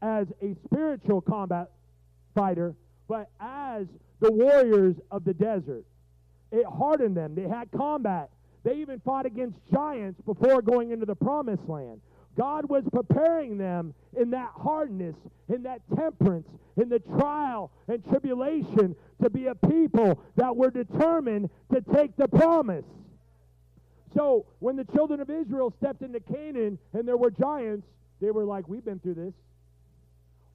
as 0.01 0.27
a 0.41 0.55
spiritual 0.65 1.21
combat 1.21 1.71
fighter, 2.35 2.75
but 3.07 3.29
as 3.39 3.87
the 4.19 4.31
warriors 4.31 4.95
of 5.11 5.23
the 5.23 5.33
desert. 5.33 5.85
It 6.51 6.65
hardened 6.65 7.15
them. 7.15 7.35
They 7.35 7.47
had 7.47 7.71
combat. 7.71 8.29
They 8.63 8.75
even 8.75 8.99
fought 8.99 9.25
against 9.25 9.57
giants 9.71 10.19
before 10.25 10.61
going 10.61 10.91
into 10.91 11.05
the 11.05 11.15
promised 11.15 11.67
land. 11.67 12.01
God 12.39 12.69
was 12.69 12.85
preparing 12.93 13.57
them 13.57 13.93
in 14.17 14.29
that 14.29 14.51
hardness, 14.55 15.15
in 15.53 15.63
that 15.63 15.81
temperance, 15.93 16.47
in 16.77 16.87
the 16.87 16.99
trial 16.99 17.69
and 17.89 18.01
tribulation 18.07 18.95
to 19.21 19.29
be 19.29 19.47
a 19.47 19.55
people 19.55 20.23
that 20.37 20.55
were 20.55 20.71
determined 20.71 21.49
to 21.73 21.81
take 21.93 22.15
the 22.15 22.29
promise. 22.29 22.85
So 24.15 24.45
when 24.59 24.77
the 24.77 24.85
children 24.85 25.19
of 25.19 25.29
Israel 25.29 25.73
stepped 25.79 26.01
into 26.01 26.21
Canaan 26.21 26.79
and 26.93 27.05
there 27.05 27.17
were 27.17 27.29
giants, 27.29 27.85
they 28.21 28.31
were 28.31 28.45
like, 28.45 28.69
We've 28.69 28.85
been 28.85 28.99
through 28.99 29.15
this. 29.15 29.33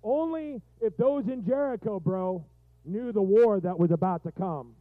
Only 0.03 0.63
if 0.81 0.97
those 0.97 1.29
in 1.29 1.45
Jericho, 1.45 2.01
bro, 2.01 2.47
knew 2.87 3.13
the 3.13 3.23
war 3.23 3.61
that 3.61 3.79
was 3.79 3.91
about 3.91 4.23
to 4.25 4.33
come. 4.33 4.73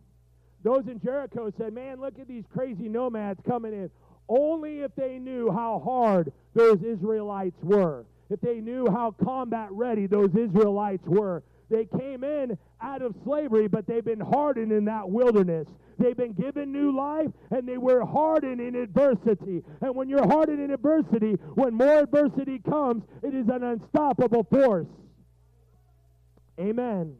Those 0.64 0.88
in 0.88 1.02
Jericho 1.02 1.52
said, 1.58 1.74
Man, 1.74 2.00
look 2.00 2.18
at 2.18 2.30
these 2.30 2.46
crazy 2.54 2.88
nomads 2.88 3.42
coming 3.46 3.74
in. 3.74 3.90
Only 4.30 4.82
if 4.82 4.96
they 4.96 5.20
knew 5.20 5.52
how 5.52 5.82
hard 5.84 6.32
those 6.54 6.82
Israelites 6.82 7.58
were, 7.62 8.06
if 8.30 8.40
they 8.42 8.62
knew 8.62 8.88
how 8.90 9.12
combat 9.24 9.70
ready 9.72 10.08
those 10.08 10.36
Israelites 10.36 11.06
were. 11.06 11.44
They 11.70 11.86
came 11.86 12.24
in 12.24 12.58
out 12.82 13.02
of 13.02 13.16
slavery, 13.24 13.68
but 13.68 13.88
they've 13.88 14.04
been 14.04 14.20
hardened 14.20 14.72
in 14.72 14.86
that 14.86 15.10
wilderness. 15.10 15.68
They've 15.98 16.18
been 16.18 16.34
given 16.34 16.72
new 16.72 16.96
life, 16.96 17.32
and 17.52 17.68
they 17.68 17.78
were 17.78 18.06
hardened 18.06 18.62
in 18.62 18.76
adversity. 18.76 19.64
And 19.82 19.96
when 19.96 20.10
you're 20.10 20.28
hardened 20.28 20.60
in 20.60 20.72
adversity, 20.72 21.34
when 21.56 21.74
more 21.74 22.00
adversity 22.00 22.60
comes, 22.60 23.04
it 23.22 23.34
is 23.34 23.48
an 23.48 23.64
unstoppable 23.64 24.44
force. 24.44 24.88
Amen. 26.60 27.16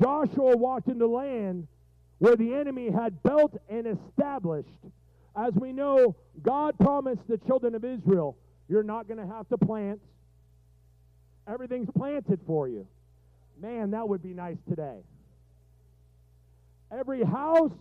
Joshua 0.00 0.56
walked 0.56 0.88
into 0.88 1.06
land 1.06 1.68
where 2.22 2.36
the 2.36 2.54
enemy 2.54 2.88
had 2.88 3.20
built 3.24 3.52
and 3.68 3.84
established. 3.84 4.68
As 5.34 5.52
we 5.54 5.72
know, 5.72 6.14
God 6.40 6.78
promised 6.78 7.22
the 7.28 7.36
children 7.36 7.74
of 7.74 7.84
Israel, 7.84 8.36
you're 8.68 8.84
not 8.84 9.08
going 9.08 9.18
to 9.18 9.26
have 9.26 9.48
to 9.48 9.58
plant. 9.58 10.00
Everything's 11.48 11.88
planted 11.98 12.38
for 12.46 12.68
you. 12.68 12.86
Man, 13.60 13.90
that 13.90 14.08
would 14.08 14.22
be 14.22 14.34
nice 14.34 14.58
today. 14.68 15.00
Every 16.96 17.24
house 17.24 17.72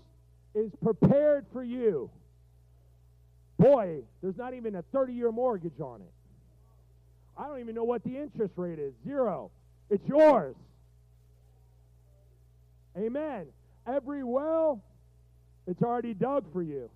is 0.56 0.72
prepared 0.84 1.46
for 1.54 1.64
you. 1.64 2.10
Boy, 3.60 4.00
there's 4.24 4.38
not 4.38 4.56
even 4.56 4.74
a 4.74 4.82
30 4.92 5.14
year 5.14 5.32
mortgage 5.32 5.80
on 5.80 6.02
it. 6.02 6.12
I 7.38 7.48
don't 7.48 7.60
even 7.60 7.76
know 7.76 7.84
what 7.84 8.04
the 8.04 8.18
interest 8.18 8.54
rate 8.56 8.80
is 8.80 8.94
zero. 9.06 9.52
It's 9.92 10.08
yours. 10.08 10.56
Amen. 12.98 13.46
Every 13.88 14.24
well, 14.24 14.84
it's 15.68 15.82
already 15.82 16.14
dug 16.14 16.52
for 16.54 16.62
you. 16.62 16.90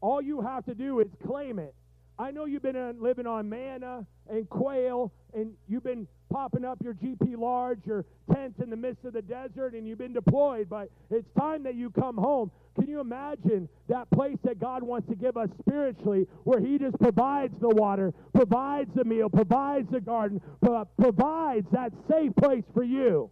All 0.00 0.20
you 0.20 0.40
have 0.40 0.64
to 0.66 0.74
do 0.74 1.00
is 1.00 1.08
claim 1.26 1.58
it. 1.58 1.74
I 2.18 2.30
know 2.30 2.44
you've 2.44 2.62
been 2.62 2.96
living 3.00 3.26
on 3.26 3.48
manna 3.48 4.06
and 4.30 4.48
quail, 4.48 5.12
and 5.34 5.52
you've 5.68 5.82
been 5.82 6.06
popping 6.30 6.64
up 6.64 6.78
your 6.82 6.94
GP 6.94 7.36
large, 7.36 7.80
your 7.84 8.04
tent 8.32 8.54
in 8.62 8.70
the 8.70 8.76
midst 8.76 9.04
of 9.04 9.12
the 9.12 9.22
desert, 9.22 9.74
and 9.74 9.86
you've 9.86 9.98
been 9.98 10.12
deployed, 10.12 10.68
but 10.68 10.90
it's 11.10 11.26
time 11.38 11.62
that 11.64 11.74
you 11.74 11.90
come 11.90 12.16
home. 12.16 12.50
Can 12.76 12.88
you 12.88 13.00
imagine 13.00 13.68
that 13.88 14.10
place 14.10 14.38
that 14.44 14.60
God 14.60 14.82
wants 14.82 15.08
to 15.08 15.16
give 15.16 15.36
us 15.36 15.48
spiritually, 15.60 16.26
where 16.44 16.60
He 16.60 16.78
just 16.78 16.98
provides 16.98 17.54
the 17.60 17.68
water, 17.68 18.12
provides 18.32 18.90
the 18.94 19.04
meal, 19.04 19.28
provides 19.28 19.90
the 19.90 20.00
garden, 20.00 20.40
pro- 20.62 20.84
provides 21.00 21.66
that 21.72 21.92
safe 22.08 22.34
place 22.36 22.64
for 22.72 22.82
you? 22.82 23.30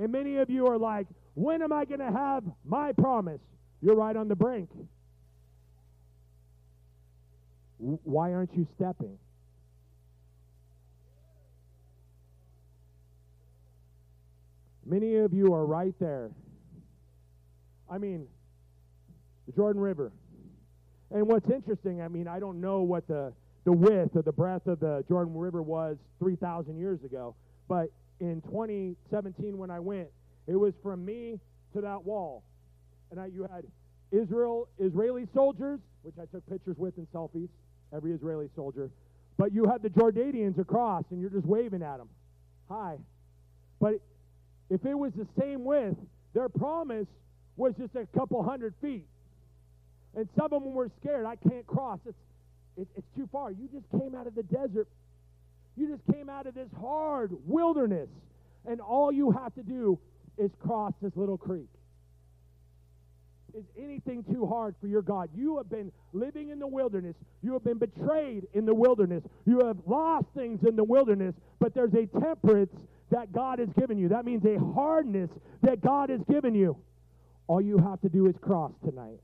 And 0.00 0.10
many 0.10 0.38
of 0.38 0.48
you 0.48 0.66
are 0.66 0.78
like, 0.78 1.06
when 1.34 1.60
am 1.60 1.74
I 1.74 1.84
going 1.84 2.00
to 2.00 2.10
have 2.10 2.42
my 2.64 2.92
promise? 2.92 3.40
You're 3.82 3.96
right 3.96 4.16
on 4.16 4.28
the 4.28 4.34
brink. 4.34 4.70
Why 7.76 8.32
aren't 8.32 8.54
you 8.56 8.66
stepping? 8.76 9.18
Many 14.86 15.16
of 15.16 15.34
you 15.34 15.52
are 15.52 15.66
right 15.66 15.94
there. 16.00 16.30
I 17.90 17.98
mean, 17.98 18.26
the 19.46 19.52
Jordan 19.52 19.82
River. 19.82 20.12
And 21.10 21.26
what's 21.26 21.48
interesting, 21.50 22.00
I 22.00 22.08
mean, 22.08 22.26
I 22.26 22.40
don't 22.40 22.62
know 22.62 22.80
what 22.80 23.06
the, 23.06 23.34
the 23.64 23.72
width 23.72 24.16
or 24.16 24.22
the 24.22 24.32
breadth 24.32 24.66
of 24.66 24.80
the 24.80 25.04
Jordan 25.08 25.34
River 25.34 25.60
was 25.60 25.98
3,000 26.20 26.78
years 26.78 27.04
ago, 27.04 27.34
but 27.68 27.90
in 28.20 28.42
2017 28.42 29.56
when 29.56 29.70
I 29.70 29.80
went, 29.80 30.08
it 30.46 30.56
was 30.56 30.74
from 30.82 31.04
me 31.04 31.38
to 31.74 31.80
that 31.80 32.04
wall. 32.04 32.42
And 33.10 33.18
I, 33.18 33.26
you 33.26 33.42
had 33.50 33.64
Israel, 34.12 34.68
Israeli 34.78 35.26
soldiers, 35.34 35.80
which 36.02 36.14
I 36.20 36.26
took 36.26 36.48
pictures 36.48 36.76
with 36.78 36.96
in 36.98 37.06
selfies, 37.14 37.48
every 37.94 38.12
Israeli 38.12 38.48
soldier. 38.54 38.90
But 39.36 39.52
you 39.52 39.64
had 39.64 39.82
the 39.82 39.88
Jordanians 39.88 40.58
across, 40.58 41.04
and 41.10 41.20
you're 41.20 41.30
just 41.30 41.46
waving 41.46 41.82
at 41.82 41.98
them. 41.98 42.08
Hi. 42.68 42.96
But 43.80 43.94
if 44.68 44.84
it 44.84 44.94
was 44.94 45.12
the 45.16 45.26
same 45.40 45.64
width, 45.64 45.96
their 46.34 46.48
promise 46.48 47.06
was 47.56 47.74
just 47.78 47.94
a 47.96 48.06
couple 48.16 48.42
hundred 48.42 48.74
feet. 48.80 49.06
And 50.16 50.28
some 50.36 50.52
of 50.52 50.62
them 50.62 50.74
were 50.74 50.90
scared. 51.00 51.26
I 51.26 51.36
can't 51.36 51.66
cross. 51.66 51.98
It's, 52.06 52.18
it, 52.76 52.88
it's 52.96 53.06
too 53.16 53.28
far. 53.32 53.50
You 53.50 53.68
just 53.72 53.90
came 53.90 54.14
out 54.14 54.26
of 54.26 54.34
the 54.34 54.42
desert. 54.42 54.88
You 55.80 55.88
just 55.88 56.02
came 56.14 56.28
out 56.28 56.46
of 56.46 56.54
this 56.54 56.68
hard 56.78 57.32
wilderness. 57.46 58.10
And 58.66 58.82
all 58.82 59.10
you 59.10 59.30
have 59.30 59.54
to 59.54 59.62
do 59.62 59.98
is 60.36 60.50
cross 60.62 60.92
this 61.00 61.12
little 61.16 61.38
creek. 61.38 61.70
Is 63.54 63.64
anything 63.82 64.22
too 64.30 64.46
hard 64.46 64.74
for 64.78 64.88
your 64.88 65.00
God? 65.00 65.30
You 65.34 65.56
have 65.56 65.70
been 65.70 65.90
living 66.12 66.50
in 66.50 66.58
the 66.58 66.66
wilderness. 66.66 67.16
You 67.42 67.54
have 67.54 67.64
been 67.64 67.78
betrayed 67.78 68.46
in 68.52 68.66
the 68.66 68.74
wilderness. 68.74 69.24
You 69.46 69.66
have 69.66 69.78
lost 69.86 70.26
things 70.36 70.60
in 70.68 70.76
the 70.76 70.84
wilderness, 70.84 71.34
but 71.58 71.74
there's 71.74 71.94
a 71.94 72.06
temperance 72.20 72.70
that 73.10 73.32
God 73.32 73.58
has 73.58 73.70
given 73.78 73.96
you. 73.96 74.10
That 74.10 74.26
means 74.26 74.44
a 74.44 74.58
hardness 74.74 75.30
that 75.62 75.80
God 75.80 76.10
has 76.10 76.20
given 76.30 76.54
you. 76.54 76.76
All 77.46 77.62
you 77.62 77.78
have 77.78 78.02
to 78.02 78.10
do 78.10 78.26
is 78.26 78.34
cross 78.42 78.72
tonight. 78.84 79.18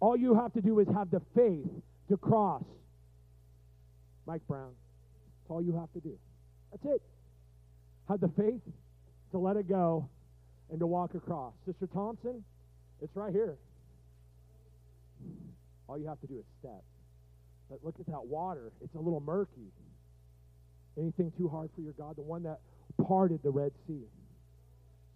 All 0.00 0.18
you 0.18 0.34
have 0.34 0.52
to 0.52 0.60
do 0.60 0.80
is 0.80 0.86
have 0.94 1.10
the 1.10 1.22
faith 1.34 1.66
to 2.12 2.18
cross. 2.18 2.62
Mike 4.26 4.42
Brown. 4.46 4.72
That's 5.40 5.50
all 5.50 5.62
you 5.62 5.74
have 5.74 5.90
to 5.94 6.00
do. 6.00 6.16
That's 6.70 6.94
it. 6.94 7.02
Have 8.08 8.20
the 8.20 8.30
faith 8.36 8.60
to 9.30 9.38
let 9.38 9.56
it 9.56 9.66
go 9.66 10.08
and 10.70 10.78
to 10.78 10.86
walk 10.86 11.14
across. 11.14 11.54
Sister 11.66 11.86
Thompson, 11.86 12.44
it's 13.00 13.16
right 13.16 13.32
here. 13.32 13.56
All 15.88 15.98
you 15.98 16.06
have 16.06 16.20
to 16.20 16.26
do 16.26 16.38
is 16.38 16.44
step. 16.60 16.82
But 17.70 17.80
look 17.82 17.94
at 17.98 18.06
that 18.06 18.26
water. 18.26 18.72
It's 18.84 18.94
a 18.94 19.00
little 19.00 19.20
murky. 19.20 19.72
Anything 20.98 21.32
too 21.38 21.48
hard 21.48 21.70
for 21.74 21.80
your 21.80 21.94
God? 21.94 22.16
The 22.16 22.22
one 22.22 22.42
that 22.42 22.60
parted 23.06 23.42
the 23.42 23.50
Red 23.50 23.72
Sea. 23.86 24.02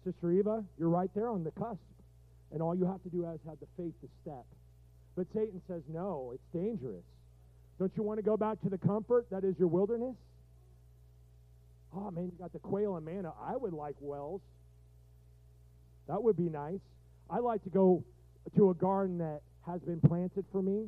Sister 0.03 0.31
Eva, 0.31 0.63
you're 0.79 0.89
right 0.89 1.11
there 1.13 1.29
on 1.29 1.43
the 1.43 1.51
cusp. 1.51 1.79
And 2.51 2.61
all 2.61 2.75
you 2.75 2.85
have 2.87 3.03
to 3.03 3.09
do 3.09 3.29
is 3.29 3.39
have 3.47 3.59
the 3.59 3.67
faith 3.77 3.93
to 4.01 4.07
step. 4.23 4.45
But 5.17 5.25
Satan 5.33 5.59
says, 5.67 5.81
no, 5.91 6.31
it's 6.35 6.45
dangerous. 6.53 7.03
Don't 7.79 7.91
you 7.97 8.03
want 8.03 8.19
to 8.19 8.23
go 8.23 8.37
back 8.37 8.61
to 8.61 8.69
the 8.69 8.77
comfort 8.77 9.25
that 9.31 9.43
is 9.43 9.55
your 9.57 9.67
wilderness? 9.67 10.15
Oh, 11.95 12.11
man, 12.11 12.25
you 12.25 12.37
got 12.39 12.53
the 12.53 12.59
quail 12.59 12.97
and 12.97 13.05
manna. 13.05 13.33
I 13.41 13.57
would 13.57 13.73
like 13.73 13.95
wells. 13.99 14.41
That 16.07 16.21
would 16.21 16.37
be 16.37 16.49
nice. 16.49 16.79
I 17.31 17.39
like 17.39 17.63
to 17.63 17.69
go 17.69 18.03
to 18.55 18.69
a 18.69 18.75
garden 18.75 19.17
that 19.17 19.41
has 19.65 19.81
been 19.81 19.99
planted 19.99 20.45
for 20.51 20.61
me 20.61 20.85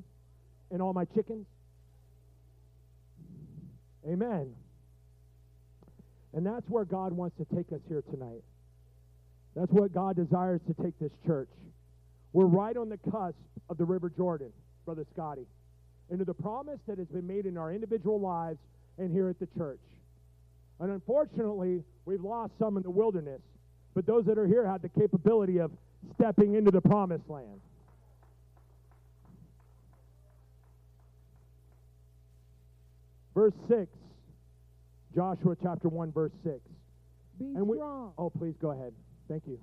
and 0.69 0.79
all 0.79 0.93
my 0.93 1.05
chickens. 1.05 1.47
Amen. 4.07 4.53
And 6.33 6.45
that's 6.45 6.67
where 6.69 6.85
God 6.85 7.13
wants 7.13 7.35
to 7.37 7.55
take 7.55 7.71
us 7.73 7.81
here 7.87 8.03
tonight. 8.11 8.43
That's 9.55 9.71
what 9.71 9.91
God 9.91 10.15
desires 10.15 10.61
to 10.67 10.83
take 10.83 10.97
this 10.99 11.11
church. 11.25 11.49
We're 12.31 12.45
right 12.45 12.77
on 12.77 12.89
the 12.89 12.97
cusp 13.11 13.35
of 13.69 13.77
the 13.77 13.85
River 13.85 14.09
Jordan, 14.09 14.51
Brother 14.85 15.05
Scotty, 15.13 15.45
into 16.09 16.25
the 16.25 16.33
promise 16.33 16.79
that 16.87 16.97
has 16.97 17.07
been 17.07 17.27
made 17.27 17.45
in 17.45 17.57
our 17.57 17.71
individual 17.71 18.19
lives 18.19 18.59
and 18.97 19.11
here 19.11 19.29
at 19.29 19.39
the 19.39 19.47
church. 19.57 19.79
And 20.79 20.91
unfortunately, 20.91 21.83
we've 22.05 22.23
lost 22.23 22.53
some 22.57 22.77
in 22.77 22.83
the 22.83 22.89
wilderness, 22.89 23.41
but 23.93 24.05
those 24.05 24.25
that 24.25 24.37
are 24.37 24.47
here 24.47 24.65
had 24.67 24.81
the 24.81 24.89
capability 24.89 25.59
of 25.59 25.71
stepping 26.15 26.55
into 26.55 26.71
the 26.71 26.81
promised 26.81 27.29
land. 27.29 27.59
Verse 33.35 33.53
6, 33.69 33.87
Joshua 35.15 35.55
chapter 35.61 35.87
1, 35.87 36.11
verse 36.11 36.31
6. 36.43 36.59
Be 37.39 37.45
And 37.55 37.67
we- 37.67 37.77
strong. 37.77 38.13
Oh, 38.17 38.29
please 38.29 38.55
go 38.61 38.71
ahead. 38.71 38.93
Thank 39.27 39.47
you. 39.47 39.59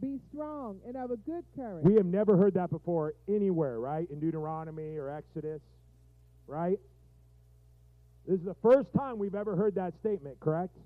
Be 0.00 0.18
strong 0.32 0.78
and 0.86 0.96
of 0.96 1.10
a 1.10 1.16
good 1.16 1.44
courage. 1.54 1.84
We 1.84 1.94
have 1.94 2.06
never 2.06 2.36
heard 2.36 2.54
that 2.54 2.70
before 2.70 3.14
anywhere, 3.28 3.78
right? 3.78 4.08
In 4.10 4.18
Deuteronomy 4.20 4.96
or 4.96 5.10
Exodus, 5.10 5.60
right? 6.46 6.78
This 8.26 8.38
is 8.38 8.46
the 8.46 8.56
first 8.62 8.88
time 8.96 9.18
we've 9.18 9.34
ever 9.34 9.56
heard 9.56 9.74
that 9.74 9.92
statement, 10.00 10.38
correct? 10.40 10.76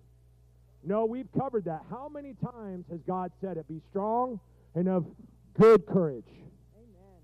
No, 0.83 1.05
we've 1.05 1.29
covered 1.39 1.65
that. 1.65 1.83
How 1.91 2.09
many 2.09 2.35
times 2.53 2.85
has 2.91 3.01
God 3.07 3.31
said 3.41 3.57
it? 3.57 3.69
Be 3.69 3.81
strong 3.91 4.41
and 4.75 4.89
of 4.89 5.07
good 5.59 5.87
courage. 5.87 6.29
Amen. 6.77 7.21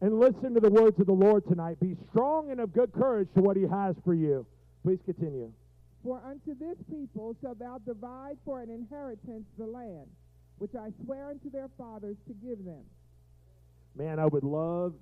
And 0.00 0.18
listen 0.18 0.54
to 0.54 0.60
the 0.60 0.70
words 0.70 0.98
of 0.98 1.06
the 1.06 1.12
Lord 1.12 1.46
tonight. 1.48 1.78
Be 1.80 1.96
strong 2.10 2.50
and 2.50 2.60
of 2.60 2.72
good 2.72 2.92
courage 2.92 3.28
to 3.34 3.42
what 3.42 3.56
he 3.56 3.62
has 3.62 3.94
for 4.04 4.14
you. 4.14 4.46
Please 4.82 4.98
continue. 5.04 5.52
For 6.02 6.20
unto 6.24 6.58
this 6.58 6.76
people 6.90 7.36
shalt 7.42 7.58
thou 7.58 7.78
divide 7.86 8.38
for 8.44 8.60
an 8.62 8.70
inheritance 8.70 9.44
the 9.58 9.66
land, 9.66 10.08
which 10.60 10.74
I 10.74 10.90
swear 11.04 11.30
unto 11.30 11.50
their 11.50 11.68
fathers 11.78 12.16
to 12.28 12.34
give 12.46 12.62
them. 12.66 12.82
Man, 13.96 14.18
I 14.18 14.26
would 14.26 14.44
love 14.44 14.92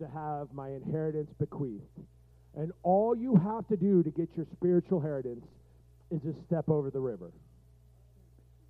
to 0.00 0.06
have 0.06 0.52
my 0.52 0.68
inheritance 0.68 1.30
bequeathed. 1.40 1.82
And 2.54 2.72
all 2.82 3.16
you 3.16 3.34
have 3.34 3.66
to 3.68 3.76
do 3.76 4.02
to 4.02 4.10
get 4.10 4.28
your 4.36 4.44
spiritual 4.52 4.98
inheritance 4.98 5.46
is 6.10 6.20
just 6.20 6.36
step 6.46 6.68
over 6.68 6.90
the 6.90 7.00
river. 7.00 7.30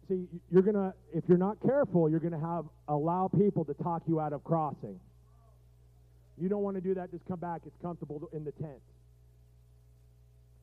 See, 0.09 0.28
you're 0.53 0.62
going 0.62 0.76
to, 0.76 0.95
if 1.12 1.24
you're 1.28 1.39
not 1.39 1.57
careful, 1.61 2.09
you're 2.09 2.20
going 2.20 2.32
to 2.32 2.39
have, 2.39 2.66
allow 2.86 3.28
people 3.36 3.64
to 3.64 3.74
talk 3.74 4.03
you 4.07 4.20
out 4.20 4.32
of 4.32 4.45
crossing. 4.45 5.01
You 6.41 6.49
don't 6.49 6.62
want 6.62 6.76
to 6.76 6.80
do 6.80 6.95
that, 6.95 7.11
just 7.11 7.26
come 7.26 7.41
back. 7.41 7.62
It's 7.66 7.76
comfortable 7.82 8.30
in 8.32 8.45
the 8.45 8.53
tent. 8.53 8.80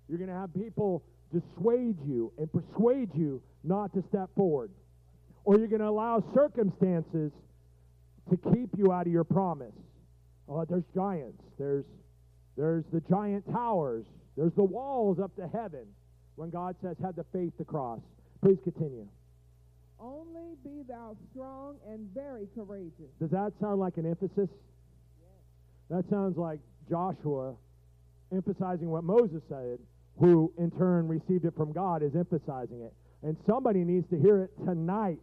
You're 0.08 0.20
going 0.20 0.30
to 0.30 0.36
have 0.36 0.54
people 0.54 1.04
dissuade 1.34 1.98
you 2.08 2.32
and 2.38 2.50
persuade 2.50 3.10
you 3.14 3.42
not 3.66 3.94
to 3.94 4.04
step 4.10 4.30
forward. 4.38 4.72
Or 5.46 5.58
you're 5.58 5.68
going 5.68 5.82
to 5.82 5.88
allow 5.88 6.24
circumstances 6.34 7.32
to 8.30 8.38
keep 8.54 8.70
you 8.78 8.92
out 8.92 9.06
of 9.06 9.14
your 9.14 9.24
promise. 9.24 9.74
Oh, 10.50 10.66
there's 10.66 10.84
giants. 10.94 11.42
There's 11.58 11.86
there's 12.58 12.84
the 12.92 13.02
giant 13.10 13.46
towers. 13.52 14.06
There's 14.38 14.54
the 14.56 14.64
walls 14.64 15.20
up 15.20 15.36
to 15.36 15.48
heaven. 15.48 15.86
When 16.36 16.50
God 16.50 16.76
says, 16.82 16.98
have 17.02 17.16
the 17.16 17.26
faith 17.32 17.58
to 17.58 17.66
cross. 17.66 18.00
Please 18.44 18.58
continue. 18.64 19.08
Only 20.00 20.56
be 20.64 20.84
thou 20.88 21.16
strong 21.32 21.78
and 21.88 22.10
very 22.14 22.48
courageous. 22.56 23.12
Does 23.20 23.32
that 23.32 23.54
sound 23.62 23.80
like 23.80 23.98
an 23.98 24.06
emphasis? 24.06 24.50
That 25.90 26.04
sounds 26.10 26.38
like 26.38 26.60
Joshua 26.90 27.56
emphasizing 28.34 28.90
what 28.90 29.04
Moses 29.04 29.42
said, 29.48 29.80
who 30.20 30.52
in 30.58 30.72
turn 30.72 31.08
received 31.08 31.46
it 31.46 31.56
from 31.56 31.72
God, 31.72 32.04
is 32.04 32.16
emphasizing 32.16 32.82
it. 32.82 32.94
And 33.24 33.38
somebody 33.48 33.80
needs 33.80 34.10
to 34.10 34.20
hear 34.20 34.44
it 34.44 34.52
tonight. 34.66 35.20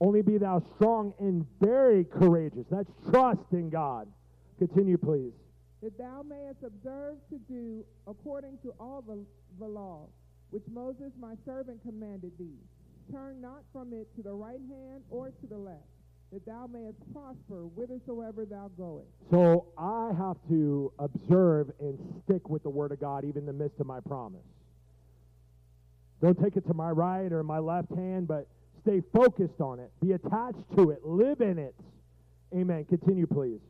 Only 0.00 0.22
be 0.22 0.38
thou 0.38 0.62
strong 0.76 1.12
and 1.18 1.44
very 1.60 2.04
courageous. 2.04 2.64
That's 2.70 2.90
trust 3.10 3.52
in 3.52 3.68
God. 3.70 4.08
Continue, 4.58 4.96
please. 4.98 5.32
that 5.82 5.96
thou 5.98 6.22
mayest 6.26 6.62
observe 6.64 7.16
to 7.30 7.38
do 7.48 7.84
according 8.06 8.58
to 8.62 8.72
all 8.78 9.02
the, 9.06 9.18
the 9.58 9.66
law 9.66 10.06
which 10.50 10.62
Moses 10.72 11.12
my 11.18 11.34
servant 11.46 11.80
commanded 11.82 12.32
thee. 12.38 12.58
Turn 13.12 13.40
not 13.40 13.62
from 13.72 13.92
it 13.92 14.08
to 14.16 14.22
the 14.22 14.32
right 14.32 14.60
hand 14.68 15.02
or 15.10 15.28
to 15.30 15.46
the 15.48 15.56
left, 15.56 15.84
that 16.32 16.44
thou 16.44 16.66
mayest 16.70 16.98
prosper 17.12 17.62
whithersoever 17.74 18.44
thou 18.44 18.70
goest. 18.76 19.06
So 19.30 19.66
I 19.78 20.12
have 20.18 20.36
to 20.48 20.92
observe 20.98 21.70
and 21.80 21.98
stick 22.24 22.48
with 22.48 22.62
the 22.62 22.70
Word 22.70 22.92
of 22.92 23.00
God 23.00 23.24
even 23.24 23.42
in 23.42 23.46
the 23.46 23.52
midst 23.52 23.80
of 23.80 23.86
my 23.86 24.00
promise. 24.00 24.40
Don't 26.22 26.38
take 26.42 26.56
it 26.56 26.66
to 26.66 26.74
my 26.74 26.90
right 26.90 27.32
or 27.32 27.42
my 27.42 27.58
left 27.58 27.90
hand, 27.94 28.28
but 28.28 28.46
stay 28.82 29.02
focused 29.12 29.60
on 29.60 29.78
it. 29.78 29.90
Be 30.02 30.12
attached 30.12 30.64
to 30.76 30.90
it. 30.90 31.04
Live 31.04 31.40
in 31.40 31.58
it. 31.58 31.74
Amen. 32.54 32.84
Continue, 32.84 33.26
please. 33.26 33.60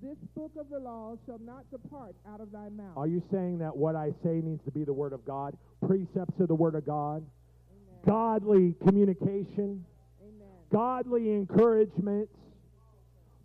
This 0.00 0.16
book 0.36 0.52
of 0.56 0.70
the 0.70 0.78
law 0.78 1.16
shall 1.26 1.40
not 1.40 1.68
depart 1.70 2.14
out 2.32 2.40
of 2.40 2.52
thy 2.52 2.68
mouth. 2.68 2.96
Are 2.96 3.08
you 3.08 3.22
saying 3.32 3.58
that 3.58 3.76
what 3.76 3.96
I 3.96 4.12
say 4.22 4.40
needs 4.42 4.62
to 4.64 4.70
be 4.70 4.84
the 4.84 4.92
Word 4.92 5.12
of 5.12 5.24
God? 5.24 5.56
Precepts 5.86 6.38
of 6.38 6.46
the 6.46 6.54
Word 6.54 6.76
of 6.76 6.86
God? 6.86 7.24
Amen. 7.72 8.00
Godly 8.06 8.74
communication? 8.86 9.84
Amen. 10.22 10.48
godly 10.70 11.32
encouragement, 11.32 12.28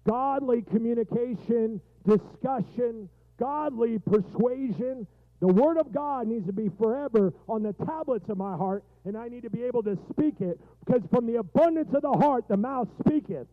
godly 0.07 0.61
communication, 0.61 1.81
discussion, 2.07 3.09
godly 3.39 3.99
persuasion. 3.99 5.07
The 5.43 5.51
Word 5.51 5.77
of 5.77 5.91
God 5.91 6.27
needs 6.27 6.47
to 6.47 6.53
be 6.53 6.69
forever 6.79 7.33
on 7.49 7.63
the 7.63 7.73
tablets 7.85 8.29
of 8.29 8.37
my 8.37 8.55
heart, 8.55 8.81
and 9.03 9.17
I 9.17 9.27
need 9.27 9.43
to 9.43 9.49
be 9.49 9.63
able 9.63 9.83
to 9.83 9.97
speak 10.09 10.35
it 10.39 10.57
because 10.85 11.01
from 11.13 11.27
the 11.27 11.35
abundance 11.35 11.93
of 11.93 12.01
the 12.01 12.13
heart, 12.13 12.45
the 12.47 12.55
mouth 12.55 12.87
speaketh. 13.05 13.47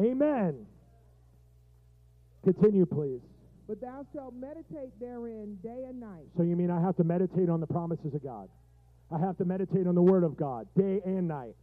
Amen. 0.00 0.66
Continue, 2.42 2.86
please. 2.86 3.20
But 3.68 3.80
thou 3.80 4.04
shalt 4.12 4.34
meditate 4.34 4.98
therein 4.98 5.58
day 5.62 5.84
and 5.88 6.00
night, 6.00 6.26
So, 6.36 6.42
you 6.42 6.56
mean 6.56 6.72
I 6.72 6.80
have 6.80 6.96
to 6.96 7.04
meditate 7.04 7.48
on 7.48 7.60
the 7.60 7.66
promises 7.68 8.12
of 8.12 8.24
God? 8.24 8.48
I 9.12 9.18
have 9.20 9.38
to 9.38 9.44
meditate 9.44 9.86
on 9.86 9.94
the 9.94 10.02
Word 10.02 10.24
of 10.24 10.36
God 10.36 10.66
day 10.76 11.00
and 11.06 11.28
night, 11.28 11.54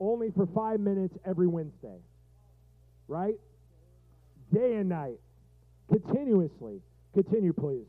only 0.00 0.30
for 0.34 0.46
five 0.54 0.80
minutes 0.80 1.12
every 1.26 1.46
Wednesday. 1.46 1.98
Right? 3.06 3.34
Day 4.50 4.76
and 4.76 4.88
night, 4.88 5.18
continuously. 5.90 6.80
Continue, 7.12 7.52
please. 7.52 7.84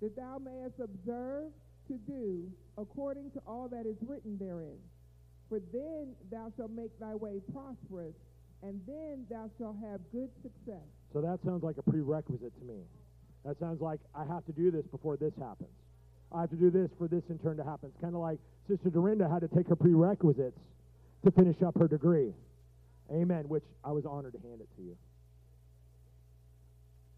That 0.00 0.16
thou 0.16 0.38
mayest 0.38 0.80
observe 0.82 1.52
to 1.88 1.98
do 2.06 2.50
according 2.78 3.30
to 3.32 3.40
all 3.46 3.68
that 3.68 3.86
is 3.86 3.96
written 4.06 4.38
therein. 4.38 4.78
For 5.48 5.60
then 5.72 6.14
thou 6.30 6.52
shalt 6.56 6.70
make 6.70 6.98
thy 7.00 7.14
way 7.14 7.40
prosperous, 7.52 8.14
and 8.62 8.80
then 8.86 9.26
thou 9.28 9.50
shalt 9.58 9.76
have 9.82 10.00
good 10.12 10.30
success. 10.42 10.86
So 11.12 11.20
that 11.20 11.40
sounds 11.44 11.62
like 11.62 11.76
a 11.78 11.82
prerequisite 11.82 12.52
to 12.58 12.64
me. 12.64 12.80
That 13.44 13.58
sounds 13.58 13.80
like 13.80 14.00
I 14.14 14.24
have 14.24 14.44
to 14.46 14.52
do 14.52 14.70
this 14.70 14.86
before 14.86 15.16
this 15.16 15.32
happens. 15.38 15.70
I 16.32 16.42
have 16.42 16.50
to 16.50 16.56
do 16.56 16.70
this 16.70 16.90
for 16.98 17.08
this 17.08 17.22
in 17.28 17.38
turn 17.38 17.56
to 17.56 17.64
happen. 17.64 17.90
It's 17.92 18.00
kind 18.00 18.14
of 18.14 18.20
like 18.20 18.38
Sister 18.68 18.90
Dorinda 18.90 19.28
had 19.28 19.40
to 19.40 19.48
take 19.48 19.66
her 19.68 19.76
prerequisites 19.76 20.60
to 21.24 21.30
finish 21.32 21.60
up 21.62 21.76
her 21.78 21.88
degree. 21.88 22.32
Amen, 23.10 23.48
which 23.48 23.64
I 23.84 23.90
was 23.90 24.06
honored 24.06 24.34
to 24.34 24.38
hand 24.38 24.60
it 24.60 24.68
to 24.76 24.82
you. 24.82 24.96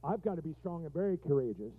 I've 0.02 0.22
got 0.22 0.36
to 0.36 0.42
be 0.42 0.54
strong 0.60 0.84
and 0.84 0.92
very 0.92 1.18
courageous. 1.18 1.74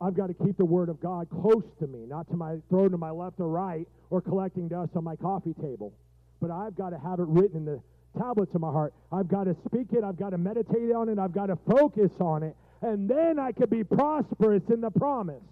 I've 0.00 0.14
got 0.14 0.28
to 0.28 0.34
keep 0.34 0.56
the 0.56 0.64
Word 0.64 0.88
of 0.88 1.00
God 1.00 1.28
close 1.28 1.64
to 1.80 1.86
me, 1.86 2.06
not 2.06 2.28
to 2.30 2.36
my 2.36 2.56
thrown 2.70 2.90
to 2.92 2.98
my 2.98 3.10
left 3.10 3.40
or 3.40 3.48
right 3.48 3.86
or 4.10 4.20
collecting 4.20 4.68
dust 4.68 4.92
on 4.94 5.02
my 5.02 5.16
coffee 5.16 5.54
table. 5.54 5.92
But 6.40 6.50
I've 6.50 6.76
got 6.76 6.90
to 6.90 6.98
have 6.98 7.18
it 7.18 7.26
written 7.26 7.58
in 7.58 7.64
the 7.64 7.82
tablets 8.16 8.54
of 8.54 8.60
my 8.60 8.70
heart. 8.70 8.94
I've 9.10 9.28
got 9.28 9.44
to 9.44 9.56
speak 9.66 9.88
it. 9.92 10.04
I've 10.04 10.18
got 10.18 10.30
to 10.30 10.38
meditate 10.38 10.92
on 10.94 11.08
it. 11.08 11.18
I've 11.18 11.32
got 11.32 11.46
to 11.46 11.58
focus 11.68 12.10
on 12.20 12.44
it. 12.44 12.56
And 12.80 13.10
then 13.10 13.40
I 13.40 13.50
could 13.50 13.70
be 13.70 13.82
prosperous 13.82 14.62
in 14.72 14.80
the 14.80 14.90
promise. 14.90 15.42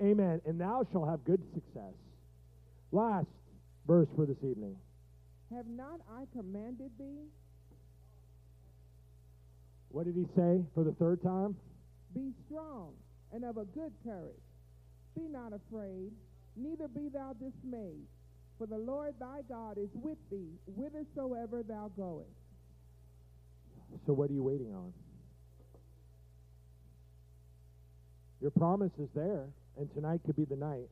Amen. 0.00 0.40
And 0.46 0.60
thou 0.60 0.86
shalt 0.92 1.08
have 1.08 1.24
good 1.24 1.42
success. 1.52 1.94
Last 2.92 3.26
verse 3.88 4.08
for 4.14 4.24
this 4.24 4.36
evening. 4.38 4.76
Have 5.54 5.66
not 5.66 6.00
I 6.08 6.26
commanded 6.36 6.90
thee? 6.98 7.26
What 9.88 10.04
did 10.06 10.14
he 10.14 10.26
say 10.36 10.62
for 10.74 10.84
the 10.84 10.92
third 10.92 11.22
time? 11.22 11.56
Be 12.14 12.32
strong 12.46 12.92
and 13.36 13.44
of 13.44 13.58
a 13.58 13.64
good 13.66 13.92
courage. 14.02 14.40
Be 15.14 15.28
not 15.28 15.52
afraid, 15.52 16.10
neither 16.56 16.88
be 16.88 17.10
thou 17.12 17.34
dismayed. 17.34 18.06
For 18.56 18.66
the 18.66 18.78
Lord 18.78 19.14
thy 19.20 19.42
God 19.46 19.76
is 19.76 19.90
with 19.92 20.16
thee 20.30 20.54
whithersoever 20.74 21.62
thou 21.62 21.90
goest. 21.96 22.26
So 24.06 24.14
what 24.14 24.30
are 24.30 24.32
you 24.32 24.42
waiting 24.42 24.74
on? 24.74 24.92
Your 28.40 28.50
promise 28.52 28.92
is 28.98 29.08
there, 29.14 29.44
and 29.78 29.92
tonight 29.94 30.20
could 30.24 30.36
be 30.36 30.46
the 30.46 30.56
night. 30.56 30.88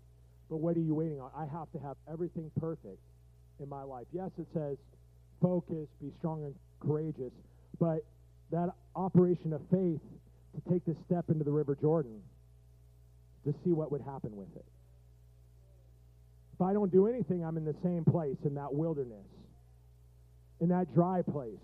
But 0.50 0.58
what 0.58 0.76
are 0.76 0.80
you 0.80 0.94
waiting 0.94 1.20
on? 1.20 1.30
I 1.34 1.46
have 1.46 1.72
to 1.72 1.78
have 1.78 1.96
everything 2.12 2.50
perfect 2.60 3.00
in 3.58 3.68
my 3.70 3.82
life. 3.82 4.06
Yes, 4.12 4.30
it 4.38 4.46
says 4.52 4.76
focus, 5.40 5.88
be 6.02 6.12
strong 6.18 6.44
and 6.44 6.54
courageous, 6.80 7.32
but 7.80 8.04
that 8.50 8.68
operation 8.94 9.54
of 9.54 9.62
faith 9.70 10.00
to 10.54 10.70
take 10.70 10.84
this 10.84 10.96
step 11.06 11.24
into 11.28 11.44
the 11.44 11.50
River 11.50 11.76
Jordan 11.80 12.20
to 13.44 13.54
see 13.64 13.72
what 13.72 13.92
would 13.92 14.02
happen 14.02 14.36
with 14.36 14.54
it. 14.56 14.64
If 16.54 16.62
I 16.62 16.72
don't 16.72 16.92
do 16.92 17.06
anything, 17.08 17.44
I'm 17.44 17.56
in 17.56 17.64
the 17.64 17.74
same 17.82 18.04
place 18.04 18.36
in 18.44 18.54
that 18.54 18.72
wilderness, 18.72 19.26
in 20.60 20.68
that 20.68 20.94
dry 20.94 21.22
place 21.22 21.58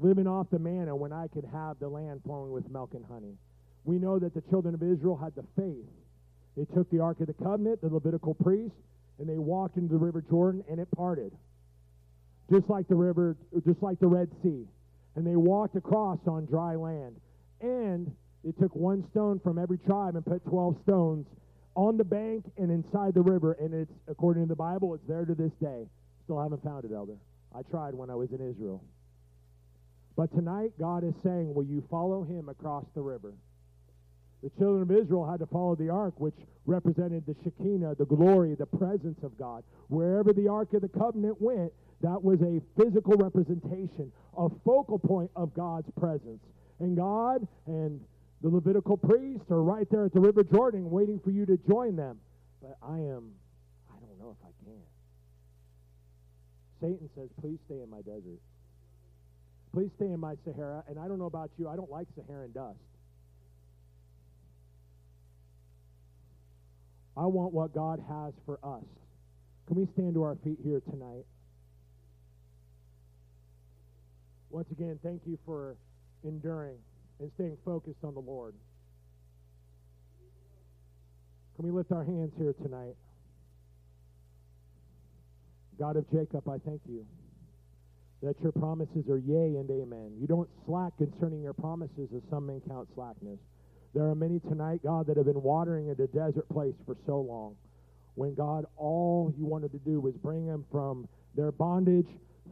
living 0.00 0.26
off 0.26 0.46
the 0.50 0.58
manna 0.58 0.96
when 0.96 1.12
I 1.12 1.28
could 1.28 1.44
have 1.52 1.78
the 1.78 1.88
land 1.88 2.22
flowing 2.24 2.50
with 2.50 2.68
milk 2.70 2.94
and 2.94 3.04
honey. 3.04 3.36
We 3.84 3.98
know 3.98 4.18
that 4.18 4.34
the 4.34 4.42
children 4.50 4.74
of 4.74 4.82
Israel 4.82 5.16
had 5.16 5.34
the 5.34 5.44
faith. 5.56 5.86
They 6.56 6.64
took 6.74 6.90
the 6.90 7.00
Ark 7.00 7.20
of 7.20 7.26
the 7.26 7.34
Covenant, 7.34 7.80
the 7.80 7.88
Levitical 7.88 8.34
priest, 8.34 8.74
and 9.18 9.28
they 9.28 9.38
walked 9.38 9.76
into 9.76 9.92
the 9.92 9.98
River 9.98 10.22
Jordan, 10.28 10.64
and 10.70 10.80
it 10.80 10.88
parted. 10.96 11.32
Just 12.50 12.68
like 12.68 12.88
the 12.88 12.94
river, 12.94 13.36
just 13.66 13.82
like 13.82 14.00
the 14.00 14.06
Red 14.06 14.28
Sea. 14.42 14.66
And 15.14 15.26
they 15.26 15.36
walked 15.36 15.76
across 15.76 16.18
on 16.26 16.46
dry 16.46 16.74
land. 16.74 17.16
And 17.60 18.10
they 18.44 18.52
took 18.52 18.74
one 18.74 19.04
stone 19.10 19.40
from 19.42 19.58
every 19.58 19.78
tribe 19.78 20.16
and 20.16 20.24
put 20.24 20.44
12 20.46 20.76
stones 20.82 21.26
on 21.74 21.96
the 21.96 22.04
bank 22.04 22.44
and 22.56 22.70
inside 22.70 23.14
the 23.14 23.22
river. 23.22 23.52
And 23.60 23.74
it's, 23.74 23.92
according 24.08 24.44
to 24.44 24.48
the 24.48 24.56
Bible, 24.56 24.94
it's 24.94 25.06
there 25.06 25.24
to 25.24 25.34
this 25.34 25.52
day. 25.60 25.86
Still 26.24 26.40
haven't 26.40 26.64
found 26.64 26.84
it, 26.84 26.92
Elder. 26.92 27.16
I 27.54 27.62
tried 27.62 27.94
when 27.94 28.10
I 28.10 28.14
was 28.14 28.30
in 28.30 28.40
Israel. 28.40 28.82
But 30.16 30.34
tonight, 30.34 30.72
God 30.78 31.04
is 31.04 31.14
saying, 31.22 31.54
Will 31.54 31.64
you 31.64 31.84
follow 31.90 32.24
him 32.24 32.48
across 32.48 32.84
the 32.94 33.02
river? 33.02 33.32
The 34.42 34.50
children 34.58 34.82
of 34.82 34.90
Israel 34.90 35.30
had 35.30 35.40
to 35.40 35.46
follow 35.46 35.74
the 35.74 35.90
ark, 35.90 36.14
which 36.18 36.34
represented 36.64 37.24
the 37.26 37.36
Shekinah, 37.44 37.96
the 37.96 38.06
glory, 38.06 38.54
the 38.54 38.66
presence 38.66 39.18
of 39.22 39.36
God. 39.38 39.64
Wherever 39.88 40.32
the 40.32 40.48
ark 40.48 40.72
of 40.72 40.80
the 40.80 40.88
covenant 40.88 41.40
went, 41.40 41.72
that 42.00 42.22
was 42.22 42.40
a 42.40 42.60
physical 42.80 43.14
representation, 43.18 44.10
a 44.36 44.48
focal 44.64 44.98
point 44.98 45.30
of 45.36 45.52
God's 45.52 45.90
presence. 45.98 46.40
And 46.78 46.96
God 46.96 47.46
and 47.66 48.00
the 48.42 48.48
Levitical 48.48 48.96
priests 48.96 49.50
are 49.50 49.62
right 49.62 49.86
there 49.90 50.06
at 50.06 50.14
the 50.14 50.20
River 50.20 50.42
Jordan 50.42 50.90
waiting 50.90 51.20
for 51.22 51.30
you 51.30 51.44
to 51.46 51.58
join 51.68 51.96
them. 51.96 52.18
But 52.62 52.76
I 52.82 52.96
am, 52.96 53.32
I 53.90 53.98
don't 54.00 54.18
know 54.18 54.36
if 54.38 54.46
I 54.46 54.52
can. 54.64 54.80
Satan 56.80 57.10
says, 57.14 57.28
Please 57.40 57.58
stay 57.66 57.80
in 57.82 57.90
my 57.90 57.98
desert. 57.98 58.40
Please 59.74 59.90
stay 59.96 60.06
in 60.06 60.18
my 60.18 60.34
Sahara. 60.44 60.82
And 60.88 60.98
I 60.98 61.06
don't 61.06 61.18
know 61.18 61.26
about 61.26 61.50
you, 61.58 61.68
I 61.68 61.76
don't 61.76 61.90
like 61.90 62.06
Saharan 62.16 62.52
dust. 62.52 62.78
I 67.16 67.26
want 67.26 67.52
what 67.52 67.74
God 67.74 68.02
has 68.08 68.32
for 68.46 68.58
us. 68.62 68.84
Can 69.66 69.76
we 69.76 69.86
stand 69.92 70.14
to 70.14 70.22
our 70.22 70.36
feet 70.42 70.58
here 70.64 70.80
tonight? 70.90 71.26
Once 74.48 74.68
again, 74.72 74.98
thank 75.02 75.20
you 75.26 75.38
for 75.44 75.76
enduring 76.24 76.78
and 77.20 77.30
staying 77.34 77.56
focused 77.64 78.02
on 78.02 78.14
the 78.14 78.20
Lord. 78.20 78.54
Can 81.56 81.66
we 81.66 81.70
lift 81.70 81.92
our 81.92 82.04
hands 82.04 82.32
here 82.38 82.54
tonight? 82.62 82.96
God 85.78 85.96
of 85.96 86.10
Jacob, 86.10 86.48
I 86.48 86.58
thank 86.58 86.80
you 86.88 87.06
that 88.22 88.38
your 88.42 88.52
promises 88.52 89.08
are 89.08 89.18
yea 89.18 89.56
and 89.56 89.70
amen. 89.70 90.12
You 90.20 90.26
don't 90.26 90.48
slack 90.66 90.92
concerning 90.98 91.42
your 91.42 91.54
promises 91.54 92.08
as 92.14 92.22
some 92.30 92.46
men 92.46 92.60
count 92.68 92.88
slackness. 92.94 93.38
There 93.94 94.04
are 94.04 94.14
many 94.14 94.40
tonight, 94.40 94.80
God, 94.84 95.06
that 95.06 95.16
have 95.16 95.26
been 95.26 95.42
watering 95.42 95.88
in 95.88 95.92
a 95.92 96.06
desert 96.06 96.48
place 96.50 96.74
for 96.86 96.96
so 97.06 97.20
long. 97.20 97.56
When 98.14 98.34
God, 98.34 98.66
all 98.76 99.32
you 99.38 99.46
wanted 99.46 99.72
to 99.72 99.78
do 99.78 100.00
was 100.00 100.14
bring 100.22 100.46
them 100.46 100.64
from 100.70 101.08
their 101.34 101.50
bondage 101.50 102.08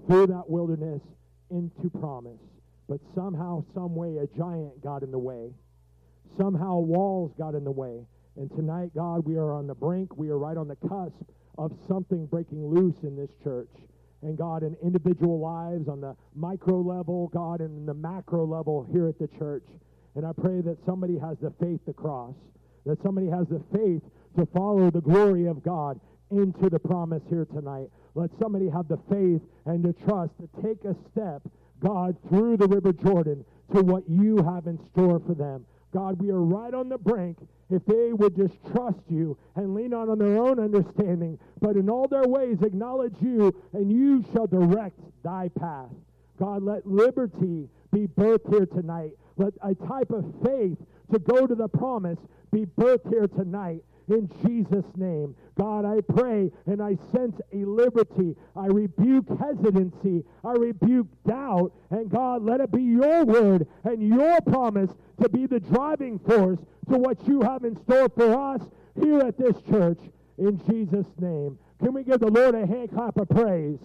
through 0.06 0.28
that 0.28 0.48
wilderness 0.48 1.02
into 1.50 1.90
promise. 2.00 2.40
But 2.88 3.00
somehow, 3.14 3.64
some 3.74 3.94
way, 3.94 4.16
a 4.16 4.26
giant 4.38 4.82
got 4.82 5.02
in 5.02 5.10
the 5.10 5.18
way. 5.18 5.50
Somehow, 6.38 6.78
walls 6.78 7.32
got 7.38 7.54
in 7.54 7.64
the 7.64 7.70
way. 7.70 8.06
And 8.36 8.50
tonight, 8.50 8.90
God, 8.94 9.26
we 9.26 9.36
are 9.36 9.52
on 9.52 9.66
the 9.66 9.74
brink. 9.74 10.16
We 10.16 10.30
are 10.30 10.38
right 10.38 10.56
on 10.56 10.68
the 10.68 10.76
cusp 10.76 11.14
of 11.58 11.72
something 11.88 12.26
breaking 12.26 12.64
loose 12.64 12.94
in 13.02 13.16
this 13.16 13.30
church. 13.42 13.70
And 14.22 14.38
God, 14.38 14.62
in 14.62 14.76
individual 14.82 15.38
lives, 15.38 15.88
on 15.88 16.00
the 16.00 16.16
micro 16.34 16.80
level, 16.80 17.28
God, 17.34 17.60
and 17.60 17.76
in 17.76 17.86
the 17.86 17.94
macro 17.94 18.46
level 18.46 18.86
here 18.92 19.08
at 19.08 19.18
the 19.18 19.28
church. 19.38 19.64
And 20.14 20.26
I 20.26 20.32
pray 20.32 20.60
that 20.62 20.78
somebody 20.86 21.18
has 21.18 21.36
the 21.42 21.52
faith 21.60 21.84
to 21.86 21.92
cross, 21.92 22.34
that 22.86 23.02
somebody 23.02 23.28
has 23.28 23.46
the 23.48 23.62
faith 23.72 24.02
to 24.38 24.46
follow 24.46 24.90
the 24.90 25.00
glory 25.00 25.46
of 25.46 25.62
God 25.62 26.00
into 26.30 26.68
the 26.68 26.78
promise 26.78 27.22
here 27.28 27.46
tonight. 27.46 27.88
Let 28.14 28.30
somebody 28.40 28.68
have 28.68 28.88
the 28.88 28.98
faith 29.10 29.42
and 29.66 29.84
the 29.84 29.92
trust 30.06 30.32
to 30.40 30.48
take 30.62 30.84
a 30.84 30.94
step, 31.12 31.42
God, 31.80 32.16
through 32.28 32.56
the 32.56 32.66
River 32.66 32.92
Jordan 32.92 33.44
to 33.74 33.82
what 33.82 34.08
you 34.08 34.42
have 34.42 34.66
in 34.66 34.78
store 34.92 35.20
for 35.20 35.34
them. 35.34 35.64
God, 35.92 36.20
we 36.20 36.30
are 36.30 36.42
right 36.42 36.74
on 36.74 36.88
the 36.88 36.98
brink. 36.98 37.38
If 37.70 37.84
they 37.86 38.12
would 38.12 38.36
just 38.36 38.54
trust 38.72 39.00
you 39.08 39.36
and 39.56 39.74
lean 39.74 39.90
not 39.90 40.08
on 40.08 40.18
their 40.18 40.38
own 40.38 40.58
understanding, 40.58 41.38
but 41.60 41.76
in 41.76 41.88
all 41.88 42.08
their 42.08 42.26
ways 42.26 42.58
acknowledge 42.62 43.14
you, 43.20 43.54
and 43.72 43.92
you 43.92 44.24
shall 44.32 44.46
direct 44.46 44.98
thy 45.22 45.48
path. 45.58 45.90
God, 46.38 46.62
let 46.62 46.86
liberty 46.86 47.68
be 47.92 48.06
birthed 48.06 48.50
here 48.50 48.66
tonight. 48.66 49.12
Let 49.36 49.54
a 49.62 49.74
type 49.74 50.10
of 50.10 50.24
faith 50.44 50.78
to 51.12 51.18
go 51.18 51.46
to 51.46 51.54
the 51.54 51.68
promise 51.68 52.18
be 52.52 52.64
birthed 52.64 53.08
here 53.10 53.26
tonight 53.26 53.82
in 54.08 54.30
Jesus' 54.46 54.86
name. 54.96 55.34
God, 55.56 55.84
I 55.84 56.00
pray 56.00 56.50
and 56.66 56.82
I 56.82 56.96
sense 57.12 57.40
a 57.52 57.64
liberty. 57.64 58.34
I 58.56 58.66
rebuke 58.66 59.26
hesitancy. 59.38 60.24
I 60.44 60.52
rebuke 60.52 61.06
doubt. 61.26 61.72
And 61.90 62.10
God, 62.10 62.42
let 62.44 62.60
it 62.60 62.72
be 62.72 62.82
your 62.82 63.24
word 63.24 63.66
and 63.84 64.02
your 64.02 64.40
promise 64.42 64.90
to 65.20 65.28
be 65.28 65.46
the 65.46 65.60
driving 65.60 66.18
force 66.18 66.58
to 66.90 66.96
what 66.96 67.26
you 67.26 67.42
have 67.42 67.64
in 67.64 67.76
store 67.82 68.08
for 68.08 68.54
us 68.54 68.62
here 69.00 69.20
at 69.20 69.36
this 69.36 69.56
church 69.68 69.98
in 70.38 70.60
Jesus' 70.70 71.06
name. 71.18 71.58
Can 71.80 71.92
we 71.92 72.02
give 72.02 72.20
the 72.20 72.30
Lord 72.30 72.54
a 72.54 72.66
hand 72.66 72.90
clap 72.92 73.16
of 73.18 73.28
praise? 73.28 73.78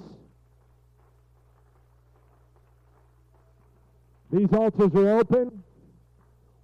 These 4.31 4.51
altars 4.51 4.95
are 4.95 5.19
open. 5.19 5.63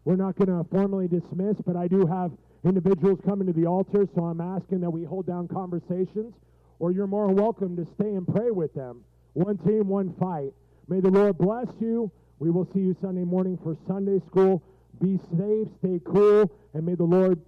We're 0.03 0.15
not 0.15 0.36
going 0.36 0.48
to 0.48 0.68
formally 0.72 1.07
dismiss, 1.07 1.57
but 1.65 1.76
I 1.76 1.88
do 1.88 2.07
have 2.07 2.31
individuals 2.64 3.19
coming 3.26 3.48
to 3.48 3.53
the 3.53 3.65
altar, 3.65 4.07
so 4.15 4.26
I'm 4.26 4.41
asking 4.41 4.81
that 4.81 4.90
we 4.90 5.03
hold 5.03 5.26
down 5.26 5.48
conversations, 5.48 6.34
or 6.80 6.91
you're 6.91 7.07
more 7.07 7.27
welcome 7.27 7.76
to 7.77 7.86
stay 7.95 8.10
and 8.10 8.27
pray 8.27 8.52
with 8.52 8.73
them. 8.73 9.03
One 9.34 9.57
team, 9.60 9.88
one 9.88 10.14
fight. 10.19 10.52
May 10.88 10.99
the 10.99 11.10
Lord 11.10 11.38
bless 11.38 11.68
you. 11.80 12.11
We 12.40 12.49
will 12.49 12.68
see 12.73 12.80
you 12.80 12.95
Sunday 13.02 13.23
morning 13.23 13.60
for 13.64 13.77
Sunday 13.88 14.19
school. 14.27 14.64
Be 15.02 15.19
safe, 15.38 15.68
stay 15.80 16.02
cool, 16.06 16.52
and 16.73 16.86
may 16.86 16.95
the 16.95 17.03
Lord 17.03 17.40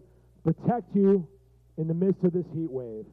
protect 0.43 0.95
you 0.95 1.27
in 1.77 1.87
the 1.87 1.93
midst 1.93 2.23
of 2.23 2.33
this 2.33 2.45
heat 2.53 2.69
wave. 2.71 3.05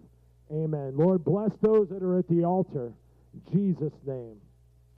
Amen. 0.53 0.93
Lord, 0.97 1.25
bless 1.25 1.51
those 1.61 1.89
that 1.91 2.03
are 2.03 2.19
at 2.19 2.29
the 2.29 2.45
altar. 2.45 2.93
In 3.35 3.43
Jesus' 3.53 3.93
name. 4.07 4.37